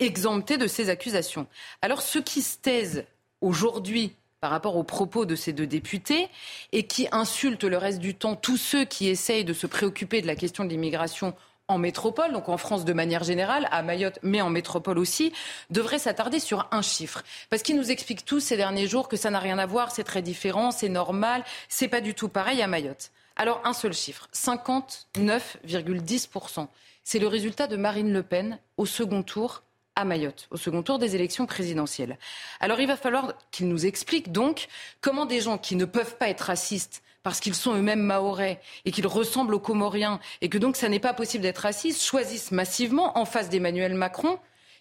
exemptés 0.00 0.58
de 0.58 0.66
ces 0.66 0.90
accusations. 0.90 1.46
Alors, 1.80 2.02
ceux 2.02 2.20
qui 2.20 2.42
se 2.42 2.58
taisent 2.58 3.06
aujourd'hui 3.40 4.12
par 4.46 4.52
rapport 4.52 4.76
aux 4.76 4.84
propos 4.84 5.26
de 5.26 5.34
ces 5.34 5.52
deux 5.52 5.66
députés 5.66 6.28
et 6.70 6.86
qui 6.86 7.08
insultent 7.10 7.64
le 7.64 7.78
reste 7.78 7.98
du 7.98 8.14
temps 8.14 8.36
tous 8.36 8.56
ceux 8.56 8.84
qui 8.84 9.08
essayent 9.08 9.44
de 9.44 9.52
se 9.52 9.66
préoccuper 9.66 10.22
de 10.22 10.28
la 10.28 10.36
question 10.36 10.62
de 10.62 10.68
l'immigration 10.68 11.34
en 11.66 11.78
métropole, 11.78 12.32
donc 12.32 12.48
en 12.48 12.56
France 12.56 12.84
de 12.84 12.92
manière 12.92 13.24
générale, 13.24 13.66
à 13.72 13.82
Mayotte, 13.82 14.20
mais 14.22 14.40
en 14.40 14.48
métropole 14.48 15.00
aussi, 15.00 15.32
devraient 15.70 15.98
s'attarder 15.98 16.38
sur 16.38 16.68
un 16.70 16.80
chiffre. 16.80 17.24
Parce 17.50 17.64
qu'ils 17.64 17.76
nous 17.76 17.90
expliquent 17.90 18.24
tous 18.24 18.38
ces 18.38 18.56
derniers 18.56 18.86
jours 18.86 19.08
que 19.08 19.16
ça 19.16 19.30
n'a 19.30 19.40
rien 19.40 19.58
à 19.58 19.66
voir, 19.66 19.90
c'est 19.90 20.04
très 20.04 20.22
différent, 20.22 20.70
c'est 20.70 20.88
normal, 20.88 21.44
c'est 21.68 21.88
pas 21.88 22.00
du 22.00 22.14
tout 22.14 22.28
pareil 22.28 22.62
à 22.62 22.68
Mayotte. 22.68 23.10
Alors 23.34 23.60
un 23.64 23.72
seul 23.72 23.94
chiffre, 23.94 24.28
59,10%. 24.32 26.68
C'est 27.02 27.18
le 27.18 27.26
résultat 27.26 27.66
de 27.66 27.76
Marine 27.76 28.12
Le 28.12 28.22
Pen 28.22 28.60
au 28.76 28.86
second 28.86 29.24
tour 29.24 29.64
à 29.96 30.04
Mayotte, 30.04 30.46
au 30.50 30.56
second 30.56 30.82
tour 30.82 30.98
des 30.98 31.16
élections 31.16 31.46
présidentielles. 31.46 32.18
Alors 32.60 32.80
il 32.80 32.86
va 32.86 32.96
falloir 32.96 33.32
qu'ils 33.50 33.68
nous 33.68 33.86
expliquent 33.86 34.30
donc 34.30 34.68
comment 35.00 35.26
des 35.26 35.40
gens 35.40 35.58
qui 35.58 35.74
ne 35.74 35.86
peuvent 35.86 36.16
pas 36.16 36.28
être 36.28 36.42
racistes 36.42 37.02
parce 37.22 37.40
qu'ils 37.40 37.56
sont 37.56 37.74
eux-mêmes 37.74 38.02
maorais 38.02 38.60
et 38.84 38.92
qu'ils 38.92 39.08
ressemblent 39.08 39.54
aux 39.54 39.60
Comoriens 39.60 40.20
et 40.42 40.48
que 40.48 40.58
donc 40.58 40.76
ça 40.76 40.88
n'est 40.88 41.00
pas 41.00 41.14
possible 41.14 41.42
d'être 41.42 41.58
raciste, 41.58 42.02
choisissent 42.02 42.52
massivement 42.52 43.18
en 43.18 43.24
face 43.24 43.48
d'Emmanuel 43.48 43.94
Macron 43.94 44.38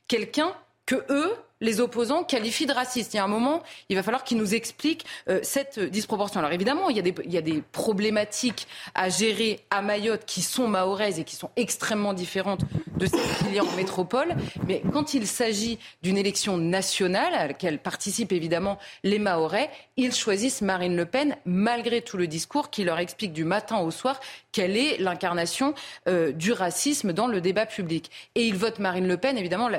quelqu'un 0.07 0.53
que 0.85 1.03
eux 1.09 1.33
les 1.61 1.79
opposants 1.79 2.23
qualifient 2.23 2.65
de 2.65 2.73
racistes. 2.73 3.13
Il 3.13 3.17
y 3.17 3.19
a 3.19 3.23
un 3.23 3.29
moment, 3.29 3.63
il 3.89 3.95
va 3.95 4.03
falloir 4.03 4.23
qu'ils 4.23 4.37
nous 4.37 4.53
expliquent 4.55 5.05
euh, 5.29 5.39
cette 5.43 5.79
disproportion. 5.79 6.39
Alors 6.39 6.51
évidemment, 6.51 6.89
il 6.89 6.97
y, 6.97 7.37
a 7.37 7.41
des, 7.41 7.63
problématiques 7.71 8.67
à 8.93 9.09
gérer 9.09 9.61
à 9.69 9.81
Mayotte 9.81 10.25
qui 10.25 10.41
sont 10.41 10.67
mahoraises 10.67 11.19
et 11.19 11.23
qui 11.23 11.35
sont 11.35 11.49
extrêmement 11.55 12.13
différentes 12.13 12.61
de 12.97 13.05
celles 13.05 13.37
qu'il 13.39 13.53
y 13.53 13.59
a 13.59 13.63
en 13.63 13.71
métropole. 13.71 14.35
Mais 14.67 14.81
quand 14.91 15.13
il 15.13 15.27
s'agit 15.27 15.79
d'une 16.03 16.17
élection 16.17 16.57
nationale 16.57 17.33
à 17.33 17.47
laquelle 17.47 17.79
participent 17.79 18.31
évidemment 18.31 18.77
les 19.03 19.19
Mahorais, 19.19 19.69
ils 19.97 20.13
choisissent 20.13 20.61
Marine 20.61 20.95
Le 20.95 21.05
Pen 21.05 21.37
malgré 21.45 22.01
tout 22.01 22.17
le 22.17 22.27
discours 22.27 22.69
qui 22.69 22.83
leur 22.83 22.99
explique 22.99 23.33
du 23.33 23.43
matin 23.43 23.79
au 23.79 23.91
soir 23.91 24.19
quelle 24.51 24.77
est 24.77 24.97
l'incarnation 24.99 25.73
euh, 26.07 26.31
du 26.31 26.51
racisme 26.51 27.13
dans 27.13 27.27
le 27.27 27.41
débat 27.41 27.65
public. 27.65 28.09
Et 28.35 28.47
ils 28.47 28.55
votent 28.55 28.79
Marine 28.79 29.07
Le 29.07 29.17
Pen, 29.17 29.37
évidemment, 29.37 29.69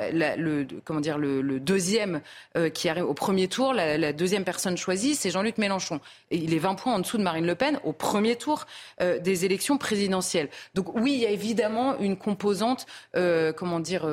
comment 0.85 0.99
dire, 0.99 1.17
le 1.17 1.41
deuxième 1.67 2.21
euh, 2.55 2.69
qui 2.69 2.89
arrive 2.89 3.05
au 3.05 3.13
premier 3.13 3.47
tour, 3.47 3.73
la, 3.73 4.13
deuxième 4.13 4.45
personne 4.45 4.77
choisie, 4.77 5.15
c'est 5.15 5.29
Jean-Luc 5.29 5.57
Mélenchon. 5.57 5.99
Et 6.31 6.37
il 6.37 6.53
est 6.53 6.59
20 6.59 6.75
points 6.75 6.93
en 6.93 6.99
dessous 6.99 7.17
de 7.17 7.23
Marine 7.23 7.45
Le 7.45 7.55
Pen 7.55 7.79
au 7.83 7.91
premier 7.91 8.37
tour 8.37 8.65
euh, 9.01 9.19
des 9.19 9.45
élections 9.45 9.77
présidentielles. 9.77 10.49
Donc 10.73 10.95
oui, 10.95 11.13
il 11.13 11.19
y 11.19 11.25
a 11.25 11.29
évidemment 11.29 11.99
une 11.99 12.17
composante, 12.17 12.87
euh, 13.15 13.51
comment 13.51 13.79
dire, 13.79 14.07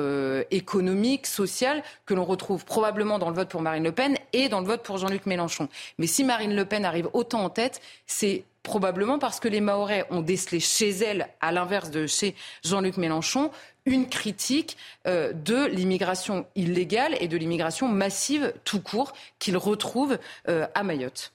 économique, 0.51 1.25
sociale, 1.25 1.81
que 2.05 2.13
l'on 2.13 2.25
retrouve 2.25 2.65
probablement 2.65 3.17
dans 3.17 3.29
le 3.29 3.35
vote 3.35 3.49
pour 3.49 3.61
Marine 3.61 3.83
Le 3.83 3.91
Pen 3.93 4.17
et 4.33 4.49
dans 4.49 4.59
le 4.59 4.67
vote 4.67 4.83
pour 4.83 4.97
Jean-Luc 4.97 5.25
Mélenchon. 5.25 5.69
Mais 5.97 6.07
si 6.07 6.23
Marine 6.23 6.55
Le 6.55 6.65
Pen 6.65 6.83
arrive 6.83 7.09
autant 7.13 7.43
en 7.43 7.49
tête, 7.49 7.81
c'est 8.05 8.43
probablement 8.65 9.19
parce 9.19 9.39
que 9.39 9.47
les 9.47 9.61
Mahorais 9.61 10.05
ont 10.09 10.21
décelé 10.21 10.59
chez 10.59 10.89
elle, 10.89 11.29
à 11.39 11.53
l'inverse 11.53 11.91
de 11.91 12.07
chez 12.07 12.35
Jean-Luc 12.65 12.97
Mélenchon, 12.97 13.51
une 13.85 14.09
critique 14.09 14.75
euh, 15.07 15.31
de 15.31 15.67
l'immigration 15.67 16.45
illégale 16.55 17.15
et 17.21 17.29
de 17.29 17.37
l'immigration 17.37 17.87
massive 17.87 18.53
tout 18.65 18.81
court 18.81 19.13
qu'ils 19.39 19.55
retrouvent 19.55 20.17
euh, 20.49 20.67
à 20.75 20.83
Mayotte. 20.83 21.31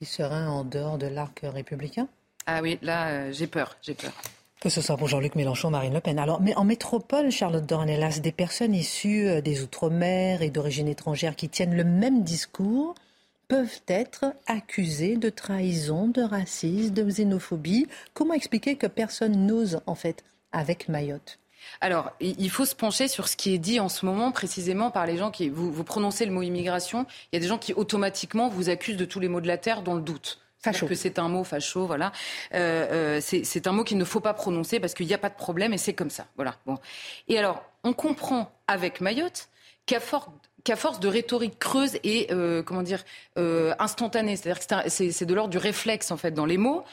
Il 0.00 0.06
serait 0.06 0.46
en 0.46 0.64
dehors 0.64 0.98
de 0.98 1.06
l'arc 1.06 1.40
républicain? 1.44 2.08
Ah 2.46 2.60
oui, 2.62 2.78
là, 2.82 3.08
euh, 3.08 3.32
j'ai 3.32 3.46
peur, 3.46 3.76
j'ai 3.82 3.94
peur. 3.94 4.12
Que 4.60 4.70
ce 4.70 4.80
soit 4.80 4.96
pour 4.96 5.08
Jean-Luc 5.08 5.34
Mélenchon, 5.34 5.70
Marine 5.70 5.92
Le 5.92 6.00
Pen. 6.00 6.18
Alors, 6.18 6.40
mais 6.40 6.54
en 6.56 6.64
métropole, 6.64 7.30
Charlotte 7.30 7.66
Dornelas, 7.66 8.20
des 8.20 8.32
personnes 8.32 8.74
issues 8.74 9.42
des 9.42 9.62
Outre-mer 9.62 10.40
et 10.40 10.50
d'origine 10.50 10.88
étrangère 10.88 11.36
qui 11.36 11.48
tiennent 11.50 11.76
le 11.76 11.84
même 11.84 12.24
discours 12.24 12.94
peuvent 13.48 13.80
être 13.88 14.34
accusées 14.46 15.16
de 15.16 15.30
trahison, 15.30 16.08
de 16.08 16.22
racisme, 16.22 16.94
de 16.94 17.04
xénophobie. 17.04 17.86
Comment 18.14 18.34
expliquer 18.34 18.76
que 18.76 18.86
personne 18.86 19.46
n'ose, 19.46 19.80
en 19.86 19.94
fait, 19.94 20.24
avec 20.52 20.88
Mayotte? 20.88 21.38
Alors, 21.80 22.12
il 22.20 22.50
faut 22.50 22.64
se 22.64 22.74
pencher 22.74 23.08
sur 23.08 23.28
ce 23.28 23.36
qui 23.36 23.54
est 23.54 23.58
dit 23.58 23.80
en 23.80 23.88
ce 23.88 24.06
moment, 24.06 24.30
précisément 24.30 24.90
par 24.90 25.06
les 25.06 25.16
gens 25.16 25.30
qui. 25.30 25.48
Vous, 25.48 25.72
vous 25.72 25.84
prononcez 25.84 26.24
le 26.24 26.32
mot 26.32 26.42
immigration, 26.42 27.06
il 27.32 27.36
y 27.36 27.38
a 27.38 27.40
des 27.40 27.48
gens 27.48 27.58
qui 27.58 27.72
automatiquement 27.72 28.48
vous 28.48 28.68
accusent 28.68 28.96
de 28.96 29.04
tous 29.04 29.20
les 29.20 29.28
mots 29.28 29.40
de 29.40 29.48
la 29.48 29.58
terre 29.58 29.82
dans 29.82 29.94
le 29.94 30.02
doute. 30.02 30.40
Facho. 30.58 30.86
que 30.86 30.94
c'est 30.94 31.18
un 31.18 31.28
mot 31.28 31.44
facho, 31.44 31.86
voilà. 31.86 32.12
Euh, 32.54 33.18
euh, 33.18 33.20
c'est 33.20 33.66
un 33.66 33.72
mot 33.72 33.84
qu'il 33.84 33.98
ne 33.98 34.04
faut 34.04 34.20
pas 34.20 34.34
prononcer 34.34 34.80
parce 34.80 34.94
qu'il 34.94 35.06
n'y 35.06 35.14
a 35.14 35.18
pas 35.18 35.28
de 35.28 35.36
problème 35.36 35.72
et 35.72 35.78
c'est 35.78 35.94
comme 35.94 36.10
ça, 36.10 36.26
voilà. 36.36 36.56
Bon. 36.66 36.78
Et 37.28 37.38
alors, 37.38 37.64
on 37.84 37.92
comprend 37.92 38.50
avec 38.66 39.00
Mayotte 39.00 39.48
qu'à 39.84 40.00
force 40.00 40.28
qu'à 40.66 40.76
force 40.76 41.00
de 41.00 41.08
rhétorique 41.08 41.58
creuse 41.58 41.96
et 42.04 42.26
euh, 42.30 42.62
comment 42.62 42.82
dire 42.82 43.04
instantanée, 43.78 44.36
c'est-à-dire 44.36 44.66
que 44.66 44.88
c'est 44.90 45.24
de 45.24 45.34
l'ordre 45.34 45.50
du 45.50 45.58
réflexe 45.58 46.10
en 46.10 46.16
fait 46.16 46.32
dans 46.32 46.46
les 46.46 46.58
mots, 46.58 46.84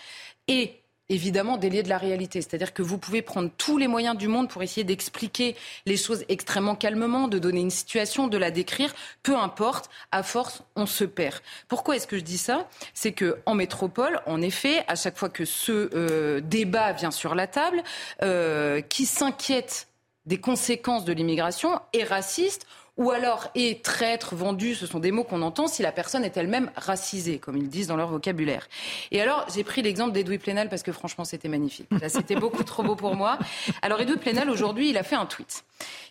et 0.48 0.84
évidemment 1.10 1.58
délié 1.58 1.84
de 1.84 1.90
la 1.90 1.98
réalité. 1.98 2.42
C'est-à-dire 2.42 2.74
que 2.74 2.82
vous 2.82 2.98
pouvez 2.98 3.22
prendre 3.22 3.50
tous 3.58 3.78
les 3.78 3.88
moyens 3.88 4.18
du 4.18 4.28
monde 4.28 4.50
pour 4.50 4.64
essayer 4.64 4.84
d'expliquer 4.84 5.56
les 5.86 5.98
choses 5.98 6.24
extrêmement 6.30 6.76
calmement, 6.76 7.28
de 7.28 7.40
donner 7.40 7.60
une 7.60 7.70
situation, 7.70 8.28
de 8.28 8.38
la 8.38 8.52
décrire. 8.52 8.94
Peu 9.22 9.36
importe, 9.36 9.90
à 10.12 10.24
force, 10.24 10.64
on 10.76 10.86
se 10.86 11.04
perd. 11.04 11.40
Pourquoi 11.68 11.96
est-ce 11.96 12.08
que 12.08 12.18
je 12.18 12.24
dis 12.24 12.38
ça? 12.38 12.68
C'est 12.94 13.12
que 13.12 13.38
en 13.46 13.56
métropole, 13.56 14.22
en 14.26 14.42
effet, 14.42 14.84
à 14.88 14.96
chaque 14.96 15.18
fois 15.18 15.30
que 15.30 15.46
ce 15.46 15.90
euh, 15.94 16.42
débat 16.42 16.94
vient 16.94 17.12
sur 17.12 17.36
la 17.36 17.48
table, 17.48 17.84
euh, 18.22 18.82
qui 18.82 19.06
s'inquiète 19.06 19.88
des 20.26 20.40
conséquences 20.40 21.04
de 21.04 21.12
l'immigration 21.12 21.82
est 21.92 22.06
raciste 22.06 22.66
ou 22.98 23.10
alors 23.10 23.50
est 23.56 23.84
traître, 23.84 24.36
vendu, 24.36 24.76
ce 24.76 24.86
sont 24.86 25.00
des 25.00 25.12
mots 25.12 25.24
qu'on 25.24 25.42
entend 25.42 25.68
si 25.68 25.82
la 25.82 25.92
personne 25.92 26.24
est 26.24 26.38
elle-même 26.38 26.70
racisée, 26.76 27.40
comme 27.40 27.58
ils 27.58 27.70
disent 27.70 27.88
dans 27.88 27.96
leur 27.96 28.10
vocabulaire. 28.10 28.68
Et 29.12 29.20
alors, 29.20 29.48
j'ai 29.54 29.64
pris 29.64 29.82
l'exemple 29.82 30.12
d'Edoui 30.12 30.38
Plenel 30.38 30.70
parce 30.70 30.84
que 30.84 30.92
franchement, 30.92 31.26
c'était 31.26 31.50
magnifique. 31.50 31.88
Là, 32.00 32.10
c'était 32.10 32.36
beaucoup 32.36 32.64
trop 32.64 32.84
beau 32.84 32.96
pour 32.96 33.16
moi. 33.16 33.40
Alors, 33.82 34.00
Edoui 34.00 34.18
Plenel, 34.18 34.50
aujourd'hui, 34.50 34.90
il 34.90 34.98
a 34.98 35.04
fait 35.04 35.16
un 35.16 35.26
tweet. 35.26 35.64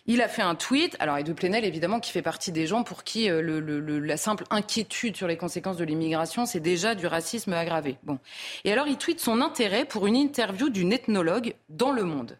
Il 0.07 0.21
a 0.21 0.27
fait 0.27 0.41
un 0.41 0.55
tweet. 0.55 0.97
Alors, 0.99 1.17
Edoui 1.17 1.35
Plenel, 1.35 1.63
évidemment, 1.63 2.01
qui 2.01 2.11
fait 2.11 2.21
partie 2.21 2.51
des 2.51 2.67
gens 2.67 2.83
pour 2.83 3.05
qui 3.05 3.29
euh, 3.29 3.41
le, 3.41 3.99
la 3.99 4.17
simple 4.17 4.43
inquiétude 4.49 5.15
sur 5.15 5.27
les 5.27 5.37
conséquences 5.37 5.77
de 5.77 5.85
l'immigration, 5.85 6.45
c'est 6.45 6.59
déjà 6.59 6.95
du 6.95 7.07
racisme 7.07 7.53
aggravé. 7.53 7.97
Bon. 8.03 8.19
Et 8.65 8.73
alors, 8.73 8.87
il 8.87 8.97
tweet 8.97 9.21
son 9.21 9.39
intérêt 9.39 9.85
pour 9.85 10.05
une 10.05 10.17
interview 10.17 10.69
d'une 10.69 10.91
ethnologue 10.91 11.55
dans 11.69 11.91
Le 11.91 12.03
Monde. 12.03 12.37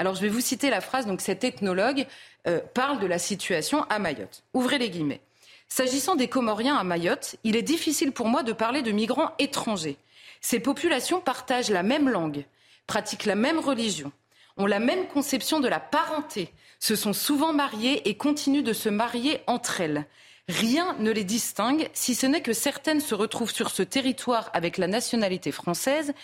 Alors 0.00 0.14
je 0.14 0.22
vais 0.22 0.30
vous 0.30 0.40
citer 0.40 0.70
la 0.70 0.80
phrase, 0.80 1.04
donc 1.04 1.20
cet 1.20 1.44
ethnologue 1.44 2.06
euh, 2.46 2.60
parle 2.72 3.00
de 3.00 3.06
la 3.06 3.18
situation 3.18 3.84
à 3.90 3.98
Mayotte. 3.98 4.44
Ouvrez 4.54 4.78
les 4.78 4.88
guillemets. 4.88 5.20
S'agissant 5.68 6.16
des 6.16 6.26
Comoriens 6.26 6.76
à 6.76 6.84
Mayotte, 6.84 7.36
il 7.44 7.54
est 7.54 7.60
difficile 7.60 8.10
pour 8.10 8.26
moi 8.26 8.42
de 8.42 8.54
parler 8.54 8.80
de 8.80 8.92
migrants 8.92 9.32
étrangers. 9.38 9.98
Ces 10.40 10.58
populations 10.58 11.20
partagent 11.20 11.68
la 11.68 11.82
même 11.82 12.08
langue, 12.08 12.46
pratiquent 12.86 13.26
la 13.26 13.34
même 13.34 13.58
religion, 13.58 14.10
ont 14.56 14.64
la 14.64 14.78
même 14.78 15.06
conception 15.06 15.60
de 15.60 15.68
la 15.68 15.80
parenté, 15.80 16.50
se 16.78 16.96
sont 16.96 17.12
souvent 17.12 17.52
mariées 17.52 18.08
et 18.08 18.16
continuent 18.16 18.62
de 18.62 18.72
se 18.72 18.88
marier 18.88 19.40
entre 19.46 19.82
elles. 19.82 20.06
Rien 20.48 20.96
ne 20.98 21.10
les 21.10 21.24
distingue, 21.24 21.90
si 21.92 22.14
ce 22.14 22.24
n'est 22.24 22.40
que 22.40 22.54
certaines 22.54 23.02
se 23.02 23.14
retrouvent 23.14 23.52
sur 23.52 23.68
ce 23.68 23.82
territoire 23.82 24.48
avec 24.54 24.78
la 24.78 24.86
nationalité 24.86 25.52
française 25.52 26.14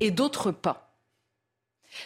et 0.00 0.10
d'autres 0.10 0.52
pas. 0.52 0.85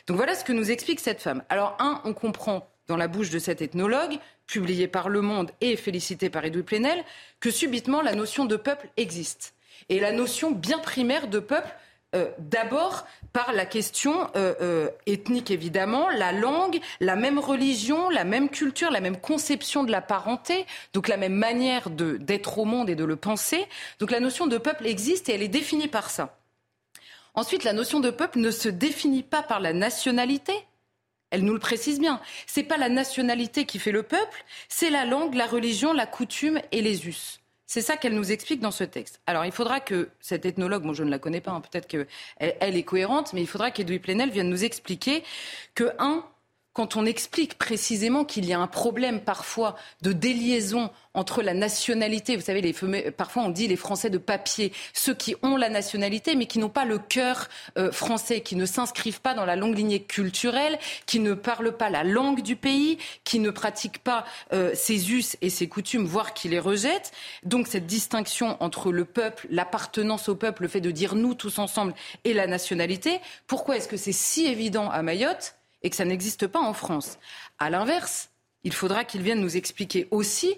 Donc 0.07 0.17
voilà 0.17 0.35
ce 0.35 0.45
que 0.45 0.53
nous 0.53 0.71
explique 0.71 1.01
cette 1.01 1.21
femme. 1.21 1.43
Alors, 1.49 1.77
un, 1.79 2.01
on 2.05 2.13
comprend 2.13 2.69
dans 2.89 2.97
la 2.97 3.09
bouche 3.09 3.31
de 3.31 3.39
cet 3.39 3.63
ethnologue, 3.63 4.19
publié 4.47 4.89
par 4.89 5.09
Le 5.09 5.21
Monde 5.21 5.53
et 5.61 5.77
félicité 5.77 6.29
par 6.29 6.45
Edoui 6.45 6.65
Plenel, 6.65 7.05
que 7.39 7.51
subitement 7.51 8.03
la 8.03 8.15
notion 8.15 8.45
de 8.45 8.57
peuple 8.57 8.89
existe. 8.97 9.55
Et 9.89 10.01
la 10.01 10.13
notion 10.13 10.51
bien 10.51 10.79
primaire 10.79 11.29
de 11.29 11.39
peuple, 11.39 11.71
euh, 12.17 12.29
d'abord 12.39 13.07
par 13.33 13.53
la 13.53 13.65
question 13.65 14.29
euh, 14.35 14.55
euh, 14.61 14.89
ethnique 15.07 15.53
évidemment, 15.53 16.09
la 16.09 16.33
langue, 16.33 16.81
la 16.99 17.15
même 17.15 17.39
religion, 17.39 18.11
la 18.11 18.25
même 18.25 18.49
culture, 18.49 18.91
la 18.91 19.01
même 19.01 19.17
conception 19.17 19.85
de 19.85 19.93
la 19.93 20.01
parenté, 20.01 20.67
donc 20.93 21.07
la 21.07 21.17
même 21.17 21.35
manière 21.35 21.89
d'être 21.91 22.59
au 22.59 22.65
monde 22.65 22.91
et 22.91 22.97
de 22.97 23.05
le 23.05 23.15
penser. 23.15 23.65
Donc 24.01 24.11
la 24.11 24.19
notion 24.19 24.49
de 24.49 24.59
peuple 24.59 24.89
existe 24.89 25.29
et 25.29 25.35
elle 25.35 25.43
est 25.43 25.49
définie 25.49 25.87
par 25.87 26.11
ça. 26.11 26.40
Ensuite, 27.35 27.65
la 27.65 27.73
notion 27.73 28.01
de 28.01 28.11
peuple 28.11 28.39
ne 28.39 28.51
se 28.51 28.69
définit 28.69 29.23
pas 29.23 29.43
par 29.43 29.61
la 29.61 29.73
nationalité. 29.73 30.53
Elle 31.31 31.45
nous 31.45 31.53
le 31.53 31.61
précise 31.61 32.01
bien. 32.01 32.21
C'est 32.47 32.65
pas 32.65 32.77
la 32.77 32.89
nationalité 32.89 33.65
qui 33.65 33.79
fait 33.79 33.93
le 33.93 34.03
peuple, 34.03 34.45
c'est 34.69 34.91
la 34.91 35.05
langue, 35.05 35.35
la 35.35 35.47
religion, 35.47 35.93
la 35.93 36.07
coutume 36.07 36.61
et 36.73 36.83
les 36.83 37.07
us. 37.07 37.41
C'est 37.67 37.83
ça 37.83 37.97
qu'elle 37.97 38.17
nous 38.17 38.33
explique 38.33 38.61
dans 38.61 38.73
ce 38.73 38.83
texte. 38.83 39.21
Alors, 39.29 39.45
il 39.45 39.53
faudra 39.53 39.79
que 39.79 40.11
cette 40.19 40.45
ethnologue, 40.45 40.83
moi 40.83 40.93
je 40.93 41.05
ne 41.05 41.11
la 41.11 41.21
connais 41.21 41.41
pas, 41.41 41.53
hein, 41.53 41.61
peut-être 41.61 41.87
qu'elle 41.87 42.09
elle 42.39 42.77
est 42.77 42.83
cohérente, 42.83 43.33
mais 43.33 43.43
il 43.43 43.47
faudra 43.47 43.71
qu'Edoui 43.71 44.01
Plenel 44.01 44.31
vienne 44.31 44.51
nous 44.51 44.65
expliquer 44.65 45.23
que, 45.77 45.93
un, 46.01 46.25
quand 46.73 46.97
on 46.97 47.05
explique 47.05 47.59
précisément 47.59 48.25
qu'il 48.25 48.45
y 48.45 48.53
a 48.53 48.61
un 48.61 48.69
problème 48.69 49.21
parfois 49.21 49.77
de 50.03 50.13
déliaison 50.13 50.91
entre 51.15 51.43
la 51.43 51.55
nationalité, 51.55 52.37
vous 52.37 52.45
savez, 52.45 52.61
les, 52.61 53.11
parfois 53.11 53.43
on 53.43 53.49
dit 53.49 53.67
les 53.67 53.77
Français 53.77 54.11
de 54.11 54.19
papier, 54.19 54.73
ceux 54.93 55.15
qui 55.15 55.35
ont 55.43 55.57
la 55.57 55.69
nationalité 55.69 56.37
mais 56.37 56.47
qui 56.47 56.61
n'ont 56.61 56.69
pas 56.69 56.85
le 56.85 56.99
cœur 56.99 57.49
euh, 57.77 57.91
français, 57.91 58.41
qui 58.43 58.55
ne 58.55 58.67
s'inscrivent 58.67 59.21
pas 59.21 59.35
dans 59.35 59.45
la 59.45 59.57
longue 59.57 59.77
lignée 59.77 60.03
culturelle, 60.03 60.79
qui 61.07 61.19
ne 61.19 61.35
parlent 61.35 61.77
pas 61.77 61.91
la 61.91 62.05
langue 62.05 62.43
du 62.43 62.55
pays, 62.55 62.99
qui 63.25 63.41
ne 63.41 63.51
pratiquent 63.51 64.03
pas 64.03 64.25
euh, 64.53 64.71
ses 64.75 65.13
us 65.13 65.37
et 65.41 65.51
ses 65.51 65.69
coutumes, 65.69 66.07
voire 66.07 66.35
qui 66.35 66.49
les 66.49 66.61
rejettent. 66.61 67.11
Donc 67.43 67.67
cette 67.67 67.87
distinction 67.87 68.57
entre 68.61 68.93
le 68.93 69.05
peuple, 69.05 69.49
l'appartenance 69.51 70.29
au 70.29 70.37
peuple, 70.37 70.63
le 70.63 70.69
fait 70.69 70.81
de 70.81 70.93
dire 70.93 71.17
nous 71.17 71.35
tous 71.35 71.59
ensemble 71.59 71.95
et 72.23 72.33
la 72.33 72.47
nationalité, 72.47 73.21
pourquoi 73.49 73.77
est-ce 73.77 73.89
que 73.89 73.97
c'est 73.97 74.13
si 74.13 74.47
évident 74.47 74.89
à 74.89 75.03
Mayotte 75.03 75.57
et 75.83 75.91
que 75.91 75.97
ça 75.97 76.05
n'existe 76.05 76.47
pas 76.47 76.61
en 76.61 76.73
France. 76.73 77.19
À 77.59 77.71
l'inverse, 77.71 78.31
il 78.65 78.73
faudra 78.73 79.05
qu'ils 79.05 79.23
viennent 79.23 79.41
nous 79.41 79.57
expliquer 79.57 80.09
aussi 80.11 80.55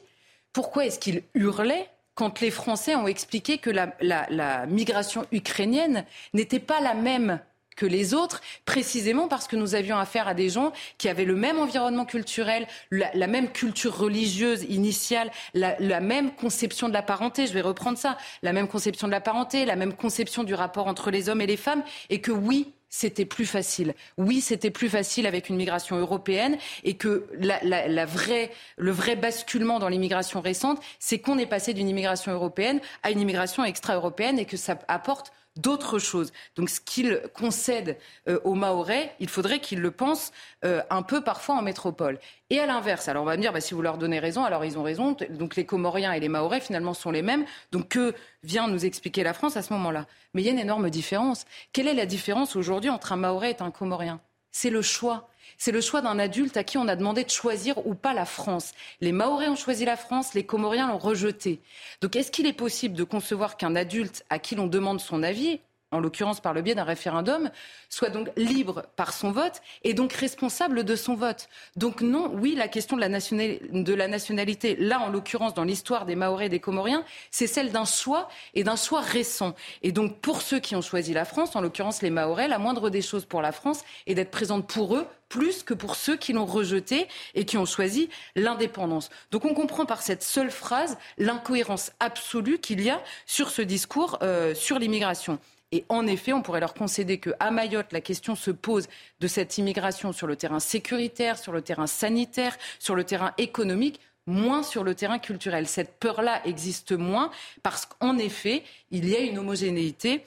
pourquoi 0.52 0.86
est-ce 0.86 0.98
qu'ils 0.98 1.22
hurlaient 1.34 1.88
quand 2.14 2.40
les 2.40 2.50
Français 2.50 2.94
ont 2.94 3.06
expliqué 3.06 3.58
que 3.58 3.70
la, 3.70 4.66
migration 4.66 5.26
ukrainienne 5.32 6.04
n'était 6.34 6.58
pas 6.58 6.80
la 6.80 6.94
même 6.94 7.40
que 7.74 7.86
les 7.86 8.12
autres, 8.12 8.42
précisément 8.66 9.28
parce 9.28 9.48
que 9.48 9.56
nous 9.56 9.74
avions 9.74 9.96
affaire 9.96 10.28
à 10.28 10.34
des 10.34 10.50
gens 10.50 10.74
qui 10.98 11.08
avaient 11.08 11.24
le 11.24 11.34
même 11.34 11.58
environnement 11.58 12.04
culturel, 12.04 12.66
la, 12.90 13.26
même 13.26 13.50
culture 13.50 13.96
religieuse 13.96 14.64
initiale, 14.68 15.30
la, 15.54 15.74
la, 15.80 16.00
même 16.00 16.34
conception 16.34 16.88
de 16.90 16.92
la 16.92 17.00
parenté, 17.00 17.46
je 17.46 17.54
vais 17.54 17.62
reprendre 17.62 17.96
ça, 17.96 18.18
la 18.42 18.52
même 18.52 18.68
conception 18.68 19.06
de 19.06 19.12
la 19.12 19.22
parenté, 19.22 19.64
la 19.64 19.76
même 19.76 19.94
conception 19.94 20.44
du 20.44 20.52
rapport 20.52 20.86
entre 20.86 21.10
les 21.10 21.30
hommes 21.30 21.40
et 21.40 21.46
les 21.46 21.56
femmes, 21.56 21.82
et 22.10 22.20
que 22.20 22.30
oui, 22.30 22.74
c'était 22.94 23.24
plus 23.24 23.46
facile. 23.46 23.94
Oui, 24.18 24.42
c'était 24.42 24.70
plus 24.70 24.90
facile 24.90 25.26
avec 25.26 25.48
une 25.48 25.56
migration 25.56 25.96
européenne 25.96 26.58
et 26.84 26.94
que 26.94 27.26
la, 27.32 28.04
vraie, 28.04 28.52
le 28.76 28.90
vrai 28.90 29.16
basculement 29.16 29.78
dans 29.78 29.88
l'immigration 29.88 30.42
récente, 30.42 30.78
c'est 30.98 31.18
qu'on 31.18 31.38
est 31.38 31.46
passé 31.46 31.72
d'une 31.72 31.88
immigration 31.88 32.32
européenne 32.32 32.80
à 33.02 33.10
une 33.10 33.18
immigration 33.18 33.64
extra-européenne 33.64 34.38
et 34.38 34.44
que 34.44 34.58
ça 34.58 34.78
apporte 34.88 35.32
d'autres 35.56 35.98
choses. 35.98 36.32
Donc 36.56 36.70
ce 36.70 36.80
qu'il 36.80 37.20
concède 37.34 37.98
euh, 38.28 38.40
aux 38.44 38.54
Mahorais, 38.54 39.14
il 39.20 39.28
faudrait 39.28 39.60
qu'ils 39.60 39.80
le 39.80 39.90
pensent 39.90 40.32
euh, 40.64 40.82
un 40.90 41.02
peu 41.02 41.22
parfois 41.22 41.56
en 41.56 41.62
métropole. 41.62 42.18
Et 42.50 42.58
à 42.58 42.66
l'inverse, 42.66 43.08
alors 43.08 43.22
on 43.22 43.26
va 43.26 43.36
me 43.36 43.42
dire, 43.42 43.52
bah, 43.52 43.60
si 43.60 43.74
vous 43.74 43.82
leur 43.82 43.98
donnez 43.98 44.18
raison, 44.18 44.44
alors 44.44 44.64
ils 44.64 44.78
ont 44.78 44.82
raison. 44.82 45.16
Donc 45.30 45.56
les 45.56 45.66
Comoriens 45.66 46.12
et 46.12 46.20
les 46.20 46.28
Mahorais 46.28 46.60
finalement 46.60 46.94
sont 46.94 47.10
les 47.10 47.22
mêmes. 47.22 47.44
Donc 47.70 47.88
que 47.88 48.14
vient 48.42 48.68
nous 48.68 48.84
expliquer 48.84 49.22
la 49.22 49.34
France 49.34 49.56
à 49.56 49.62
ce 49.62 49.72
moment-là? 49.74 50.06
Mais 50.34 50.42
il 50.42 50.46
y 50.46 50.48
a 50.48 50.52
une 50.52 50.58
énorme 50.58 50.90
différence. 50.90 51.44
Quelle 51.72 51.88
est 51.88 51.94
la 51.94 52.06
différence 52.06 52.56
aujourd'hui 52.56 52.90
entre 52.90 53.12
un 53.12 53.16
Mahorais 53.16 53.52
et 53.52 53.62
un 53.62 53.70
Comorien? 53.70 54.20
C'est 54.50 54.70
le 54.70 54.82
choix. 54.82 55.28
C'est 55.58 55.72
le 55.72 55.80
choix 55.80 56.00
d'un 56.00 56.18
adulte 56.18 56.56
à 56.56 56.64
qui 56.64 56.78
on 56.78 56.88
a 56.88 56.96
demandé 56.96 57.24
de 57.24 57.30
choisir 57.30 57.86
ou 57.86 57.94
pas 57.94 58.14
la 58.14 58.24
France. 58.24 58.72
Les 59.00 59.12
Maoris 59.12 59.48
ont 59.48 59.56
choisi 59.56 59.84
la 59.84 59.96
France, 59.96 60.34
les 60.34 60.44
Comoriens 60.44 60.88
l'ont 60.88 60.98
rejetée. 60.98 61.60
Donc 62.00 62.16
est-ce 62.16 62.30
qu'il 62.30 62.46
est 62.46 62.52
possible 62.52 62.94
de 62.94 63.04
concevoir 63.04 63.56
qu'un 63.56 63.76
adulte 63.76 64.24
à 64.30 64.38
qui 64.38 64.54
l'on 64.54 64.66
demande 64.66 65.00
son 65.00 65.22
avis, 65.22 65.60
en 65.92 66.00
l'occurrence 66.00 66.40
par 66.40 66.52
le 66.54 66.62
biais 66.62 66.74
d'un 66.74 66.84
référendum, 66.84 67.50
soit 67.88 68.08
donc 68.08 68.28
libre 68.36 68.84
par 68.96 69.12
son 69.12 69.30
vote 69.30 69.62
et 69.84 69.94
donc 69.94 70.12
responsable 70.12 70.84
de 70.84 70.96
son 70.96 71.14
vote. 71.14 71.48
Donc 71.76 72.00
non, 72.00 72.30
oui, 72.34 72.54
la 72.56 72.68
question 72.68 72.96
de 72.96 73.02
la, 73.02 74.08
nationalité, 74.08 74.76
là 74.76 75.00
en 75.00 75.10
l'occurrence 75.10 75.54
dans 75.54 75.64
l'histoire 75.64 76.06
des 76.06 76.16
Maoris 76.16 76.46
et 76.46 76.48
des 76.48 76.60
Comoriens, 76.60 77.04
c'est 77.30 77.46
celle 77.46 77.70
d'un 77.70 77.84
choix 77.84 78.28
et 78.54 78.64
d'un 78.64 78.76
choix 78.76 79.00
récent. 79.00 79.54
Et 79.82 79.92
donc 79.92 80.18
pour 80.20 80.42
ceux 80.42 80.58
qui 80.58 80.74
ont 80.74 80.82
choisi 80.82 81.12
la 81.12 81.24
France, 81.24 81.54
en 81.54 81.60
l'occurrence 81.60 82.02
les 82.02 82.10
Maoris, 82.10 82.48
la 82.48 82.58
moindre 82.58 82.90
des 82.90 83.02
choses 83.02 83.24
pour 83.24 83.42
la 83.42 83.52
France 83.52 83.84
est 84.06 84.14
d'être 84.14 84.30
présente 84.30 84.66
pour 84.66 84.96
eux 84.96 85.06
plus 85.32 85.62
que 85.62 85.72
pour 85.72 85.96
ceux 85.96 86.16
qui 86.16 86.34
l'ont 86.34 86.44
rejeté 86.44 87.08
et 87.34 87.46
qui 87.46 87.56
ont 87.56 87.64
choisi 87.64 88.10
l'indépendance. 88.36 89.08
Donc 89.30 89.46
on 89.46 89.54
comprend 89.54 89.86
par 89.86 90.02
cette 90.02 90.22
seule 90.22 90.50
phrase 90.50 90.98
l'incohérence 91.16 91.92
absolue 92.00 92.58
qu'il 92.58 92.82
y 92.82 92.90
a 92.90 93.02
sur 93.24 93.48
ce 93.48 93.62
discours 93.62 94.18
euh, 94.22 94.54
sur 94.54 94.78
l'immigration. 94.78 95.38
Et 95.72 95.84
en 95.88 96.06
effet, 96.06 96.32
on 96.32 96.42
pourrait 96.42 96.60
leur 96.60 96.74
concéder 96.74 97.18
qu'à 97.18 97.50
Mayotte, 97.50 97.92
la 97.92 98.02
question 98.02 98.36
se 98.36 98.50
pose 98.50 98.88
de 99.20 99.26
cette 99.26 99.56
immigration 99.58 100.12
sur 100.12 100.26
le 100.26 100.36
terrain 100.36 100.60
sécuritaire, 100.60 101.38
sur 101.38 101.52
le 101.52 101.62
terrain 101.62 101.86
sanitaire, 101.86 102.56
sur 102.78 102.94
le 102.94 103.04
terrain 103.04 103.32
économique 103.38 103.98
moins 104.26 104.62
sur 104.62 104.84
le 104.84 104.94
terrain 104.94 105.18
culturel. 105.18 105.66
Cette 105.66 105.98
peur-là 105.98 106.42
existe 106.46 106.92
moins 106.92 107.30
parce 107.62 107.86
qu'en 107.86 108.18
effet, 108.18 108.62
il 108.90 109.08
y 109.08 109.16
a 109.16 109.20
une 109.20 109.38
homogénéité 109.38 110.24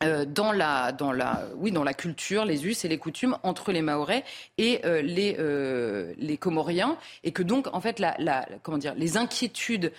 dans 0.00 0.52
la, 0.52 0.92
dans 0.92 1.12
la, 1.12 1.44
oui, 1.56 1.72
dans 1.72 1.84
la 1.84 1.94
culture, 1.94 2.44
les 2.44 2.66
us 2.66 2.84
et 2.84 2.88
les 2.88 2.98
coutumes 2.98 3.36
entre 3.42 3.72
les 3.72 3.82
Maorais 3.82 4.24
et 4.58 4.80
euh, 4.84 5.00
les, 5.02 5.36
euh, 5.38 6.12
les 6.18 6.36
Comoriens, 6.36 6.98
et 7.24 7.32
que 7.32 7.42
donc 7.42 7.68
en 7.72 7.80
fait 7.80 7.98
la 7.98 8.46
comment 8.62 8.78
dire, 8.78 8.94
les 8.94 9.16
inquiétudes 9.16 9.92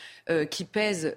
qui 0.51 0.65
pèsent 0.65 1.15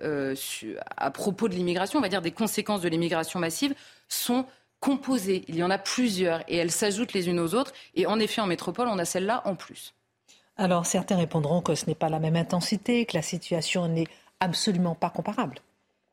à 0.97 1.11
propos 1.11 1.49
de 1.49 1.55
l'immigration, 1.55 1.99
on 1.99 2.03
va 2.03 2.09
dire 2.09 2.23
des 2.23 2.31
conséquences 2.31 2.81
de 2.81 2.89
l'immigration 2.89 3.39
massive, 3.39 3.75
sont 4.09 4.47
composées. 4.81 5.45
Il 5.49 5.57
y 5.57 5.63
en 5.63 5.71
a 5.71 5.79
plusieurs 5.79 6.43
et 6.49 6.57
elles 6.57 6.71
s'ajoutent 6.71 7.13
les 7.13 7.29
unes 7.29 7.39
aux 7.39 7.55
autres. 7.55 7.73
Et 7.95 8.07
en 8.07 8.19
effet, 8.19 8.41
en 8.41 8.47
métropole, 8.47 8.89
on 8.89 8.99
a 8.99 9.05
celle-là 9.05 9.43
en 9.45 9.55
plus. 9.55 9.95
Alors 10.57 10.85
certains 10.85 11.17
répondront 11.17 11.63
que 11.63 11.75
ce 11.75 11.87
n'est 11.87 11.95
pas 11.95 12.09
la 12.09 12.19
même 12.19 12.37
intensité, 12.37 13.07
que 13.07 13.17
la 13.17 13.23
situation 13.23 13.89
n'est 13.89 14.09
absolument 14.41 14.95
pas 14.95 15.11
comparable. 15.11 15.57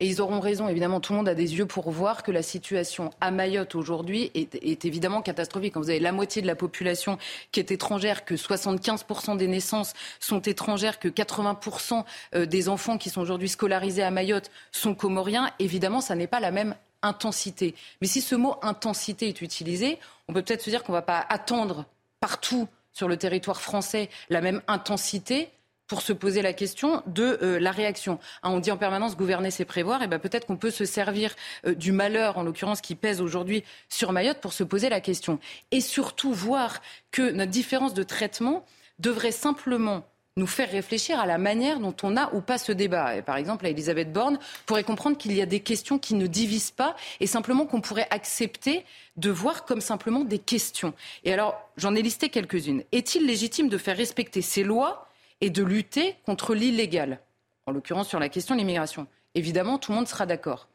Et 0.00 0.06
ils 0.06 0.20
auront 0.20 0.38
raison, 0.38 0.68
évidemment, 0.68 1.00
tout 1.00 1.12
le 1.12 1.16
monde 1.16 1.28
a 1.28 1.34
des 1.34 1.56
yeux 1.56 1.66
pour 1.66 1.90
voir 1.90 2.22
que 2.22 2.30
la 2.30 2.42
situation 2.42 3.10
à 3.20 3.32
Mayotte 3.32 3.74
aujourd'hui 3.74 4.30
est, 4.34 4.84
évidemment 4.84 5.22
catastrophique. 5.22 5.74
Quand 5.74 5.80
vous 5.80 5.90
avez 5.90 5.98
la 5.98 6.12
moitié 6.12 6.40
de 6.40 6.46
la 6.46 6.54
population 6.54 7.18
qui 7.50 7.58
est 7.58 7.72
étrangère, 7.72 8.24
que 8.24 8.36
75% 8.36 9.36
des 9.36 9.48
naissances 9.48 9.94
sont 10.20 10.40
étrangères, 10.40 11.00
que 11.00 11.08
80% 11.08 12.04
euh, 12.36 12.46
des 12.46 12.68
enfants 12.68 12.96
qui 12.96 13.10
sont 13.10 13.20
aujourd'hui 13.20 13.48
scolarisés 13.48 14.04
à 14.04 14.12
Mayotte 14.12 14.52
sont 14.70 14.94
comoriens, 14.94 15.50
évidemment, 15.58 16.00
ça 16.00 16.14
n'est 16.14 16.28
pas 16.28 16.38
la 16.38 16.52
même 16.52 16.76
intensité. 17.02 17.74
Mais 18.00 18.06
si 18.06 18.20
ce 18.20 18.36
mot 18.36 18.54
intensité 18.62 19.26
est 19.26 19.42
utilisé, 19.42 19.98
on 20.28 20.32
peut 20.32 20.42
peut-être 20.42 20.62
se 20.62 20.70
dire 20.70 20.84
qu'on 20.84 20.92
ne 20.92 20.98
va 20.98 21.02
pas 21.02 21.26
attendre 21.28 21.86
partout 22.20 22.68
sur 22.92 23.08
le 23.08 23.16
territoire 23.16 23.60
français 23.60 24.10
la 24.30 24.40
même 24.40 24.62
intensité 24.68 25.50
pour 25.88 26.02
se 26.02 26.12
poser 26.12 26.42
la 26.42 26.52
question 26.52 27.02
de 27.06 27.38
euh, 27.42 27.58
la 27.58 27.72
réaction. 27.72 28.20
Hein, 28.42 28.50
on 28.50 28.60
dit 28.60 28.70
en 28.70 28.76
permanence 28.76 29.16
gouverner, 29.16 29.50
c'est 29.50 29.64
prévoir. 29.64 30.02
Et 30.02 30.06
ben 30.06 30.18
peut-être 30.18 30.46
qu'on 30.46 30.56
peut 30.56 30.70
se 30.70 30.84
servir 30.84 31.34
euh, 31.66 31.74
du 31.74 31.90
malheur, 31.90 32.38
en 32.38 32.44
l'occurrence, 32.44 32.80
qui 32.80 32.94
pèse 32.94 33.20
aujourd'hui 33.20 33.64
sur 33.88 34.12
Mayotte, 34.12 34.40
pour 34.40 34.52
se 34.52 34.62
poser 34.62 34.90
la 34.90 35.00
question. 35.00 35.40
Et 35.70 35.80
surtout 35.80 36.32
voir 36.32 36.80
que 37.10 37.30
notre 37.32 37.50
différence 37.50 37.94
de 37.94 38.02
traitement 38.02 38.64
devrait 38.98 39.32
simplement 39.32 40.04
nous 40.36 40.46
faire 40.46 40.70
réfléchir 40.70 41.18
à 41.18 41.26
la 41.26 41.36
manière 41.36 41.80
dont 41.80 41.94
on 42.02 42.16
a 42.16 42.32
ou 42.32 42.40
pas 42.40 42.58
ce 42.58 42.70
débat. 42.70 43.16
Et 43.16 43.22
par 43.22 43.36
exemple, 43.36 43.66
Elisabeth 43.66 44.12
Borne 44.12 44.38
pourrait 44.66 44.84
comprendre 44.84 45.18
qu'il 45.18 45.32
y 45.32 45.42
a 45.42 45.46
des 45.46 45.60
questions 45.60 45.98
qui 45.98 46.14
ne 46.14 46.26
divisent 46.26 46.70
pas 46.70 46.94
et 47.18 47.26
simplement 47.26 47.66
qu'on 47.66 47.80
pourrait 47.80 48.06
accepter 48.10 48.84
de 49.16 49.30
voir 49.30 49.64
comme 49.64 49.80
simplement 49.80 50.20
des 50.20 50.38
questions. 50.38 50.94
Et 51.24 51.32
alors, 51.32 51.60
j'en 51.76 51.94
ai 51.96 52.02
listé 52.02 52.28
quelques-unes. 52.28 52.84
Est-il 52.92 53.26
légitime 53.26 53.68
de 53.68 53.78
faire 53.78 53.96
respecter 53.96 54.40
ces 54.40 54.62
lois 54.62 55.07
et 55.40 55.50
de 55.50 55.62
lutter 55.62 56.16
contre 56.24 56.54
l'illégal, 56.54 57.20
en 57.66 57.72
l'occurrence 57.72 58.08
sur 58.08 58.18
la 58.18 58.28
question 58.28 58.54
de 58.54 58.60
l'immigration. 58.60 59.06
Évidemment, 59.34 59.78
tout 59.78 59.92
le 59.92 59.96
monde 59.96 60.08
sera 60.08 60.26
d'accord. 60.26 60.68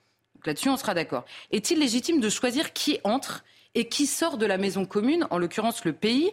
Là-dessus, 0.45 0.69
on 0.69 0.77
sera 0.77 0.93
d'accord. 0.93 1.25
Est-il 1.51 1.79
légitime 1.79 2.19
de 2.19 2.29
choisir 2.29 2.73
qui 2.73 2.99
entre 3.03 3.43
et 3.75 3.87
qui 3.87 4.05
sort 4.05 4.37
de 4.37 4.45
la 4.45 4.57
maison 4.57 4.85
commune, 4.85 5.25
en 5.29 5.37
l'occurrence 5.37 5.85
le 5.85 5.93
pays? 5.93 6.31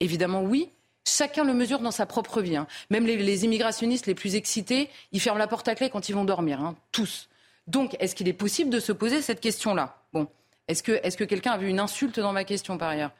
Évidemment, 0.00 0.42
oui. 0.42 0.70
Chacun 1.06 1.44
le 1.44 1.54
mesure 1.54 1.80
dans 1.80 1.90
sa 1.90 2.06
propre 2.06 2.40
vie. 2.40 2.56
Hein. 2.56 2.66
Même 2.90 3.06
les, 3.06 3.44
immigrationnistes 3.44 4.06
les 4.06 4.14
plus 4.14 4.36
excités, 4.36 4.88
ils 5.12 5.20
ferment 5.20 5.38
la 5.38 5.46
porte 5.46 5.66
à 5.68 5.74
clé 5.74 5.90
quand 5.90 6.08
ils 6.08 6.14
vont 6.14 6.24
dormir, 6.24 6.60
hein. 6.60 6.76
tous. 6.92 7.28
Donc, 7.66 7.96
est-ce 8.00 8.14
qu'il 8.14 8.28
est 8.28 8.34
possible 8.34 8.70
de 8.70 8.80
se 8.80 8.92
poser 8.92 9.22
cette 9.22 9.40
question-là? 9.40 10.02
Bon, 10.12 10.28
est-ce 10.68 10.82
que, 10.82 10.92
est 10.92 11.16
que 11.16 11.24
quelqu'un 11.24 11.52
a 11.52 11.58
vu 11.58 11.68
une 11.68 11.80
insulte 11.80 12.20
dans 12.20 12.32
ma 12.32 12.44
question 12.44 12.78
par 12.78 12.90
ailleurs? 12.90 13.12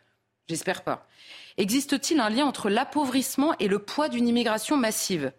J'espère 0.51 0.82
pas. 0.82 1.07
Existe-t-il 1.59 2.18
un 2.18 2.28
lien 2.28 2.44
entre 2.44 2.70
l'appauvrissement 2.70 3.55
et 3.61 3.68
le 3.68 3.78
poids 3.78 4.09
d'une 4.09 4.26
immigration 4.26 4.76
massive? 4.76 5.30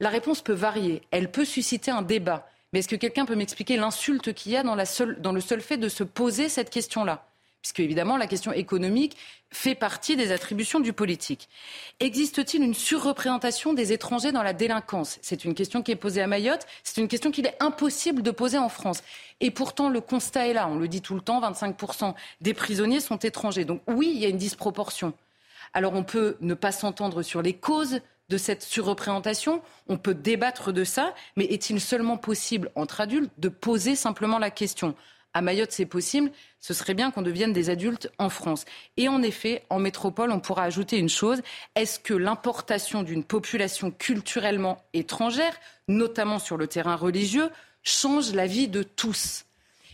La 0.00 0.10
réponse 0.10 0.42
peut 0.42 0.52
varier. 0.52 1.00
Elle 1.12 1.30
peut 1.30 1.46
susciter 1.46 1.90
un 1.90 2.02
débat. 2.02 2.46
Mais 2.70 2.80
est-ce 2.80 2.88
que 2.88 2.96
quelqu'un 2.96 3.24
peut 3.24 3.36
m'expliquer 3.36 3.78
l'insulte 3.78 4.34
qu'il 4.34 4.52
y 4.52 4.58
a 4.58 4.62
dans, 4.62 4.74
le 4.74 5.40
seul 5.40 5.60
fait 5.62 5.78
de 5.78 5.88
se 5.88 6.04
poser 6.04 6.50
cette 6.50 6.68
question-là? 6.68 7.29
Puisque 7.62 7.80
évidemment 7.80 8.16
la 8.16 8.26
question 8.26 8.52
économique 8.52 9.16
fait 9.52 9.74
partie 9.74 10.16
des 10.16 10.32
attributions 10.32 10.80
du 10.80 10.92
politique. 10.92 11.48
Existe-t-il 11.98 12.62
une 12.62 12.74
surreprésentation 12.74 13.72
des 13.72 13.92
étrangers 13.92 14.32
dans 14.32 14.42
la 14.42 14.52
délinquance? 14.52 15.18
C'est 15.22 15.44
une 15.44 15.54
question 15.54 15.82
qui 15.82 15.90
est 15.90 15.96
posée 15.96 16.22
à 16.22 16.26
Mayotte, 16.26 16.66
c'est 16.84 17.00
une 17.00 17.08
question 17.08 17.30
qu'il 17.30 17.46
est 17.46 17.56
impossible 17.60 18.22
de 18.22 18.30
poser 18.30 18.58
en 18.58 18.68
France. 18.68 19.02
Et 19.40 19.50
pourtant, 19.50 19.88
le 19.88 20.00
constat 20.00 20.48
est 20.48 20.54
là, 20.54 20.68
on 20.68 20.76
le 20.76 20.88
dit 20.88 21.02
tout 21.02 21.14
le 21.14 21.20
temps, 21.20 21.40
25% 21.40 22.14
des 22.40 22.54
prisonniers 22.54 23.00
sont 23.00 23.18
étrangers. 23.18 23.64
Donc 23.64 23.82
oui, 23.88 24.10
il 24.14 24.20
y 24.20 24.26
a 24.26 24.28
une 24.28 24.38
disproportion. 24.38 25.12
Alors 25.72 25.94
on 25.94 26.04
peut 26.04 26.36
ne 26.40 26.54
pas 26.54 26.72
s'entendre 26.72 27.22
sur 27.22 27.42
les 27.42 27.54
causes 27.54 28.00
de 28.28 28.38
cette 28.38 28.62
surreprésentation, 28.62 29.60
on 29.88 29.98
peut 29.98 30.14
débattre 30.14 30.72
de 30.72 30.84
ça, 30.84 31.14
mais 31.36 31.46
est-il 31.46 31.80
seulement 31.80 32.16
possible 32.16 32.70
entre 32.76 33.00
adultes 33.00 33.32
de 33.38 33.48
poser 33.48 33.96
simplement 33.96 34.38
la 34.38 34.50
question? 34.50 34.94
À 35.34 35.42
Mayotte, 35.42 35.72
c'est 35.72 35.86
possible. 35.86 36.30
Ce 36.58 36.74
serait 36.74 36.94
bien 36.94 37.10
qu'on 37.10 37.22
devienne 37.22 37.52
des 37.52 37.70
adultes 37.70 38.10
en 38.18 38.28
France. 38.28 38.64
Et 38.96 39.08
en 39.08 39.22
effet, 39.22 39.64
en 39.70 39.78
métropole, 39.78 40.32
on 40.32 40.40
pourra 40.40 40.64
ajouter 40.64 40.98
une 40.98 41.08
chose. 41.08 41.40
Est-ce 41.74 41.98
que 41.98 42.14
l'importation 42.14 43.02
d'une 43.02 43.24
population 43.24 43.90
culturellement 43.90 44.84
étrangère, 44.92 45.58
notamment 45.88 46.38
sur 46.38 46.56
le 46.56 46.66
terrain 46.66 46.96
religieux, 46.96 47.50
change 47.82 48.32
la 48.32 48.46
vie 48.46 48.68
de 48.68 48.82
tous? 48.82 49.44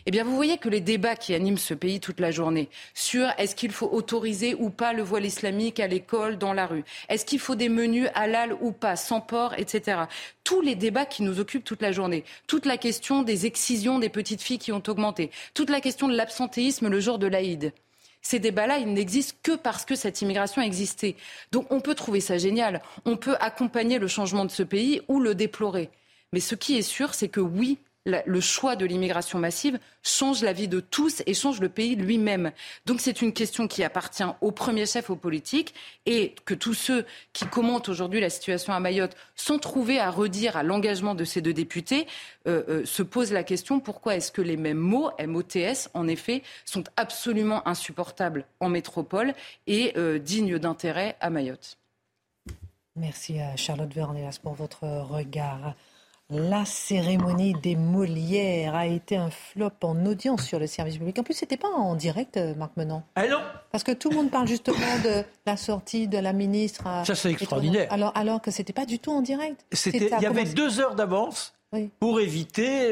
Eh 0.09 0.12
bien, 0.12 0.22
vous 0.22 0.36
voyez 0.36 0.57
que 0.57 0.68
les 0.68 0.80
débats 0.80 1.16
qui 1.16 1.34
animent 1.34 1.59
ce 1.59 1.74
pays 1.74 1.98
toute 1.98 2.20
la 2.20 2.30
journée 2.30 2.68
sur 2.94 3.28
est-ce 3.38 3.57
qu'il 3.57 3.72
faut 3.72 3.88
autoriser 3.90 4.54
ou 4.54 4.70
pas 4.70 4.92
le 4.92 5.02
voile 5.02 5.26
islamique 5.26 5.80
à 5.80 5.88
l'école, 5.88 6.38
dans 6.38 6.52
la 6.52 6.66
rue, 6.66 6.84
est-ce 7.09 7.26
qu'il 7.26 7.40
faut 7.40 7.57
des 7.57 7.68
menus 7.68 8.09
halal 8.14 8.57
ou 8.61 8.70
pas, 8.70 8.94
sans 8.94 9.20
porc, 9.20 9.54
etc. 9.59 10.02
Tous 10.44 10.61
les 10.61 10.76
débats 10.76 11.07
qui 11.07 11.24
nous 11.24 11.40
occupent 11.40 11.64
toute 11.64 11.82
la 11.82 11.90
journée, 11.90 12.22
toute 12.46 12.66
la 12.66 12.76
question 12.76 13.22
des 13.22 13.46
excisions 13.46 13.98
des 13.98 14.09
petites 14.09 14.42
filles 14.42 14.61
qui 14.61 14.70
ont 14.70 14.82
augmenté, 14.86 15.32
toute 15.54 15.70
la 15.70 15.80
question 15.80 16.07
de 16.07 16.16
l'absentéisme 16.16 16.88
le 16.88 17.00
jour 17.00 17.18
de 17.18 17.26
l'Aïd 17.26 17.72
ces 18.22 18.40
débats-là, 18.40 18.78
ils 18.78 18.92
n'existent 18.92 19.38
que 19.44 19.52
parce 19.52 19.84
que 19.84 19.94
cette 19.94 20.20
immigration 20.20 20.61
existait. 20.61 21.14
Donc 21.52 21.70
on 21.70 21.80
peut 21.80 21.94
trouver 21.94 22.20
ça 22.20 22.38
génial, 22.38 22.82
on 23.04 23.16
peut 23.16 23.36
accompagner 23.38 24.00
le 24.00 24.09
changement 24.09 24.44
de 24.44 24.50
ce 24.50 24.64
pays 24.64 25.00
ou 25.07 25.20
le 25.20 25.36
déplorer. 25.36 25.90
Mais 26.32 26.40
ce 26.40 26.57
qui 26.57 26.76
est 26.76 26.82
sûr, 26.82 27.14
c'est 27.14 27.28
que 27.28 27.38
oui, 27.38 27.78
le 28.07 28.40
choix 28.40 28.76
de 28.76 28.86
l'immigration 28.86 29.38
massive 29.38 29.78
change 30.02 30.42
la 30.42 30.52
vie 30.52 30.68
de 30.68 30.80
tous 30.80 31.22
et 31.26 31.34
change 31.34 31.61
le 31.61 31.68
pays 31.68 31.96
lui-même. 31.96 32.52
Donc 32.86 33.00
c'est 33.00 33.20
une 33.20 33.32
question 33.32 33.66
qui 33.66 33.82
appartient 33.82 34.24
au 34.40 34.52
premier 34.52 34.86
chef, 34.86 35.11
aux 35.11 35.16
politiques, 35.16 35.74
et 36.07 36.34
que 36.44 36.54
tous 36.54 36.74
ceux 36.74 37.04
qui 37.32 37.46
commentent 37.46 37.88
aujourd'hui 37.88 38.20
la 38.20 38.30
situation 38.30 38.72
à 38.72 38.80
Mayotte, 38.80 39.16
sont 39.34 39.59
trouvés 39.59 39.98
à 39.98 40.11
redire 40.11 40.57
à 40.57 40.62
l'engagement 40.62 41.14
de 41.14 41.24
ces 41.24 41.40
deux 41.40 41.52
députés, 41.52 42.07
euh, 42.46 42.62
euh, 42.68 42.84
se 42.84 43.02
posent 43.02 43.32
la 43.32 43.42
question 43.42 43.80
pourquoi 43.80 44.14
est-ce 44.14 44.30
que 44.30 44.42
les 44.42 44.57
mêmes 44.57 44.78
mots, 44.78 45.11
MOTS, 45.24 45.88
en 45.94 46.07
effet, 46.07 46.42
sont 46.64 46.84
absolument 46.96 47.66
insupportables 47.66 48.44
en 48.61 48.68
métropole 48.68 49.34
et 49.66 49.92
euh, 49.96 50.18
dignes 50.18 50.59
d'intérêt 50.59 51.16
à 51.20 51.30
Mayotte? 51.30 51.76
Merci 52.94 53.40
à 53.40 53.57
Charlotte 53.57 53.92
Vernelas 53.92 54.38
pour 54.42 54.54
votre 54.54 54.84
regard. 54.84 55.74
La 56.28 56.64
cérémonie 56.64 57.54
des 57.62 57.76
Molières 57.76 58.74
a 58.74 58.86
été 58.86 59.16
un 59.16 59.30
flop 59.30 59.70
en 59.84 60.06
audience 60.06 60.44
sur 60.44 60.58
le 60.58 60.66
service 60.66 60.98
public. 60.98 61.16
En 61.20 61.22
plus, 61.22 61.34
c'était 61.34 61.56
pas 61.56 61.68
en 61.68 61.94
direct, 61.94 62.36
euh, 62.36 62.52
Marc 62.56 62.76
Menon. 62.76 63.04
Ah 63.14 63.28
non 63.28 63.38
Parce 63.70 63.84
que 63.84 63.92
tout 63.92 64.10
le 64.10 64.16
monde 64.16 64.30
parle 64.32 64.48
justement 64.48 64.98
de 65.04 65.22
la 65.46 65.56
sortie 65.56 66.08
de 66.08 66.18
la 66.18 66.32
ministre. 66.32 66.82
Ça, 67.04 67.14
c'est 67.14 67.30
extraordinaire. 67.30 67.86
Alors, 67.92 68.10
alors 68.16 68.42
que 68.42 68.50
c'était 68.50 68.72
pas 68.72 68.86
du 68.86 68.98
tout 68.98 69.12
en 69.12 69.22
direct. 69.22 69.64
Il 69.86 70.02
y 70.20 70.26
avait 70.26 70.46
deux 70.46 70.80
heures 70.80 70.96
d'avance 70.96 71.54
pour 72.00 72.18
éviter 72.18 72.90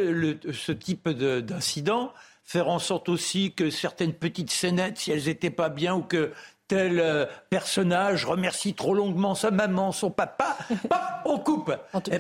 ce 0.53 0.71
type 0.71 1.09
d'incident 1.09 2.13
faire 2.45 2.69
en 2.69 2.79
sorte 2.79 3.09
aussi 3.09 3.53
que 3.53 3.71
certaines 3.71 4.13
petites 4.13 4.51
scénettes, 4.51 4.99
si 4.99 5.11
elles 5.11 5.25
n'étaient 5.25 5.51
pas 5.51 5.71
bien 5.71 5.97
ou 5.97 6.03
que 6.03 6.33
tel 6.69 6.99
euh, 6.99 7.27
personnage 7.51 8.25
remercie 8.25 8.75
trop 8.75 8.95
longuement 8.95 9.35
sa 9.35 9.51
maman, 9.51 9.93
son 9.93 10.11
papa, 10.11 10.57
on 11.25 11.39
coupe. 11.39 11.75
En 11.93 12.01
tout 12.01 12.11
cas, 12.11 12.19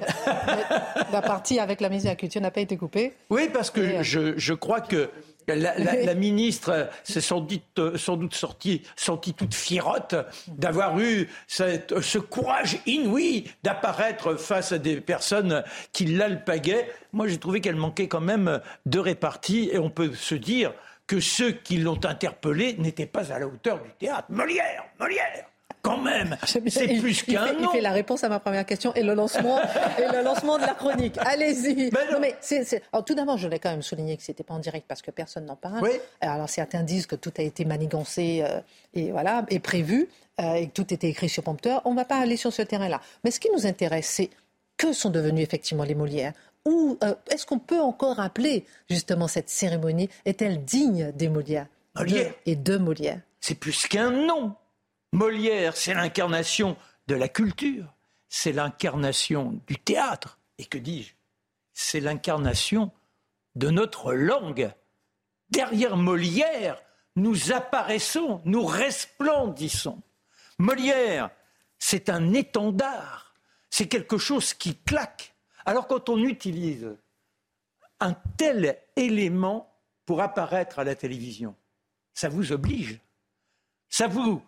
la 1.12 1.22
partie 1.22 1.58
avec 1.58 1.80
la 1.80 1.88
mise 1.88 2.06
à 2.06 2.10
la 2.10 2.16
culture 2.16 2.40
n'a 2.40 2.50
pas 2.50 2.60
été 2.60 2.76
coupée. 2.76 3.14
Oui, 3.30 3.48
parce 3.52 3.70
que 3.70 3.80
euh, 3.80 4.02
je, 4.02 4.36
je, 4.36 4.54
crois 4.54 4.80
que 4.80 5.10
la, 5.46 6.14
ministre 6.14 6.88
s'est 7.04 7.20
sans 7.20 7.40
doute, 7.40 7.62
euh, 7.78 7.96
sans 7.96 8.16
doute 8.16 8.34
sortie, 8.34 8.82
sentie 8.96 9.34
toute 9.34 9.54
fiérote 9.54 10.14
d'avoir 10.48 10.98
eu 10.98 11.28
cette, 11.46 12.00
ce 12.00 12.18
courage 12.18 12.78
inouï 12.86 13.44
d'apparaître 13.62 14.34
face 14.34 14.72
à 14.72 14.78
des 14.78 15.00
personnes 15.00 15.62
qui 15.92 16.06
l'alpaguaient. 16.06 16.88
Moi, 17.12 17.28
j'ai 17.28 17.38
trouvé 17.38 17.60
qu'elle 17.60 17.76
manquait 17.76 18.08
quand 18.08 18.20
même 18.20 18.60
de 18.86 18.98
répartie 18.98 19.70
et 19.72 19.78
on 19.78 19.90
peut 19.90 20.12
se 20.14 20.34
dire 20.34 20.72
que 21.06 21.20
ceux 21.20 21.52
qui 21.52 21.78
l'ont 21.78 22.04
interpellé 22.04 22.76
n'étaient 22.78 23.06
pas 23.06 23.32
à 23.32 23.38
la 23.38 23.46
hauteur 23.46 23.82
du 23.82 23.90
théâtre. 23.98 24.26
Molière, 24.30 24.84
Molière 24.98 25.46
quand 25.84 25.98
même, 25.98 26.36
c'est 26.46 26.62
plus 26.98 27.22
qu'un 27.22 27.52
nom. 27.52 27.68
Il 27.68 27.68
fait 27.68 27.80
la 27.82 27.92
réponse 27.92 28.24
à 28.24 28.30
ma 28.30 28.40
première 28.40 28.64
question 28.64 28.94
et 28.94 29.02
le 29.02 29.12
lancement, 29.12 29.60
et 29.98 30.10
le 30.10 30.24
lancement 30.24 30.56
de 30.56 30.62
la 30.62 30.72
chronique. 30.72 31.16
Allez-y. 31.18 31.90
Non. 31.90 32.20
mais 32.20 32.34
c'est, 32.40 32.82
tout 33.04 33.14
d'abord, 33.14 33.36
je 33.36 33.46
voulais 33.46 33.58
quand 33.58 33.70
même 33.70 33.82
souligner 33.82 34.16
que 34.16 34.22
c'était 34.22 34.44
pas 34.44 34.54
en 34.54 34.60
direct 34.60 34.86
parce 34.88 35.02
que 35.02 35.10
personne 35.10 35.44
n'en 35.44 35.56
parle. 35.56 35.86
Alors 36.22 36.48
certains 36.48 36.82
disent 36.82 37.06
que 37.06 37.16
tout 37.16 37.32
a 37.36 37.42
été 37.42 37.66
manigancé 37.66 38.42
euh, 38.42 38.60
et 38.94 39.12
voilà 39.12 39.44
et 39.50 39.58
prévu 39.58 40.08
euh, 40.40 40.54
et 40.54 40.68
que 40.68 40.72
tout 40.72 40.92
était 40.94 41.08
écrit 41.08 41.28
sur 41.28 41.42
prompteur. 41.42 41.82
On 41.84 41.90
ne 41.90 41.96
va 41.96 42.06
pas 42.06 42.16
aller 42.16 42.38
sur 42.38 42.52
ce 42.52 42.62
terrain-là. 42.62 43.02
Mais 43.22 43.30
ce 43.30 43.38
qui 43.38 43.50
nous 43.54 43.66
intéresse, 43.66 44.06
c'est 44.06 44.30
que 44.78 44.94
sont 44.94 45.10
devenus 45.10 45.44
effectivement 45.44 45.84
les 45.84 45.94
Molières 45.94 46.32
où 46.66 46.98
euh, 47.02 47.14
est-ce 47.30 47.46
qu'on 47.46 47.58
peut 47.58 47.80
encore 47.80 48.20
appeler 48.20 48.64
justement 48.88 49.28
cette 49.28 49.50
cérémonie 49.50 50.08
Est-elle 50.24 50.64
digne 50.64 51.12
des 51.12 51.28
Molières? 51.28 51.66
Molière. 51.96 52.34
et 52.46 52.56
de 52.56 52.76
Molière 52.76 53.20
C'est 53.40 53.54
plus 53.54 53.86
qu'un 53.86 54.10
nom. 54.10 54.56
Molière, 55.12 55.76
c'est 55.76 55.94
l'incarnation 55.94 56.76
de 57.06 57.14
la 57.14 57.28
culture, 57.28 57.94
c'est 58.28 58.52
l'incarnation 58.52 59.60
du 59.66 59.76
théâtre. 59.78 60.38
Et 60.58 60.64
que 60.64 60.78
dis-je 60.78 61.12
C'est 61.72 62.00
l'incarnation 62.00 62.90
de 63.54 63.70
notre 63.70 64.12
langue. 64.12 64.72
Derrière 65.50 65.96
Molière, 65.96 66.80
nous 67.16 67.52
apparaissons, 67.52 68.40
nous 68.44 68.64
resplendissons. 68.64 70.00
Molière, 70.58 71.30
c'est 71.78 72.08
un 72.08 72.32
étendard, 72.32 73.34
c'est 73.70 73.86
quelque 73.86 74.18
chose 74.18 74.54
qui 74.54 74.76
claque. 74.76 75.33
Alors 75.64 75.86
quand 75.86 76.08
on 76.08 76.18
utilise 76.18 76.96
un 78.00 78.14
tel 78.36 78.78
élément 78.96 79.72
pour 80.06 80.20
apparaître 80.20 80.78
à 80.78 80.84
la 80.84 80.94
télévision, 80.94 81.54
ça 82.12 82.28
vous 82.28 82.52
oblige, 82.52 83.00
ça 83.88 84.06
vous 84.06 84.42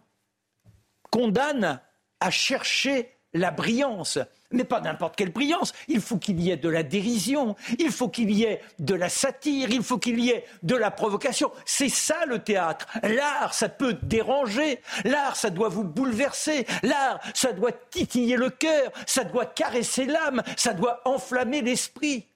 condamne 1.11 1.81
à 2.21 2.31
chercher 2.31 3.17
la 3.33 3.51
brillance. 3.51 4.19
Mais 4.51 4.65
pas 4.65 4.81
n'importe 4.81 5.17
quelle 5.17 5.33
brillance. 5.33 5.73
Il 5.89 6.01
faut 6.01 6.19
qu'il 6.19 6.41
y 6.41 6.51
ait 6.51 6.57
de 6.57 6.69
la 6.69 6.83
dérision, 6.83 7.57
il 7.79 7.91
faut 7.91 8.09
qu'il 8.09 8.31
y 8.31 8.45
ait 8.45 8.61
de 8.79 8.95
la 8.95 9.09
satire, 9.09 9.71
il 9.71 9.83
faut 9.83 9.99
qu'il 9.99 10.21
y 10.21 10.31
ait 10.31 10.45
de 10.63 10.77
la 10.77 10.91
provocation. 10.91 11.51
C'est 11.65 11.89
ça 11.89 12.27
le 12.27 12.39
théâtre. 12.39 12.87
L'art, 13.03 13.55
ça 13.55 13.69
peut 13.69 13.95
déranger. 14.03 14.81
L'art, 15.05 15.37
ça 15.37 15.51
doit 15.51 15.69
vous 15.69 15.85
bouleverser. 15.85 16.67
L'art, 16.83 17.21
ça 17.35 17.53
doit 17.53 17.73
titiller 17.73 18.37
le 18.37 18.51
cœur, 18.51 18.93
ça 19.07 19.25
doit 19.25 19.47
caresser 19.47 20.07
l'âme, 20.07 20.43
ça 20.57 20.75
doit 20.75 21.01
enflammer 21.05 21.63
l'esprit. 21.63 22.27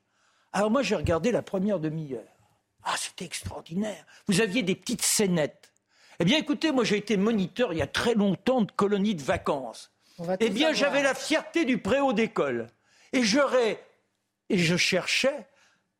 Alors 0.52 0.70
moi, 0.70 0.82
j'ai 0.82 0.96
regardé 0.96 1.30
la 1.30 1.42
première 1.42 1.78
demi-heure. 1.78 2.24
Ah, 2.82 2.94
c'était 2.98 3.24
extraordinaire. 3.24 4.04
Vous 4.26 4.40
aviez 4.40 4.62
des 4.62 4.74
petites 4.74 5.02
scénettes. 5.02 5.72
Eh 6.18 6.24
bien, 6.24 6.38
écoutez, 6.38 6.72
moi, 6.72 6.84
j'ai 6.84 6.96
été 6.96 7.16
moniteur 7.16 7.72
il 7.72 7.78
y 7.78 7.82
a 7.82 7.86
très 7.86 8.14
longtemps 8.14 8.62
de 8.62 8.72
colonies 8.72 9.14
de 9.14 9.22
vacances. 9.22 9.90
Eh 10.40 10.50
bien, 10.50 10.72
j'avais 10.72 11.02
la 11.02 11.14
fierté 11.14 11.64
du 11.64 11.78
préau 11.78 12.12
d'école. 12.12 12.68
Et 13.12 13.22
j'aurais, 13.22 13.82
et 14.48 14.58
je 14.58 14.76
cherchais 14.76 15.46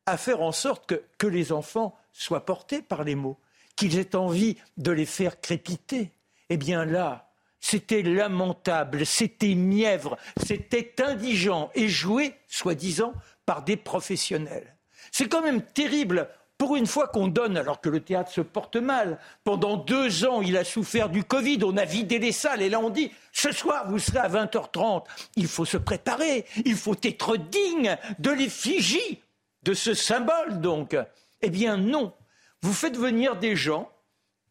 à 0.06 0.16
faire 0.16 0.42
en 0.42 0.52
sorte 0.52 0.86
que, 0.86 1.02
que 1.18 1.26
les 1.26 1.52
enfants 1.52 1.96
soient 2.12 2.44
portés 2.44 2.82
par 2.82 3.04
les 3.04 3.14
mots, 3.14 3.38
qu'ils 3.76 3.98
aient 3.98 4.16
envie 4.16 4.56
de 4.76 4.90
les 4.90 5.06
faire 5.06 5.40
crépiter. 5.40 6.12
Eh 6.48 6.56
bien 6.56 6.84
là, 6.84 7.30
c'était 7.60 8.02
lamentable, 8.02 9.04
c'était 9.06 9.54
mièvre, 9.54 10.16
c'était 10.44 10.94
indigent 11.02 11.70
et 11.74 11.88
joué, 11.88 12.34
soi-disant, 12.48 13.12
par 13.46 13.62
des 13.62 13.76
professionnels. 13.76 14.76
C'est 15.12 15.28
quand 15.28 15.42
même 15.42 15.62
terrible 15.62 16.28
pour 16.61 16.76
une 16.76 16.86
fois 16.86 17.08
qu'on 17.08 17.26
donne, 17.26 17.56
alors 17.56 17.80
que 17.80 17.88
le 17.88 18.00
théâtre 18.00 18.30
se 18.30 18.42
porte 18.42 18.76
mal, 18.76 19.18
pendant 19.44 19.78
deux 19.78 20.26
ans, 20.26 20.42
il 20.42 20.58
a 20.58 20.62
souffert 20.62 21.08
du 21.08 21.24
Covid, 21.24 21.61
on 21.64 21.74
a 21.78 21.86
vidé 21.86 22.18
les 22.18 22.32
salles, 22.32 22.61
et 22.61 22.68
là 22.68 22.80
on 22.80 22.90
dit, 22.90 23.11
ce 23.32 23.50
soir, 23.50 23.88
vous 23.88 23.98
serez 23.98 24.18
à 24.18 24.28
20h30. 24.28 25.04
Il 25.36 25.46
faut 25.46 25.64
se 25.64 25.78
préparer, 25.78 26.44
il 26.66 26.76
faut 26.76 26.96
être 27.02 27.38
digne 27.38 27.96
de 28.18 28.30
l'effigie 28.30 29.22
de 29.62 29.72
ce 29.72 29.94
symbole, 29.94 30.61
donc. 30.61 30.94
Eh 31.40 31.48
bien 31.48 31.78
non, 31.78 32.12
vous 32.61 32.74
faites 32.74 32.98
venir 32.98 33.36
des 33.36 33.56
gens, 33.56 33.90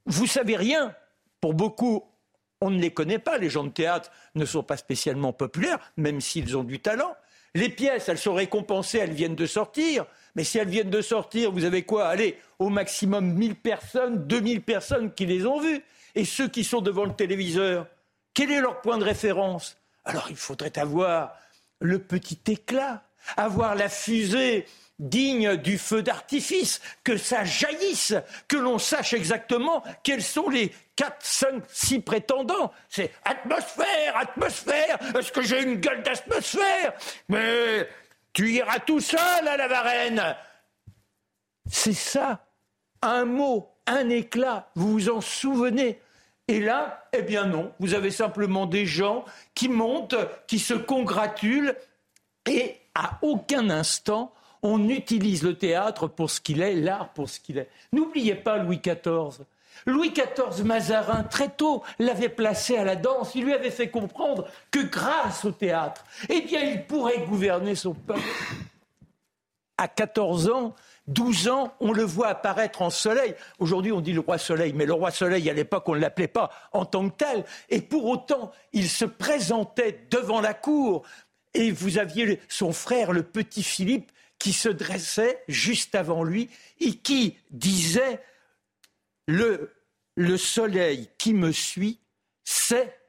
vous 0.07 0.25
savez 0.25 0.55
rien. 0.55 0.95
Pour 1.39 1.53
beaucoup, 1.53 2.05
on 2.59 2.71
ne 2.71 2.81
les 2.81 2.91
connaît 2.91 3.19
pas, 3.19 3.37
les 3.37 3.51
gens 3.51 3.65
de 3.65 3.69
théâtre 3.69 4.09
ne 4.33 4.45
sont 4.45 4.63
pas 4.63 4.77
spécialement 4.77 5.31
populaires, 5.31 5.77
même 5.95 6.21
s'ils 6.21 6.57
ont 6.57 6.63
du 6.63 6.79
talent. 6.79 7.13
Les 7.55 7.69
pièces, 7.69 8.09
elles 8.09 8.17
sont 8.17 8.33
récompensées, 8.33 8.99
elles 8.99 9.13
viennent 9.13 9.35
de 9.35 9.45
sortir. 9.45 10.05
Mais 10.39 10.45
si 10.45 10.57
elles 10.57 10.69
viennent 10.69 10.89
de 10.89 11.01
sortir, 11.01 11.51
vous 11.51 11.65
avez 11.65 11.83
quoi? 11.83 12.07
Allez, 12.07 12.39
au 12.59 12.69
maximum 12.69 13.33
1000 13.33 13.55
personnes, 13.55 14.25
2000 14.25 14.61
personnes 14.61 15.13
qui 15.13 15.25
les 15.25 15.45
ont 15.45 15.59
vues. 15.59 15.83
Et 16.15 16.23
ceux 16.23 16.47
qui 16.47 16.63
sont 16.63 16.79
devant 16.79 17.03
le 17.03 17.13
téléviseur, 17.13 17.87
quel 18.33 18.49
est 18.49 18.61
leur 18.61 18.79
point 18.79 18.97
de 18.97 19.03
référence? 19.03 19.75
Alors 20.05 20.27
il 20.29 20.37
faudrait 20.37 20.79
avoir 20.79 21.35
le 21.81 21.99
petit 21.99 22.39
éclat, 22.47 23.03
avoir 23.35 23.75
la 23.75 23.89
fusée 23.89 24.65
digne 24.97 25.57
du 25.57 25.77
feu 25.77 26.03
d'artifice, 26.03 26.79
que 27.03 27.17
ça 27.17 27.43
jaillisse, 27.43 28.13
que 28.47 28.55
l'on 28.55 28.77
sache 28.77 29.11
exactement 29.11 29.83
quels 30.03 30.23
sont 30.23 30.49
les 30.49 30.71
4, 30.95 31.17
5, 31.19 31.63
6 31.67 31.99
prétendants. 31.99 32.71
C'est 32.87 33.11
atmosphère, 33.25 34.15
atmosphère, 34.15 34.99
est-ce 35.19 35.33
que 35.33 35.41
j'ai 35.41 35.63
une 35.63 35.81
gueule 35.81 36.01
d'atmosphère? 36.01 36.93
Mais 37.27 37.89
tu 38.39 38.53
iras 38.53 38.79
tout 38.79 39.01
seul 39.01 39.49
à 39.49 39.57
la 39.57 39.67
Varenne. 39.67 40.33
C'est 41.69 41.91
ça. 41.91 42.45
Un 43.01 43.25
mot, 43.25 43.67
un 43.85 44.07
éclat. 44.07 44.69
Vous 44.75 44.93
vous 44.93 45.09
en 45.09 45.19
souvenez 45.19 45.99
et 46.47 46.61
là, 46.61 47.05
eh 47.11 47.21
bien 47.21 47.45
non, 47.45 47.73
vous 47.81 47.95
avez 47.95 48.11
simplement 48.11 48.65
des 48.65 48.85
gens 48.85 49.25
qui 49.55 49.67
montent, 49.67 50.15
qui 50.47 50.57
se 50.57 50.73
congratulent, 50.73 51.75
et 52.49 52.77
à 52.95 53.19
aucun 53.21 53.69
instant 53.69 54.33
on 54.63 54.87
utilise 54.87 55.43
le 55.43 55.55
théâtre 55.55 56.07
pour 56.07 56.31
ce 56.31 56.39
qu'il 56.39 56.61
est, 56.61 56.75
l'art 56.75 57.09
pour 57.09 57.29
ce 57.29 57.41
qu'il 57.41 57.57
est. 57.57 57.69
N'oubliez 57.91 58.35
pas 58.35 58.57
Louis 58.57 58.79
XIV. 58.79 59.45
Louis 59.89 60.11
XIV 60.11 60.63
Mazarin, 60.63 61.23
très 61.23 61.49
tôt, 61.49 61.83
l'avait 61.97 62.29
placé 62.29 62.77
à 62.77 62.83
la 62.83 62.95
danse. 62.95 63.35
Il 63.35 63.43
lui 63.43 63.53
avait 63.53 63.71
fait 63.71 63.89
comprendre 63.89 64.47
que 64.71 64.79
grâce 64.79 65.43
au 65.45 65.51
théâtre, 65.51 66.05
eh 66.29 66.41
bien, 66.41 66.61
il 66.61 66.85
pourrait 66.85 67.25
gouverner 67.27 67.75
son 67.75 67.93
peuple. 67.93 68.21
À 69.77 69.87
14 69.87 70.49
ans, 70.49 70.75
12 71.07 71.47
ans, 71.47 71.73
on 71.79 71.91
le 71.91 72.03
voit 72.03 72.27
apparaître 72.27 72.81
en 72.81 72.89
soleil. 72.89 73.33
Aujourd'hui, 73.59 73.91
on 73.91 74.01
dit 74.01 74.13
le 74.13 74.19
roi 74.19 74.37
soleil, 74.37 74.73
mais 74.73 74.85
le 74.85 74.93
roi 74.93 75.11
soleil, 75.11 75.49
à 75.49 75.53
l'époque, 75.53 75.87
on 75.87 75.95
ne 75.95 75.99
l'appelait 75.99 76.27
pas 76.27 76.51
en 76.71 76.85
tant 76.85 77.09
que 77.09 77.15
tel. 77.15 77.45
Et 77.69 77.81
pour 77.81 78.05
autant, 78.05 78.51
il 78.73 78.89
se 78.89 79.05
présentait 79.05 80.05
devant 80.11 80.41
la 80.41 80.53
cour. 80.53 81.03
Et 81.53 81.71
vous 81.71 81.97
aviez 81.97 82.39
son 82.47 82.71
frère, 82.73 83.11
le 83.11 83.23
petit 83.23 83.63
Philippe, 83.63 84.11
qui 84.37 84.53
se 84.53 84.69
dressait 84.69 85.43
juste 85.47 85.95
avant 85.95 86.23
lui 86.23 86.49
et 86.79 86.93
qui 86.93 87.37
disait 87.51 88.19
le, 89.27 89.71
le 90.19 90.35
soleil 90.35 91.09
qui 91.17 91.33
me 91.33 91.53
suit, 91.53 92.01
c'est 92.43 92.99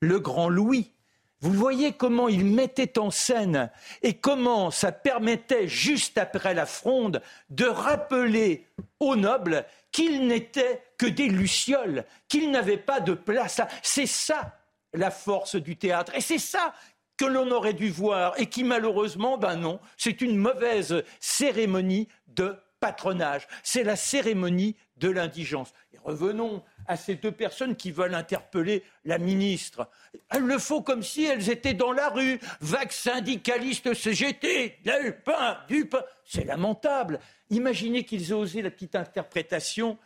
le 0.00 0.18
grand 0.18 0.48
Louis. 0.48 0.94
Vous 1.40 1.52
voyez 1.52 1.92
comment 1.92 2.28
il 2.28 2.46
mettait 2.46 2.98
en 2.98 3.10
scène 3.10 3.70
et 4.00 4.14
comment 4.14 4.70
ça 4.70 4.92
permettait, 4.92 5.68
juste 5.68 6.16
après 6.16 6.54
la 6.54 6.64
fronde, 6.64 7.20
de 7.50 7.66
rappeler 7.66 8.66
aux 8.98 9.14
nobles 9.14 9.66
qu'ils 9.92 10.26
n'étaient 10.26 10.82
que 10.96 11.04
des 11.04 11.28
lucioles, 11.28 12.06
qu'ils 12.28 12.50
n'avaient 12.50 12.78
pas 12.78 13.00
de 13.00 13.12
place. 13.12 13.60
C'est 13.82 14.06
ça 14.06 14.58
la 14.94 15.10
force 15.10 15.56
du 15.56 15.76
théâtre. 15.76 16.14
Et 16.14 16.22
c'est 16.22 16.38
ça 16.38 16.72
que 17.18 17.26
l'on 17.26 17.50
aurait 17.50 17.74
dû 17.74 17.90
voir 17.90 18.32
et 18.40 18.46
qui 18.46 18.64
malheureusement, 18.64 19.36
ben 19.36 19.56
non, 19.56 19.80
c'est 19.98 20.22
une 20.22 20.38
mauvaise 20.38 21.04
cérémonie 21.20 22.08
de 22.26 22.56
patronage. 22.80 23.46
C'est 23.62 23.84
la 23.84 23.96
cérémonie 23.96 24.76
de 24.96 25.10
l'indigence. 25.10 25.72
Et 25.92 25.98
revenons 25.98 26.62
à 26.86 26.96
ces 26.96 27.14
deux 27.16 27.32
personnes 27.32 27.76
qui 27.76 27.90
veulent 27.90 28.14
interpeller 28.14 28.82
la 29.04 29.18
ministre. 29.18 29.88
Elles 30.30 30.42
le 30.42 30.58
font 30.58 30.82
comme 30.82 31.02
si 31.02 31.24
elles 31.24 31.50
étaient 31.50 31.74
dans 31.74 31.92
la 31.92 32.08
rue. 32.08 32.38
Vague 32.60 32.92
syndicaliste 32.92 33.94
CGT, 33.94 34.78
du 34.84 35.12
pain, 35.24 35.58
du 35.68 35.86
pain. 35.86 36.02
C'est 36.24 36.44
lamentable. 36.44 37.20
Imaginez 37.50 38.04
qu'ils 38.04 38.30
aient 38.30 38.34
osé 38.34 38.62
la 38.62 38.70
petite 38.70 38.96
interprétation 38.96 39.98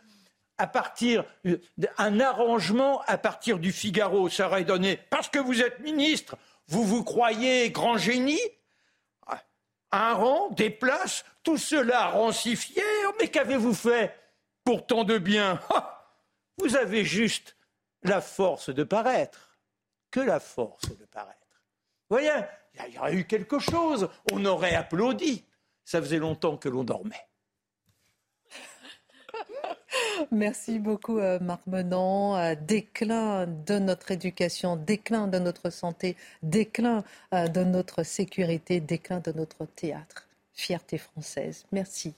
à 0.57 0.67
partir 0.67 1.23
d'un 1.77 2.19
arrangement 2.19 3.01
à 3.07 3.17
partir 3.17 3.57
du 3.57 3.71
Figaro. 3.71 4.29
Ça 4.29 4.47
aurait 4.47 4.63
donné 4.63 4.99
parce 5.09 5.29
que 5.29 5.39
vous 5.39 5.61
êtes 5.61 5.79
ministre, 5.79 6.37
vous 6.67 6.83
vous 6.83 7.03
croyez 7.03 7.71
grand 7.71 7.97
génie 7.97 8.39
Un 9.91 10.13
rang, 10.13 10.49
des 10.49 10.69
places, 10.69 11.25
tout 11.43 11.57
cela 11.57 12.07
rancifié. 12.07 12.83
Mais 13.19 13.27
qu'avez-vous 13.27 13.73
fait 13.73 14.15
pour 14.63 14.85
tant 14.85 15.03
de 15.03 15.17
bien 15.17 15.59
Vous 16.57 16.75
avez 16.75 17.03
juste 17.03 17.57
la 18.03 18.21
force 18.21 18.69
de 18.69 18.83
paraître. 18.83 19.59
Que 20.11 20.19
la 20.19 20.39
force 20.39 20.89
de 20.97 21.05
paraître. 21.05 21.37
Voyez, 22.09 22.31
il 22.87 22.93
y 22.93 22.99
aurait 22.99 23.15
eu 23.15 23.25
quelque 23.25 23.59
chose. 23.59 24.09
On 24.31 24.43
aurait 24.45 24.75
applaudi. 24.75 25.45
Ça 25.83 26.01
faisait 26.01 26.19
longtemps 26.19 26.57
que 26.57 26.69
l'on 26.69 26.83
dormait. 26.83 27.27
Merci 30.31 30.79
beaucoup, 30.79 31.19
euh, 31.19 31.39
Marc 31.39 31.61
Menant. 31.67 32.37
Euh, 32.37 32.55
déclin 32.55 33.47
de 33.47 33.79
notre 33.79 34.11
éducation, 34.11 34.75
déclin 34.75 35.27
de 35.27 35.39
notre 35.39 35.69
santé, 35.69 36.15
déclin 36.43 37.03
euh, 37.33 37.47
de 37.47 37.63
notre 37.63 38.03
sécurité, 38.03 38.79
déclin 38.79 39.19
de 39.19 39.31
notre 39.31 39.65
théâtre. 39.65 40.27
Fierté 40.53 40.97
française. 40.97 41.65
Merci, 41.71 42.13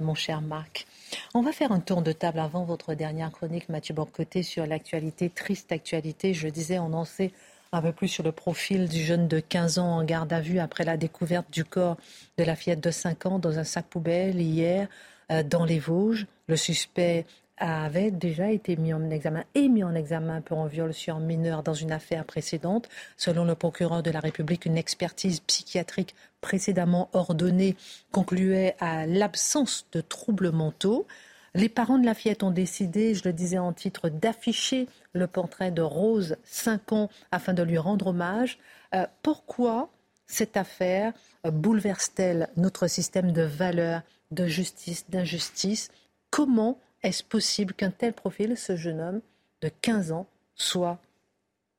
mon 0.00 0.14
cher 0.14 0.42
Marc. 0.42 0.86
On 1.32 1.40
va 1.40 1.52
faire 1.52 1.70
un 1.70 1.78
tour 1.78 2.02
de 2.02 2.10
table 2.10 2.40
avant 2.40 2.64
votre 2.64 2.94
dernière 2.94 3.30
chronique, 3.30 3.68
Mathieu 3.68 3.94
Borcoté, 3.94 4.42
sur 4.42 4.66
l'actualité, 4.66 5.30
triste 5.30 5.70
actualité. 5.70 6.34
Je 6.34 6.48
disais, 6.48 6.80
on 6.80 6.92
en 6.92 7.04
sait 7.04 7.30
un 7.72 7.80
peu 7.80 7.92
plus 7.92 8.08
sur 8.08 8.24
le 8.24 8.32
profil 8.32 8.88
du 8.88 9.02
jeune 9.02 9.28
de 9.28 9.38
15 9.38 9.78
ans 9.78 9.98
en 9.98 10.04
garde 10.04 10.32
à 10.32 10.40
vue 10.40 10.58
après 10.58 10.84
la 10.84 10.96
découverte 10.96 11.50
du 11.52 11.64
corps 11.64 11.96
de 12.36 12.44
la 12.44 12.56
fillette 12.56 12.80
de 12.80 12.90
5 12.90 13.26
ans 13.26 13.38
dans 13.38 13.58
un 13.58 13.64
sac 13.64 13.86
poubelle 13.86 14.40
hier 14.40 14.88
dans 15.28 15.64
les 15.64 15.78
Vosges. 15.78 16.26
Le 16.48 16.56
suspect 16.56 17.26
avait 17.58 18.10
déjà 18.10 18.50
été 18.50 18.76
mis 18.76 18.92
en 18.92 19.10
examen 19.10 19.44
et 19.54 19.68
mis 19.68 19.82
en 19.82 19.94
examen 19.94 20.40
pour 20.40 20.58
un 20.60 20.66
viol 20.66 20.92
sur 20.92 21.18
mineur 21.18 21.62
dans 21.62 21.74
une 21.74 21.92
affaire 21.92 22.24
précédente. 22.24 22.88
Selon 23.16 23.44
le 23.44 23.54
procureur 23.54 24.02
de 24.02 24.10
la 24.10 24.20
République, 24.20 24.66
une 24.66 24.76
expertise 24.76 25.40
psychiatrique 25.40 26.14
précédemment 26.40 27.08
ordonnée 27.12 27.76
concluait 28.12 28.76
à 28.78 29.06
l'absence 29.06 29.86
de 29.92 30.00
troubles 30.00 30.52
mentaux. 30.52 31.06
Les 31.54 31.70
parents 31.70 31.98
de 31.98 32.04
la 32.04 32.12
fillette 32.12 32.42
ont 32.42 32.50
décidé, 32.50 33.14
je 33.14 33.24
le 33.24 33.32
disais 33.32 33.58
en 33.58 33.72
titre, 33.72 34.10
d'afficher 34.10 34.86
le 35.14 35.26
portrait 35.26 35.70
de 35.70 35.80
Rose, 35.80 36.36
5 36.44 36.92
ans, 36.92 37.08
afin 37.32 37.54
de 37.54 37.62
lui 37.62 37.78
rendre 37.78 38.08
hommage. 38.08 38.58
Euh, 38.94 39.06
pourquoi 39.22 39.88
cette 40.26 40.58
affaire 40.58 41.14
euh, 41.46 41.50
bouleverse-t-elle 41.50 42.50
notre 42.58 42.88
système 42.88 43.32
de 43.32 43.42
valeurs, 43.42 44.02
de 44.30 44.46
justice, 44.46 45.08
d'injustice 45.08 45.90
Comment 46.30 46.78
est-ce 47.02 47.22
possible 47.24 47.72
qu'un 47.72 47.90
tel 47.90 48.12
profil, 48.12 48.56
ce 48.56 48.76
jeune 48.76 49.00
homme 49.00 49.20
de 49.62 49.70
15 49.80 50.12
ans, 50.12 50.26
soit 50.54 50.98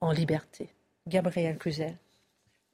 en 0.01 0.11
liberté? 0.11 0.69
Gabriel 1.07 1.57
Cluzel. 1.57 1.95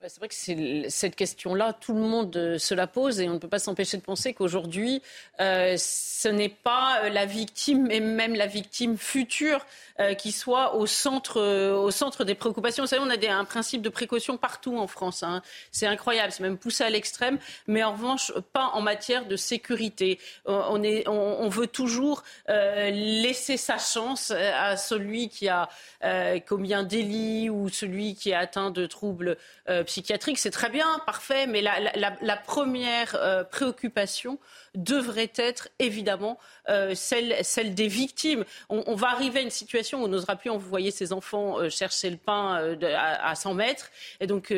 C'est 0.10 0.20
vrai 0.20 0.28
que 0.28 0.90
cette 0.90 1.16
question-là, 1.16 1.72
tout 1.72 1.94
le 1.94 2.02
monde 2.02 2.36
euh, 2.36 2.58
se 2.58 2.74
la 2.74 2.88
pose 2.88 3.22
et 3.22 3.30
on 3.30 3.36
ne 3.36 3.38
peut 3.38 3.48
pas 3.48 3.60
s'empêcher 3.60 3.96
de 3.96 4.02
penser 4.02 4.34
qu'aujourd'hui, 4.34 5.02
euh, 5.40 5.76
ce 5.78 6.28
n'est 6.28 6.50
pas 6.50 7.04
euh, 7.04 7.10
la 7.10 7.26
victime 7.26 7.90
et 7.90 8.02
même 8.02 8.36
la 8.36 8.48
victime 8.48 8.98
future 8.98 9.66
qui 10.18 10.32
soit 10.32 10.74
au 10.74 10.88
centre, 10.88 12.24
des 12.26 12.34
préoccupations. 12.34 12.84
Vous 12.84 12.88
savez, 12.88 13.04
on 13.06 13.12
a 13.12 13.32
un 13.32 13.46
principe 13.46 13.84
de 13.84 13.90
précaution 13.90 14.38
partout 14.38 14.76
en 14.76 14.88
France. 14.88 15.22
Hein. 15.22 15.44
C'est 15.72 15.86
incroyable, 15.86 16.32
c'est 16.32 16.42
même 16.42 16.58
poussé 16.58 16.84
à 16.84 16.90
l'extrême, 16.90 17.38
mais 17.68 17.84
en 17.84 17.92
revanche, 17.92 18.32
pas 18.54 18.72
en 18.74 18.82
matière 18.82 19.28
de 19.28 19.36
sécurité. 19.36 20.18
On, 20.48 21.48
veut 21.48 21.68
toujours 21.68 22.24
laisser 22.48 23.56
sa 23.56 23.78
chance 23.78 24.32
à 24.32 24.78
celui 24.78 25.30
qui 25.30 25.48
a 25.48 25.70
commis 26.48 26.74
un 26.74 26.84
délit 26.84 27.52
ou 27.52 27.70
celui 27.70 28.16
qui 28.16 28.32
est 28.32 28.36
atteint 28.36 28.72
de 28.72 28.88
troubles 28.88 29.38
psychiatrique, 29.94 30.40
c'est 30.40 30.50
très 30.50 30.70
bien, 30.70 31.00
parfait, 31.06 31.46
mais 31.46 31.62
la, 31.62 32.38
première 32.38 33.14
euh, 33.14 33.44
préoccupation 33.44 34.40
devrait 34.74 35.32
être 35.36 35.70
évidemment 35.78 36.40
euh, 36.68 36.96
celle, 36.96 37.36
celle, 37.44 37.76
des 37.76 37.88
victimes. 37.88 38.44
On, 38.70 38.96
va 38.96 39.10
arriver 39.10 39.42
à 39.42 39.44
une 39.44 39.52
situation 39.52 40.02
où 40.02 40.06
on 40.06 40.08
n'osera 40.08 40.36
plus 40.36 40.50
envoyer 40.50 40.90
ses 40.90 41.14
enfants 41.14 41.60
euh, 41.60 41.70
chercher 41.70 42.10
le 42.10 42.18
pain 42.18 42.76
à, 42.96 43.36
100 43.36 43.54
mètres, 43.54 43.92
et 44.20 44.26
donc 44.26 44.52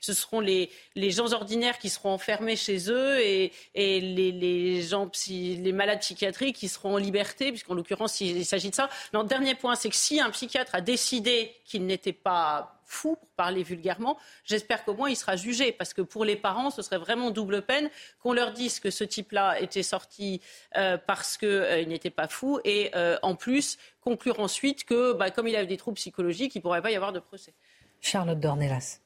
ce 0.00 0.12
seront 0.12 0.40
les, 0.40 0.70
les, 0.96 1.10
gens 1.12 1.32
ordinaires 1.32 1.78
qui 1.78 1.88
seront 1.88 2.10
enfermés 2.10 2.56
chez 2.56 2.90
eux 2.90 3.20
et, 3.20 3.52
les, 3.76 4.00
les, 4.32 4.82
gens, 4.82 5.08
les 5.28 5.72
malades 5.72 6.00
psychiatriques 6.00 6.56
qui 6.56 6.68
seront 6.68 6.94
en 6.94 6.98
liberté, 6.98 7.50
puisqu'en 7.50 7.74
l'occurrence 7.74 8.20
il, 8.20 8.44
s'agit 8.44 8.70
de 8.70 8.74
ça. 8.74 8.88
Le 9.12 9.22
dernier 9.22 9.54
point, 9.54 9.76
c'est 9.76 9.88
que 9.88 9.96
si 9.96 10.20
un 10.20 10.30
psychiatre 10.30 10.74
a 10.74 10.80
décidé 10.80 11.54
qu'il 11.64 11.86
n'était 11.86 12.12
pas 12.12 12.79
fou, 12.90 13.16
pour 13.16 13.28
parler 13.36 13.62
vulgairement, 13.62 14.18
j'espère 14.44 14.84
qu'au 14.84 14.94
moins 14.94 15.08
il 15.08 15.16
sera 15.16 15.36
jugé. 15.36 15.72
Parce 15.72 15.94
que 15.94 16.02
pour 16.02 16.24
les 16.24 16.36
parents, 16.36 16.70
ce 16.70 16.82
serait 16.82 16.98
vraiment 16.98 17.30
double 17.30 17.62
peine 17.62 17.88
qu'on 18.20 18.32
leur 18.32 18.52
dise 18.52 18.80
que 18.80 18.90
ce 18.90 19.04
type-là 19.04 19.60
était 19.60 19.82
sorti 19.82 20.40
euh, 20.76 20.98
parce 20.98 21.38
qu'il 21.38 21.48
euh, 21.48 21.84
n'était 21.84 22.10
pas 22.10 22.28
fou 22.28 22.60
et 22.64 22.90
euh, 22.94 23.16
en 23.22 23.34
plus 23.34 23.78
conclure 24.00 24.40
ensuite 24.40 24.84
que, 24.84 25.12
bah, 25.12 25.30
comme 25.30 25.48
il 25.48 25.56
avait 25.56 25.66
des 25.66 25.76
troubles 25.76 25.96
psychologiques, 25.96 26.54
il 26.54 26.58
ne 26.58 26.62
pourrait 26.62 26.82
pas 26.82 26.90
y 26.90 26.96
avoir 26.96 27.12
de 27.12 27.20
procès. 27.20 27.54
Charlotte 28.00 28.40
Dornelas. 28.40 29.00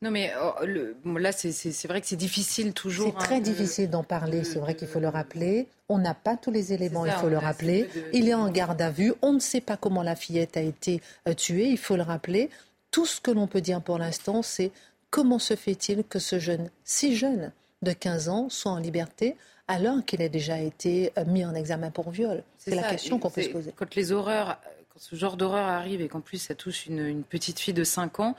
Non, 0.00 0.12
mais 0.12 0.32
oh, 0.40 0.64
le, 0.64 0.96
là, 1.18 1.32
c'est 1.32 1.88
vrai 1.88 2.00
que 2.00 2.06
c'est 2.06 2.16
difficile 2.16 2.72
toujours. 2.72 3.14
C'est 3.18 3.24
très 3.24 3.34
hein, 3.36 3.40
difficile 3.40 3.90
d'en 3.90 4.04
parler, 4.04 4.44
c'est 4.44 4.60
vrai 4.60 4.76
qu'il 4.76 4.86
faut 4.86 5.00
le 5.00 5.08
rappeler. 5.08 5.66
On 5.88 5.98
n'a 5.98 6.14
pas 6.14 6.36
tous 6.36 6.52
les 6.52 6.72
éléments, 6.72 7.04
il 7.04 7.12
faut 7.12 7.28
le 7.28 7.38
rappeler. 7.38 7.88
Il 8.12 8.28
est 8.28 8.34
en 8.34 8.48
garde 8.48 8.80
à 8.80 8.90
vue. 8.90 9.12
On 9.22 9.32
ne 9.32 9.40
sait 9.40 9.60
pas 9.60 9.76
comment 9.76 10.04
la 10.04 10.14
fillette 10.14 10.56
a 10.56 10.60
été 10.60 11.00
tuée, 11.36 11.66
il 11.70 11.78
faut 11.78 11.96
le 11.96 12.02
rappeler 12.02 12.48
tout 12.90 13.06
ce 13.06 13.20
que 13.20 13.30
l'on 13.30 13.46
peut 13.46 13.60
dire 13.60 13.80
pour 13.80 13.98
l'instant, 13.98 14.42
c'est 14.42 14.70
comment 15.10 15.38
se 15.38 15.56
fait-il 15.56 16.04
que 16.04 16.18
ce 16.18 16.38
jeune, 16.38 16.70
si 16.84 17.16
jeune, 17.16 17.52
de 17.82 17.92
15 17.92 18.28
ans, 18.28 18.48
soit 18.48 18.72
en 18.72 18.78
liberté 18.78 19.36
alors 19.68 20.02
qu'il 20.04 20.22
a 20.22 20.28
déjà 20.28 20.58
été 20.58 21.12
euh, 21.18 21.24
mis 21.26 21.44
en 21.44 21.54
examen 21.54 21.90
pour 21.90 22.10
viol? 22.10 22.42
C'est 22.56 22.74
la 22.74 22.82
question 22.82 23.18
qu'on 23.18 23.30
peut 23.30 23.42
se 23.42 23.50
poser. 23.50 23.72
Quand 23.76 23.94
les 23.94 24.12
horreurs, 24.12 24.58
quand 24.92 24.98
ce 24.98 25.14
genre 25.16 25.36
d'horreur 25.36 25.66
arrive 25.66 26.00
et 26.00 26.08
qu'en 26.08 26.20
plus 26.20 26.38
ça 26.38 26.54
touche 26.54 26.86
une, 26.86 27.22
petite 27.22 27.60
fille 27.60 27.74
de 27.74 27.84
5 27.84 28.20
ans, 28.20 28.36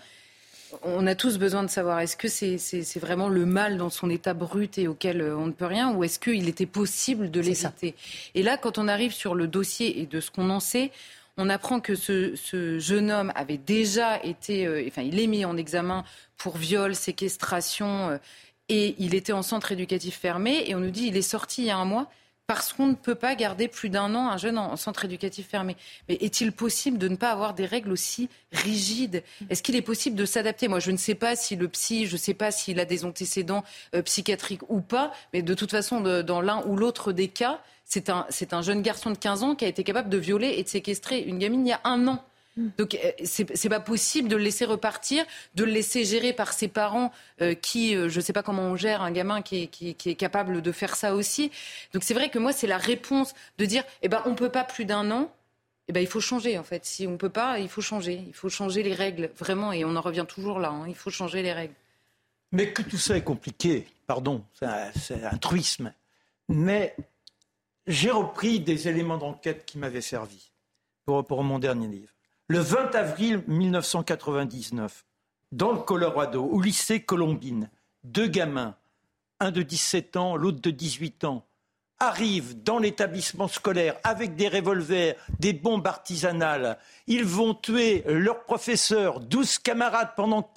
on 0.84 1.08
a 1.08 1.16
tous 1.16 1.40
besoin 1.40 1.64
de 1.64 1.70
savoir 1.70 2.00
est-ce 2.00 2.16
que 2.16 2.28
c'est 2.28 3.00
vraiment 3.00 3.28
le 3.28 3.46
mal 3.46 3.78
dans 3.78 3.90
son 3.90 4.10
état 4.10 4.36
brut 4.36 4.78
et 4.78 4.88
auquel 4.88 5.22
euh, 5.22 5.38
on 5.38 5.48
ne 5.48 5.52
peut 5.52 5.66
rien 5.66 5.94
ou 5.94 6.04
est-ce 6.04 6.20
qu'il 6.20 6.48
était 6.48 6.68
possible 6.68 7.32
de 7.32 7.40
l'éviter 7.40 7.96
Et 8.36 8.44
là, 8.44 8.58
quand 8.58 8.78
on 8.78 8.88
arrive 8.88 9.14
sur 9.14 9.36
le 9.36 9.48
dossier 9.48 10.02
et 10.02 10.06
de 10.06 10.20
ce 10.20 10.30
qu'on 10.32 10.50
en 10.50 10.60
sait, 10.60 10.92
on 11.40 11.50
apprend 11.50 11.80
que 11.80 11.96
ce, 11.96 12.80
jeune 12.80 13.12
homme 13.12 13.32
avait 13.34 13.58
déjà 13.58 14.22
été, 14.24 14.68
euh, 14.68 14.84
enfin, 14.88 15.04
il 15.04 15.20
est 15.20 15.28
mis 15.28 15.46
en 15.46 15.56
examen 15.56 16.04
pour 16.38 16.58
viol, 16.58 16.94
séquestration, 16.94 18.10
euh, 18.10 18.18
et 18.68 18.96
il 19.00 19.16
était 19.16 19.32
en 19.32 19.42
centre 19.42 19.72
éducatif 19.72 20.18
fermé. 20.20 20.66
Et 20.68 20.76
on 20.76 20.80
nous 20.80 20.92
dit 20.92 21.08
il 21.08 21.16
est 21.16 21.22
sorti 21.22 21.64
il 21.64 21.68
y 21.68 21.72
a 21.72 21.78
un 21.78 21.86
mois 21.86 22.10
parce 22.46 22.74
qu'on 22.74 22.88
ne 22.88 22.96
peut 22.96 23.16
pas 23.16 23.36
garder 23.36 23.68
plus 23.68 23.90
d'un 23.90 24.16
an 24.16 24.30
un 24.30 24.38
jeune 24.38 24.58
en 24.58 24.76
centre 24.76 25.06
éducatif 25.06 25.48
fermé. 25.48 25.78
Mais 26.10 26.16
est-il 26.16 26.52
possible 26.52 26.98
de 26.98 27.08
ne 27.08 27.16
pas 27.16 27.32
avoir 27.32 27.54
des 27.54 27.66
règles 27.66 27.92
aussi 27.92 28.28
rigides? 28.52 29.24
Est-ce 29.50 29.64
qu'il 29.64 29.76
est 29.76 29.84
possible 29.84 30.16
de 30.16 30.26
s'adapter? 30.26 30.68
Moi, 30.68 30.80
je 30.80 30.92
ne 30.92 30.98
sais 30.98 31.16
pas 31.16 31.36
si 31.36 31.56
le 31.56 31.68
psy, 31.70 32.06
je 32.08 32.14
ne 32.14 32.18
sais 32.18 32.34
pas 32.34 32.52
s'il 32.52 32.80
a 32.80 32.86
des 32.86 33.06
antécédents 33.06 33.64
euh, 33.96 34.02
psychiatriques 34.02 34.64
ou 34.68 34.82
pas, 34.82 35.14
mais 35.32 35.42
de 35.42 35.54
toute 35.54 35.72
façon, 35.72 36.02
dans 36.02 36.42
l'un 36.42 36.64
ou 36.66 36.76
l'autre 36.76 37.12
des 37.14 37.28
cas, 37.28 37.62
c'est 37.90 38.10
un, 38.10 38.28
un 38.52 38.62
jeune 38.62 38.82
garçon 38.82 39.10
de 39.10 39.18
15 39.18 39.44
ans 39.44 39.56
qui 39.56 39.66
a 39.66 39.68
été 39.68 39.84
capable 39.84 40.10
de 40.10 40.18
violer 40.18 40.54
et 40.58 40.64
de 40.64 40.70
séquestrer 40.70 41.20
une 41.22 41.40
gamine 41.40 41.66
il 41.66 41.70
y 41.70 41.74
a 41.74 41.82
un 41.84 42.08
an. 42.08 42.24
Hmm. 42.56 42.70
Donc 42.78 42.96
euh, 42.96 43.12
c'est 43.24 43.70
pas 43.70 43.80
possible 43.80 44.30
de 44.30 44.36
le 44.36 44.44
laisser 44.44 44.66
repartir, 44.66 45.26
de 45.56 45.64
le 45.64 45.72
laisser 45.72 46.06
gérer 46.06 46.32
par 46.32 46.54
ses 46.54 46.68
parents 46.68 47.12
euh, 47.42 47.56
qui, 47.56 47.96
euh, 47.96 48.08
je 48.08 48.18
ne 48.18 48.22
sais 48.22 48.32
pas 48.32 48.44
comment 48.44 48.62
on 48.62 48.76
gère 48.76 49.02
un 49.02 49.12
gamin 49.12 49.42
qui 49.42 49.70
est, 49.82 50.16
capable 50.16 50.62
de 50.62 50.72
faire 50.72 50.96
ça 50.96 51.16
aussi. 51.16 51.52
Donc 51.94 52.04
c'est 52.04 52.14
vrai 52.14 52.30
que 52.30 52.38
moi 52.38 52.54
c'est 52.54 52.68
la 52.68 52.78
réponse 52.78 53.34
de 53.58 53.66
dire 53.66 53.84
eh 54.04 54.08
ben 54.08 54.22
on 54.26 54.36
peut 54.36 54.50
pas 54.50 54.64
plus 54.64 54.86
d'un 54.86 55.10
an. 55.12 55.32
Eh 55.88 55.92
ben, 55.92 56.02
il 56.02 56.08
faut 56.08 56.22
changer 56.22 56.60
en 56.60 56.64
fait. 56.64 56.86
Si 56.86 57.08
on 57.08 57.18
peut 57.18 57.30
pas, 57.30 57.58
il 57.58 57.70
faut 57.70 57.82
changer. 57.82 58.24
Il 58.28 58.36
faut 58.36 58.50
changer 58.50 58.84
les 58.84 58.94
règles 58.94 59.32
vraiment 59.36 59.74
et 59.74 59.84
on 59.84 59.96
en 59.96 60.02
revient 60.02 60.26
toujours 60.28 60.60
là. 60.60 60.70
Hein. 60.70 60.86
Il 60.88 60.94
faut 60.94 61.10
changer 61.10 61.42
les 61.42 61.54
règles. 61.54 61.74
Mais 62.52 62.72
que 62.72 62.84
tout 62.84 62.98
ça 62.98 63.18
est 63.18 63.24
compliqué, 63.24 63.88
pardon, 64.06 64.44
c'est 64.54 65.24
un 65.24 65.38
truisme. 65.38 65.92
Mais 66.48 66.96
j'ai 67.90 68.12
repris 68.12 68.60
des 68.60 68.88
éléments 68.88 69.18
d'enquête 69.18 69.66
qui 69.66 69.80
m'avaient 69.80 70.00
servi 70.00 70.52
pour, 71.06 71.44
mon 71.44 71.58
dernier 71.58 71.88
livre. 71.88 72.14
Le 72.48 72.60
20 72.60 72.94
avril 72.94 73.44
1999, 73.48 75.06
dans 75.52 75.72
le 75.72 75.80
Colorado, 75.80 76.46
au 76.46 76.62
lycée 76.62 77.02
Colombine, 77.02 77.70
deux 78.04 78.28
gamins, 78.28 78.76
un 79.40 79.50
de 79.50 79.64
17 79.64 80.18
ans, 80.18 80.36
l'autre 80.36 80.62
de 80.62 80.70
18 80.70 81.24
ans, 81.24 81.44
arrivent 82.00 82.62
dans 82.64 82.78
l'établissement 82.78 83.48
scolaire 83.48 83.96
avec 84.04 84.36
des 84.36 84.48
revolvers, 84.48 85.16
des 85.40 85.54
bombes 85.54 85.86
artisanales. 85.86 86.78
Ils 87.08 87.26
vont 87.26 87.54
tuer 87.54 88.04
leur 88.08 88.44
professeur, 88.44 89.20
12 89.20 89.60
camarades 89.60 90.12
pendant 90.16 90.50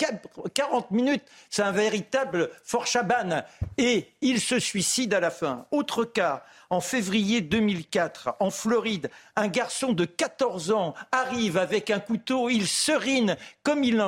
40 0.55 0.91
minutes. 0.93 1.25
C'est 1.51 1.63
un 1.63 1.73
véritable 1.73 2.51
fort 2.63 2.87
chaban. 2.87 3.43
Et 3.77 4.07
ils 4.21 4.41
se 4.41 4.61
suicident 4.61 5.17
à 5.17 5.21
la 5.21 5.31
fin. 5.31 5.67
Autre 5.73 6.05
cas, 6.05 6.45
en 6.73 6.81
février 6.81 7.43
2004, 7.43 8.37
en 8.41 8.51
Floride, 8.51 9.11
un 9.37 9.49
garçon 9.49 9.93
de 9.93 10.07
14 10.07 10.71
ans 10.71 10.95
arrive 11.13 11.59
avec 11.59 11.91
un 11.91 12.01
couteau, 12.01 12.49
il 12.49 12.67
serine, 12.67 13.37
comme 13.63 13.85
il 13.85 13.99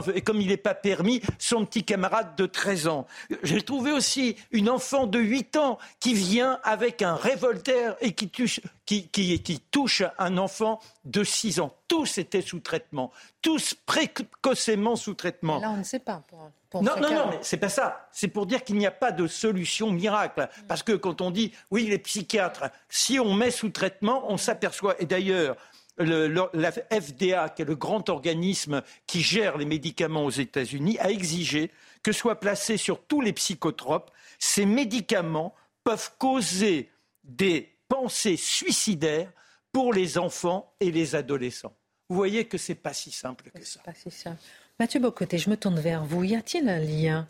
n'est 0.46 0.56
pas 0.56 0.72
permis, 0.72 1.20
son 1.38 1.66
petit 1.66 1.84
camarade 1.84 2.34
de 2.38 2.46
13 2.46 2.88
ans. 2.88 3.06
J'ai 3.42 3.60
trouvé 3.60 3.92
aussi 3.92 4.36
une 4.50 4.70
enfant 4.70 5.06
de 5.06 5.18
8 5.18 5.56
ans 5.56 5.78
qui 6.00 6.14
vient 6.14 6.58
avec 6.62 7.02
un 7.02 7.16
révolteur 7.16 7.98
et 8.00 8.12
qui 8.12 8.30
touche, 8.30 8.60
qui, 8.86 9.08
qui 9.08 9.60
touche 9.70 10.02
un 10.18 10.36
enfant 10.38 10.80
de 11.04 11.24
6 11.24 11.60
ans. 11.60 11.74
Tous 11.88 12.18
étaient 12.18 12.42
sous 12.42 12.60
traitement, 12.60 13.10
tous 13.40 13.74
précocement 13.74 14.96
sous 14.96 15.14
traitement. 15.14 15.58
Là, 15.58 15.70
on 15.70 15.76
ne 15.78 15.82
sait 15.82 16.00
pas. 16.00 16.22
non, 16.74 16.82
non, 16.82 17.10
non, 17.10 17.26
mais 17.30 17.38
c'est 17.42 17.56
pas 17.56 17.68
ça. 17.68 18.08
C'est 18.12 18.28
pour 18.28 18.46
dire 18.46 18.64
qu'il 18.64 18.76
n'y 18.76 18.86
a 18.86 18.90
pas 18.90 19.12
de 19.12 19.26
solution 19.26 19.90
miracle. 19.90 20.48
Parce 20.68 20.82
que 20.82 20.92
quand 20.92 21.20
on 21.20 21.30
dit, 21.30 21.52
oui, 21.70 21.86
les 21.86 21.98
psychiatres, 21.98 22.64
si 22.88 23.18
on 23.18 23.34
met 23.34 23.50
sous 23.50 23.70
traitement, 23.70 24.24
on 24.30 24.36
s'aperçoit. 24.36 25.00
Et 25.00 25.06
d'ailleurs, 25.06 25.56
la 25.98 26.72
FDA, 26.72 27.48
qui 27.50 27.62
est 27.62 27.66
le 27.66 27.76
grand 27.76 28.08
organisme 28.08 28.82
qui 29.06 29.22
gère 29.22 29.56
les 29.56 29.64
médicaments 29.64 30.24
aux 30.24 30.30
États-Unis, 30.30 30.98
a 30.98 31.10
exigé 31.10 31.70
que 32.02 32.12
soient 32.12 32.40
placés 32.40 32.76
sur 32.76 33.02
tous 33.02 33.20
les 33.20 33.32
psychotropes. 33.32 34.10
Ces 34.38 34.66
médicaments 34.66 35.54
peuvent 35.84 36.10
causer 36.18 36.90
des 37.22 37.73
pensées 37.94 38.36
suicidaires 38.36 39.30
pour 39.72 39.92
les 39.92 40.18
enfants 40.18 40.74
et 40.80 40.90
les 40.90 41.14
adolescents. 41.14 41.76
Vous 42.08 42.16
voyez 42.16 42.46
que 42.46 42.58
c'est 42.58 42.74
pas 42.74 42.92
si 42.92 43.12
simple 43.12 43.50
que 43.54 43.64
ça. 43.64 43.80
Pas 43.84 43.94
si 43.94 44.10
simple. 44.10 44.40
Mathieu 44.80 44.98
Bocoté, 44.98 45.38
je 45.38 45.48
me 45.48 45.56
tourne 45.56 45.78
vers 45.78 46.04
vous. 46.04 46.24
Y 46.24 46.34
a-t-il 46.34 46.68
un 46.68 46.80
lien 46.80 47.28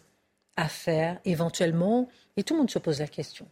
à 0.57 0.69
faire 0.69 1.21
éventuellement, 1.27 2.09
et 2.37 2.45
tout 2.45 2.55
le 2.55 2.61
monde 2.61 2.71
se 2.71 2.79
pose 2.79 3.01
la 3.01 3.09
question, 3.09 3.47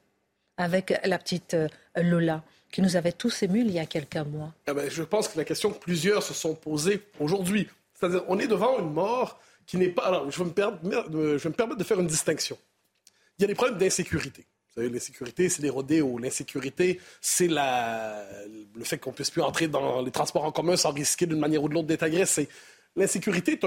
avec 0.57 0.95
la 1.05 1.19
petite 1.19 1.55
euh, 1.55 1.69
Lola 1.97 2.43
qui 2.71 2.81
nous 2.81 2.97
avait 2.97 3.13
tous 3.13 3.43
émus 3.43 3.61
il 3.61 3.71
y 3.71 3.79
a 3.79 3.85
quelques 3.85 4.17
mois 4.17 4.55
eh 4.67 4.73
ben, 4.73 4.89
Je 4.89 5.03
pense 5.03 5.29
que 5.29 5.37
la 5.37 5.45
question 5.45 5.71
que 5.71 5.79
plusieurs 5.79 6.23
se 6.23 6.33
sont 6.33 6.55
posées 6.55 7.03
aujourd'hui, 7.21 7.69
c'est-à-dire 7.93 8.23
on 8.29 8.39
est 8.39 8.47
devant 8.47 8.79
une 8.79 8.93
mort 8.93 9.39
qui 9.67 9.77
n'est 9.77 9.91
pas... 9.91 10.05
Alors, 10.05 10.31
je 10.31 10.39
vais, 10.39 10.45
me 10.47 10.53
permettre, 10.53 11.11
je 11.13 11.37
vais 11.37 11.49
me 11.51 11.55
permettre 11.55 11.79
de 11.79 11.85
faire 11.85 12.01
une 12.01 12.07
distinction. 12.07 12.57
Il 13.39 13.43
y 13.43 13.45
a 13.45 13.49
des 13.49 13.55
problèmes 13.55 13.79
d'insécurité. 13.79 14.47
Vous 14.75 14.83
savez, 14.83 14.95
l'insécurité, 14.95 15.51
c'est 15.51 15.61
les 15.61 15.69
rodéos. 15.69 16.19
L'insécurité, 16.19 16.99
c'est 17.21 17.49
le 17.49 18.85
fait 18.85 18.97
qu'on 18.97 19.13
puisse 19.13 19.31
plus 19.31 19.43
entrer 19.43 19.69
dans 19.69 20.01
les 20.01 20.11
transports 20.11 20.45
en 20.45 20.53
commun 20.53 20.77
sans 20.77 20.93
risquer 20.93 21.27
d'une 21.27 21.39
manière 21.39 21.63
ou 21.63 21.69
de 21.69 21.75
l'autre 21.75 21.89
d'être 21.89 22.03
agressé. 22.03 22.49
L'insécurité 22.97 23.61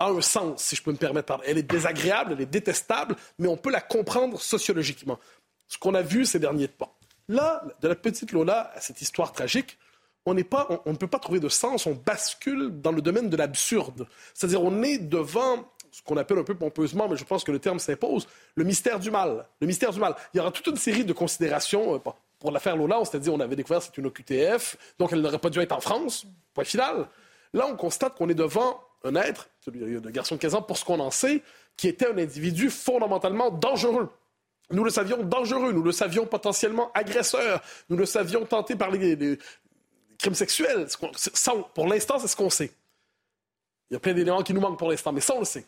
a 0.00 0.08
un 0.08 0.20
sens, 0.20 0.64
si 0.64 0.74
je 0.74 0.82
peux 0.82 0.90
me 0.90 0.96
permettre. 0.96 1.40
Elle 1.46 1.58
est 1.58 1.62
désagréable, 1.62 2.32
elle 2.32 2.40
est 2.40 2.46
détestable, 2.46 3.14
mais 3.38 3.46
on 3.46 3.56
peut 3.56 3.70
la 3.70 3.80
comprendre 3.80 4.40
sociologiquement. 4.40 5.20
Ce 5.68 5.78
qu'on 5.78 5.94
a 5.94 6.02
vu 6.02 6.24
ces 6.24 6.40
derniers 6.40 6.68
temps. 6.68 6.92
Là, 7.28 7.62
de 7.80 7.88
la 7.88 7.94
petite 7.94 8.32
Lola 8.32 8.72
à 8.74 8.80
cette 8.80 9.00
histoire 9.00 9.32
tragique, 9.32 9.78
on, 10.26 10.34
pas, 10.42 10.82
on, 10.86 10.92
ne 10.92 10.96
peut 10.96 11.06
pas 11.06 11.18
trouver 11.18 11.40
de 11.40 11.48
sens, 11.48 11.86
on 11.86 11.94
bascule 11.94 12.80
dans 12.80 12.92
le 12.92 13.00
domaine 13.00 13.30
de 13.30 13.36
l'absurde. 13.36 14.06
C'est-à-dire, 14.34 14.62
on 14.62 14.82
est 14.82 14.98
devant 14.98 15.70
ce 15.90 16.02
qu'on 16.02 16.16
appelle 16.16 16.38
un 16.38 16.44
peu 16.44 16.54
pompeusement, 16.54 17.08
mais 17.08 17.16
je 17.16 17.24
pense 17.24 17.44
que 17.44 17.52
le 17.52 17.58
terme 17.58 17.78
s'impose, 17.78 18.26
le 18.54 18.64
mystère 18.64 18.98
du 18.98 19.10
mal. 19.10 19.46
Le 19.60 19.66
mystère 19.66 19.92
du 19.92 20.00
mal. 20.00 20.14
Il 20.32 20.38
y 20.38 20.40
aura 20.40 20.50
toute 20.50 20.66
une 20.66 20.76
série 20.76 21.04
de 21.04 21.12
considérations. 21.12 21.94
Euh, 21.94 21.98
pour 22.38 22.52
l'affaire 22.52 22.76
Lola, 22.76 23.00
on 23.00 23.04
s'était 23.04 23.18
dit, 23.18 23.30
on 23.30 23.40
avait 23.40 23.56
découvert 23.56 23.80
que 23.80 23.86
c'est 23.86 23.98
une 23.98 24.06
OQTF, 24.06 24.76
donc 24.98 25.12
elle 25.12 25.20
n'aurait 25.20 25.38
pas 25.38 25.50
dû 25.50 25.58
être 25.60 25.72
en 25.72 25.80
France. 25.80 26.24
Point 26.54 26.64
final. 26.64 27.08
Là, 27.52 27.66
on 27.66 27.76
constate 27.76 28.14
qu'on 28.16 28.28
est 28.28 28.34
devant 28.34 28.80
un 29.04 29.14
être, 29.16 29.48
de 29.66 30.10
garçon 30.10 30.36
de 30.36 30.40
15 30.40 30.54
ans, 30.54 30.62
pour 30.62 30.78
ce 30.78 30.84
qu'on 30.84 31.00
en 31.00 31.10
sait, 31.10 31.42
qui 31.76 31.88
était 31.88 32.06
un 32.06 32.18
individu 32.18 32.70
fondamentalement 32.70 33.50
dangereux. 33.50 34.08
Nous 34.70 34.84
le 34.84 34.90
savions 34.90 35.22
dangereux, 35.22 35.72
nous 35.72 35.82
le 35.82 35.92
savions 35.92 36.26
potentiellement 36.26 36.90
agresseur, 36.92 37.62
nous 37.88 37.96
le 37.96 38.04
savions 38.04 38.44
tenté 38.44 38.76
par 38.76 38.90
les, 38.90 39.38
crimes 40.18 40.34
sexuels. 40.34 40.86
pour 41.74 41.86
l'instant, 41.86 42.18
c'est 42.18 42.28
ce 42.28 42.36
qu'on 42.36 42.50
sait. 42.50 42.70
Il 43.90 43.94
y 43.94 43.96
a 43.96 44.00
plein 44.00 44.12
d'éléments 44.12 44.42
qui 44.42 44.52
nous 44.52 44.60
manquent 44.60 44.78
pour 44.78 44.90
l'instant, 44.90 45.12
mais 45.12 45.20
ça, 45.20 45.34
on 45.34 45.40
le 45.40 45.44
sait. 45.44 45.64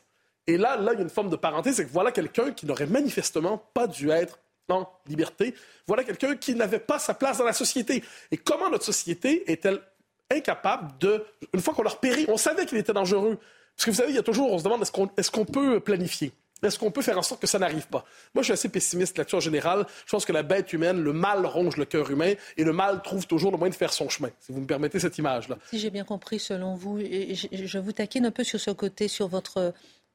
Et 0.50 0.56
là, 0.56 0.76
là, 0.76 0.92
il 0.92 0.96
y 0.96 0.98
a 0.98 1.02
une 1.02 1.10
forme 1.10 1.30
de 1.30 1.36
parenté, 1.36 1.72
c'est 1.72 1.84
que 1.84 1.92
voilà 1.92 2.10
quelqu'un 2.10 2.50
qui 2.50 2.66
n'aurait 2.66 2.86
manifestement 2.86 3.62
pas 3.72 3.86
dû 3.86 4.10
être 4.10 4.40
en 4.68 4.88
liberté. 5.06 5.54
Voilà 5.86 6.02
quelqu'un 6.02 6.34
qui 6.34 6.56
n'avait 6.56 6.80
pas 6.80 6.98
sa 6.98 7.14
place 7.14 7.38
dans 7.38 7.44
la 7.44 7.52
société. 7.52 8.02
Et 8.32 8.36
comment 8.36 8.68
notre 8.68 8.84
société 8.84 9.50
est-elle 9.50 9.80
incapable 10.28 10.92
de, 10.98 11.24
une 11.54 11.60
fois 11.60 11.72
qu'on 11.72 11.82
l'a 11.82 11.90
repéré, 11.90 12.24
on 12.28 12.36
savait 12.36 12.66
qu'il 12.66 12.78
était 12.78 12.92
dangereux. 12.92 13.38
Parce 13.76 13.86
que 13.86 13.90
vous 13.90 13.96
savez, 13.96 14.10
il 14.10 14.16
y 14.16 14.18
a 14.18 14.22
toujours, 14.22 14.52
on 14.52 14.58
se 14.58 14.64
demande, 14.64 14.82
est-ce 15.16 15.30
qu'on 15.30 15.44
peut 15.44 15.78
planifier? 15.80 16.32
Est-ce 16.62 16.78
qu'on 16.78 16.90
peut 16.90 17.00
faire 17.00 17.16
en 17.16 17.22
sorte 17.22 17.40
que 17.40 17.46
ça 17.46 17.58
n'arrive 17.58 17.86
pas? 17.86 18.04
Moi, 18.34 18.42
je 18.42 18.46
suis 18.46 18.52
assez 18.52 18.68
pessimiste 18.68 19.16
là-dessus 19.16 19.36
en 19.36 19.40
général. 19.40 19.86
Je 20.04 20.10
pense 20.10 20.26
que 20.26 20.32
la 20.32 20.42
bête 20.42 20.72
humaine, 20.72 21.00
le 21.00 21.12
mal 21.12 21.46
ronge 21.46 21.76
le 21.76 21.86
cœur 21.86 22.10
humain 22.10 22.34
et 22.56 22.64
le 22.64 22.72
mal 22.72 23.00
trouve 23.02 23.26
toujours 23.26 23.50
le 23.50 23.56
moyen 23.56 23.70
de 23.70 23.76
faire 23.76 23.92
son 23.92 24.08
chemin, 24.08 24.28
si 24.40 24.52
vous 24.52 24.60
me 24.60 24.66
permettez 24.66 24.98
cette 24.98 25.16
image-là. 25.16 25.56
Si 25.70 25.78
j'ai 25.78 25.90
bien 25.90 26.04
compris, 26.04 26.38
selon 26.38 26.74
vous, 26.74 26.98
je 27.00 27.78
vous 27.78 27.92
taquine 27.92 28.26
un 28.26 28.30
peu 28.30 28.44
sur 28.44 28.60
ce 28.60 28.70
côté, 28.70 29.08
sur 29.08 29.28
votre 29.28 29.72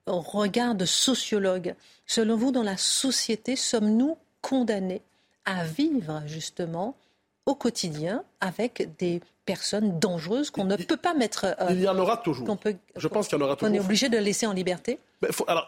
regard 0.08 0.76
de 0.76 0.86
sociologue. 0.86 1.76
Selon 2.06 2.36
vous, 2.36 2.51
dans 2.51 2.64
la 2.64 2.78
société, 2.78 3.56
sommes-nous 3.56 4.18
condamnés 4.41 5.01
à 5.45 5.64
vivre 5.64 6.24
justement 6.26 6.95
au 7.45 7.56
quotidien 7.56 8.24
avec 8.41 8.95
des 8.97 9.22
personnes 9.45 9.99
dangereuses 9.99 10.49
qu'on 10.49 10.66
ne 10.66 10.76
peut 10.76 10.97
pas 10.97 11.14
mettre. 11.14 11.45
Euh, 11.45 11.68
il 11.70 11.82
y 11.82 11.88
en 11.88 11.97
aura 11.97 12.18
toujours. 12.18 12.47
je 12.95 13.08
pense 13.08 13.28
qu'il 13.28 13.38
y 13.38 13.41
en 13.41 13.45
aura 13.45 13.56
toujours. 13.56 13.72
On 13.72 13.76
est 13.76 13.80
obligé 13.80 14.10
de 14.10 14.18
laisser 14.18 14.47
en 14.47 14.53
liberté? 14.53 14.99
Ben, 15.22 15.30
alors, 15.47 15.68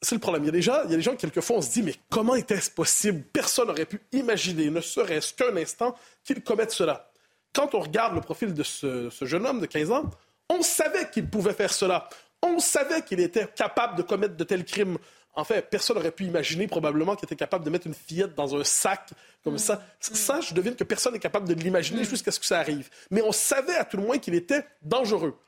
c'est 0.00 0.14
le 0.14 0.20
problème. 0.20 0.44
Il 0.44 0.46
y 0.46 0.50
a 0.50 0.52
des 0.52 0.62
gens, 0.62 0.82
il 0.84 0.90
y 0.90 0.94
a 0.94 0.96
des 0.96 1.02
gens 1.02 1.16
quelquefois, 1.16 1.58
on 1.58 1.62
se 1.62 1.70
dit, 1.70 1.82
mais 1.82 1.94
comment 2.08 2.34
était-ce 2.34 2.70
possible? 2.70 3.22
Personne 3.32 3.68
n'aurait 3.68 3.84
pu 3.84 4.00
imaginer, 4.12 4.70
ne 4.70 4.80
serait-ce 4.80 5.34
qu'un 5.34 5.56
instant, 5.56 5.94
qu'ils 6.24 6.42
commettent 6.42 6.72
cela. 6.72 7.10
Quand 7.52 7.74
on 7.74 7.80
regarde 7.80 8.14
le 8.14 8.20
profil 8.20 8.54
de 8.54 8.62
ce, 8.62 9.10
ce 9.10 9.24
jeune 9.24 9.46
homme 9.46 9.60
de 9.60 9.66
15 9.66 9.90
ans, 9.90 10.10
on 10.48 10.62
savait 10.62 11.10
qu'il 11.10 11.26
pouvait 11.28 11.52
faire 11.52 11.72
cela. 11.72 12.08
On 12.42 12.58
savait 12.58 13.02
qu'il 13.02 13.20
était 13.20 13.46
capable 13.46 13.96
de 13.96 14.02
commettre 14.02 14.36
de 14.36 14.44
tels 14.44 14.64
crimes. 14.64 14.98
En 15.34 15.44
fait, 15.44 15.62
personne 15.70 15.96
n'aurait 15.96 16.10
pu 16.10 16.24
imaginer 16.24 16.66
probablement 16.66 17.14
qu'il 17.14 17.26
était 17.26 17.36
capable 17.36 17.64
de 17.64 17.70
mettre 17.70 17.86
une 17.86 17.94
fillette 17.94 18.34
dans 18.34 18.56
un 18.56 18.64
sac 18.64 19.10
comme 19.44 19.58
ça. 19.58 19.76
Mm. 19.76 20.14
Ça, 20.14 20.40
je 20.40 20.54
devine 20.54 20.74
que 20.74 20.84
personne 20.84 21.12
n'est 21.12 21.18
capable 21.20 21.48
de 21.48 21.54
l'imaginer 21.54 22.02
mm. 22.02 22.06
jusqu'à 22.06 22.30
ce 22.30 22.40
que 22.40 22.46
ça 22.46 22.58
arrive. 22.58 22.88
Mais 23.10 23.22
on 23.22 23.32
savait 23.32 23.76
à 23.76 23.84
tout 23.84 23.96
le 23.96 24.04
moins 24.04 24.18
qu'il 24.18 24.34
était 24.34 24.64
dangereux. 24.82 25.38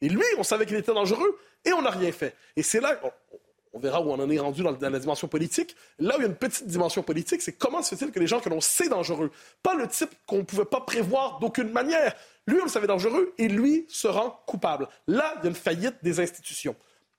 Et 0.00 0.08
lui, 0.08 0.24
on 0.38 0.42
savait 0.42 0.66
qu'il 0.66 0.76
était 0.76 0.94
dangereux 0.94 1.38
et 1.64 1.72
on 1.72 1.82
n'a 1.82 1.90
rien 1.90 2.12
fait. 2.12 2.34
Et 2.56 2.62
c'est 2.62 2.80
là, 2.80 3.00
on, 3.72 3.78
verra 3.78 4.00
où 4.00 4.10
on 4.10 4.20
en 4.20 4.30
est 4.30 4.38
rendu 4.38 4.62
dans, 4.62 4.76
la 4.80 4.98
dimension 4.98 5.28
politique. 5.28 5.74
Là 5.98 6.14
où 6.16 6.20
il 6.20 6.22
y 6.22 6.26
a 6.26 6.28
une 6.28 6.36
petite 6.36 6.66
dimension 6.66 7.02
politique, 7.02 7.42
c'est 7.42 7.52
comment 7.52 7.82
se 7.82 7.94
fait-il 7.94 8.12
que 8.12 8.20
les 8.20 8.26
gens 8.26 8.40
que 8.40 8.48
l'on 8.48 8.60
sait 8.60 8.88
dangereux, 8.88 9.30
pas 9.62 9.74
le 9.74 9.88
type 9.88 10.10
qu'on 10.26 10.38
ne 10.38 10.42
pouvait 10.42 10.64
pas 10.64 10.80
prévoir 10.80 11.38
d'aucune 11.40 11.70
manière, 11.70 12.14
lui, 12.48 12.60
on 12.60 12.64
le 12.64 12.70
savait 12.70 12.86
dangereux 12.86 13.32
et 13.38 13.48
lui 13.48 13.86
se 13.88 14.08
rend 14.08 14.40
coupable. 14.46 14.88
Là, 15.06 15.34
il 15.36 15.44
y 15.44 15.46
a 15.46 15.48
une 15.50 15.54
faillite 15.54 15.96
des 16.02 16.20
institutions 16.20 16.74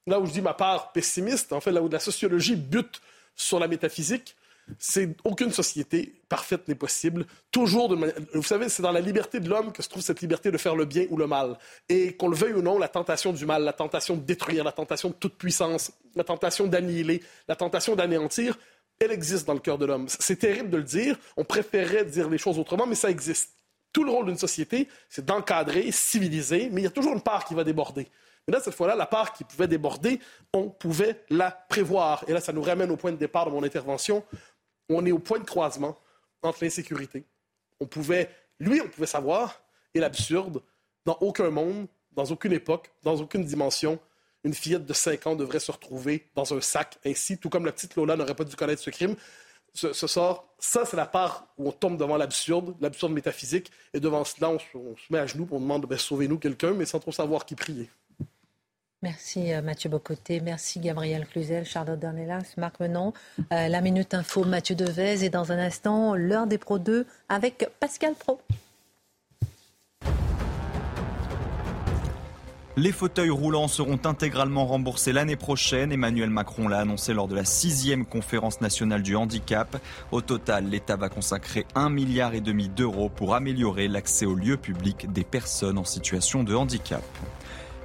là 0.10 0.20
où 0.20 0.26
je 0.26 0.32
dis 0.32 0.42
ma 0.42 0.54
part 0.54 0.92
pessimiste, 0.92 1.54
en 1.54 1.62
fait, 1.62 1.72
là 1.72 1.82
où 1.82 1.88
la 1.88 2.00
sociologie 2.00 2.56
bute 2.56 3.02
sur 3.36 3.60
la 3.60 3.68
métaphysique, 3.68 4.36
c'est 4.78 5.16
aucune 5.24 5.52
société 5.52 6.22
parfaite 6.28 6.68
n'est 6.68 6.76
possible. 6.76 7.26
Toujours, 7.50 7.90
de 7.90 8.14
vous 8.36 8.44
savez, 8.44 8.70
c'est 8.70 8.84
dans 8.84 8.92
la 8.92 9.00
liberté 9.00 9.40
de 9.40 9.50
l'homme 9.50 9.72
que 9.72 9.82
se 9.82 9.90
trouve 9.90 10.04
cette 10.04 10.22
liberté 10.22 10.52
de 10.52 10.58
faire 10.58 10.76
le 10.76 10.86
bien 10.86 11.06
ou 11.10 11.18
le 11.18 11.26
mal. 11.26 11.58
Et 11.88 12.16
qu'on 12.16 12.28
le 12.28 12.36
veuille 12.36 12.54
ou 12.54 12.62
non, 12.62 12.78
la 12.78 12.88
tentation 12.88 13.34
du 13.34 13.48
mal, 13.48 13.64
la 13.64 13.74
tentation 13.74 14.16
de 14.16 14.22
détruire, 14.22 14.64
la 14.64 14.72
tentation 14.72 15.10
de 15.10 15.16
toute 15.16 15.36
puissance, 15.36 15.92
la 16.16 16.24
tentation 16.24 16.68
d'annihiler, 16.68 17.24
la 17.48 17.56
tentation 17.56 17.96
d'anéantir, 17.96 18.60
elle 19.00 19.12
existe 19.12 19.48
dans 19.48 19.54
le 19.54 19.60
cœur 19.60 19.80
de 19.80 19.86
l'homme. 19.86 20.06
C'est 20.08 20.36
terrible 20.36 20.70
de 20.70 20.78
le 20.78 20.84
dire. 20.84 21.18
On 21.36 21.46
préférerait 21.46 22.06
dire 22.06 22.30
les 22.30 22.38
choses 22.38 22.60
autrement, 22.60 22.86
mais 22.86 22.96
ça 22.96 23.10
existe. 23.10 23.59
Tout 23.92 24.04
le 24.04 24.12
rôle 24.12 24.28
d'une 24.28 24.38
société, 24.38 24.88
c'est 25.10 25.26
d'encadrer, 25.26 25.92
civiliser, 25.92 26.70
mais 26.72 26.82
il 26.82 26.84
y 26.84 26.88
a 26.88 26.92
toujours 26.92 27.14
une 27.14 27.22
part 27.22 27.46
qui 27.46 27.54
va 27.54 27.64
déborder. 27.64 28.08
Mais 28.48 28.54
là, 28.54 28.62
cette 28.62 28.74
fois-là, 28.74 28.96
la 28.96 29.06
part 29.06 29.34
qui 29.34 29.44
pouvait 29.44 29.68
déborder, 29.68 30.20
on 30.54 30.70
pouvait 30.70 31.24
la 31.30 31.52
prévoir. 31.52 32.24
Et 32.28 32.34
là, 32.34 32.42
ça 32.42 32.54
nous 32.54 32.62
ramène 32.62 32.92
au 32.92 32.98
point 32.98 33.12
de 33.12 33.18
départ 33.18 33.46
de 33.46 33.52
mon 33.52 33.64
intervention. 33.64 34.24
On 34.90 35.06
est 35.06 35.12
au 35.12 35.20
point 35.20 35.40
de 35.40 35.44
croisement 35.44 35.98
entre 36.42 36.64
l'insécurité. 36.64 37.26
On 37.80 37.86
pouvait, 37.86 38.30
lui, 38.60 38.82
on 38.82 38.88
pouvait 38.88 39.08
savoir, 39.08 39.62
et 39.94 40.00
l'absurde, 40.00 40.62
dans 41.06 41.18
aucun 41.22 41.50
monde, 41.50 41.88
dans 42.12 42.26
aucune 42.26 42.54
époque, 42.54 42.92
dans 43.04 43.16
aucune 43.18 43.44
dimension, 43.44 44.00
une 44.44 44.54
fillette 44.54 44.86
de 44.86 44.94
5 44.94 45.28
ans 45.28 45.36
devrait 45.36 45.60
se 45.60 45.72
retrouver 45.72 46.28
dans 46.36 46.54
un 46.54 46.62
sac 46.62 46.98
ainsi, 47.06 47.38
tout 47.38 47.50
comme 47.50 47.66
la 47.66 47.72
petite 47.72 47.96
Lola 47.96 48.16
n'aurait 48.16 48.36
pas 48.36 48.46
dû 48.46 48.56
connaître 48.56 48.82
ce 48.82 48.90
crime. 48.90 49.16
Ce, 49.74 49.94
sort, 49.94 50.48
ça, 50.60 50.86
c'est 50.86 50.98
la 50.98 51.06
part 51.06 51.48
où 51.58 51.70
on 51.70 51.72
tombe 51.72 51.98
devant 51.98 52.18
l'absurde, 52.18 52.76
l'absurde 52.82 53.14
métaphysique, 53.14 53.72
et 53.94 54.00
devant 54.00 54.24
cela, 54.24 54.50
on, 54.50 54.60
se 54.60 54.78
met 55.10 55.20
à 55.20 55.26
genoux, 55.26 55.48
on 55.52 55.60
demande, 55.60 55.86
ben, 55.86 55.98
sauvez-nous 55.98 56.38
quelqu'un, 56.38 56.74
mais 56.74 56.86
sans 56.86 57.00
trop 57.00 57.12
savoir 57.12 57.46
qui 57.46 57.56
prier. 57.56 57.90
Merci 59.02 59.54
euh, 59.54 59.62
Mathieu 59.62 59.90
Bocoté, 59.90 60.42
merci 60.42 60.80
Gabriel 60.80 61.26
Cluzel, 61.26 61.66
Charlotte 61.66 62.00
Dornelas, 62.00 62.54
Marc 62.58 62.82
Menon. 62.82 63.14
Euh, 63.54 63.70
la 63.70 63.80
Minute 63.80 64.14
Info, 64.14 64.44
Mathieu 64.44 64.76
Devez 64.76 65.24
et 65.24 65.30
dans 65.30 65.54
un 65.54 65.58
instant, 65.58 66.16
l'heure 66.16 66.48
des 66.48 66.58
Pro 66.58 66.80
2 66.80 67.06
avec 67.30 67.70
Pascal 67.80 68.14
Pro. 68.16 68.42
Les 72.80 72.94
fauteuils 72.94 73.30
roulants 73.30 73.68
seront 73.68 74.00
intégralement 74.06 74.66
remboursés 74.66 75.12
l'année 75.12 75.36
prochaine. 75.36 75.92
Emmanuel 75.92 76.30
Macron 76.30 76.70
l'a 76.70 76.80
annoncé 76.80 77.14
lors 77.14 77.28
de 77.28 77.36
la 77.36 77.44
sixième 77.44 78.06
conférence 78.06 78.62
nationale 78.62 79.04
du 79.04 79.18
handicap. 79.18 79.76
Au 80.14 80.22
total, 80.22 80.70
l'État 80.70 80.96
va 80.96 81.10
consacrer 81.10 81.66
un 81.76 81.90
milliard 81.90 82.36
et 82.36 82.40
demi 82.40 82.70
d'euros 82.70 83.10
pour 83.10 83.36
améliorer 83.36 83.90
l'accès 83.90 84.26
aux 84.26 84.34
lieux 84.34 84.56
publics 84.56 85.12
des 85.12 85.26
personnes 85.26 85.78
en 85.78 85.84
situation 85.84 86.46
de 86.46 86.56
handicap. 86.56 87.04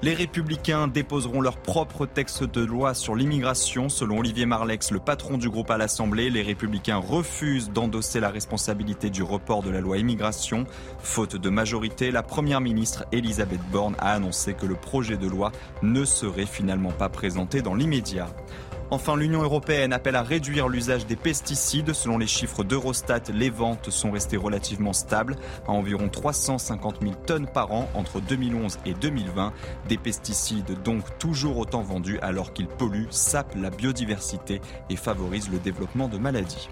Les 0.05 0.13
républicains 0.13 0.87
déposeront 0.87 1.41
leur 1.41 1.57
propre 1.57 2.05
texte 2.05 2.45
de 2.45 2.63
loi 2.63 2.93
sur 2.93 3.15
l'immigration. 3.15 3.89
Selon 3.89 4.19
Olivier 4.19 4.45
Marlex, 4.45 4.91
le 4.91 4.99
patron 4.99 5.39
du 5.39 5.49
groupe 5.49 5.71
à 5.71 5.79
l'Assemblée, 5.79 6.29
les 6.29 6.43
républicains 6.43 6.99
refusent 6.99 7.71
d'endosser 7.71 8.21
la 8.21 8.29
responsabilité 8.29 9.09
du 9.09 9.23
report 9.23 9.63
de 9.63 9.71
la 9.71 9.81
loi 9.81 9.97
immigration. 9.97 10.67
Faute 10.99 11.37
de 11.37 11.49
majorité, 11.49 12.11
la 12.11 12.23
première 12.23 12.61
ministre 12.61 13.07
Elisabeth 13.13 13.63
Borne 13.73 13.97
a 13.99 14.13
annoncé 14.13 14.53
que 14.53 14.67
le 14.67 14.75
projet 14.75 15.17
de 15.17 15.27
loi 15.27 15.53
ne 15.81 16.05
serait 16.05 16.45
finalement 16.45 16.93
pas 16.93 17.09
présenté 17.09 17.63
dans 17.63 17.75
l'immédiat. 17.75 18.29
Enfin, 18.95 19.17
l'Union 19.17 19.43
européenne 19.43 19.93
appelle 19.93 20.15
à 20.15 20.23
réduire 20.23 20.69
l'usage 20.69 21.05
des 21.05 21.17
pesticides. 21.17 21.93
Selon 21.93 22.17
les 22.17 22.29
chiffres 22.29 22.63
d'Eurostat, 22.63 23.23
les 23.35 23.51
ventes 23.51 23.91
sont 23.91 24.13
restées 24.13 24.37
relativement 24.37 24.93
stables 24.93 25.35
à 25.67 25.73
environ 25.73 26.09
350 26.09 27.03
000 27.03 27.15
tonnes 27.27 27.49
par 27.49 27.73
an 27.73 27.89
entre 27.95 28.21
2011 28.21 28.79
et 28.87 28.95
2020. 28.95 29.53
Des 29.89 29.99
pesticides 29.99 30.81
donc 30.85 31.19
toujours 31.19 31.59
autant 31.59 31.83
vendus 31.83 32.21
alors 32.23 32.53
qu'ils 32.53 32.69
polluent, 32.69 33.09
sapent 33.11 33.57
la 33.57 33.71
biodiversité 33.71 34.61
et 34.89 34.95
favorisent 34.95 35.51
le 35.51 35.59
développement 35.59 36.07
de 36.07 36.19
maladies. 36.19 36.69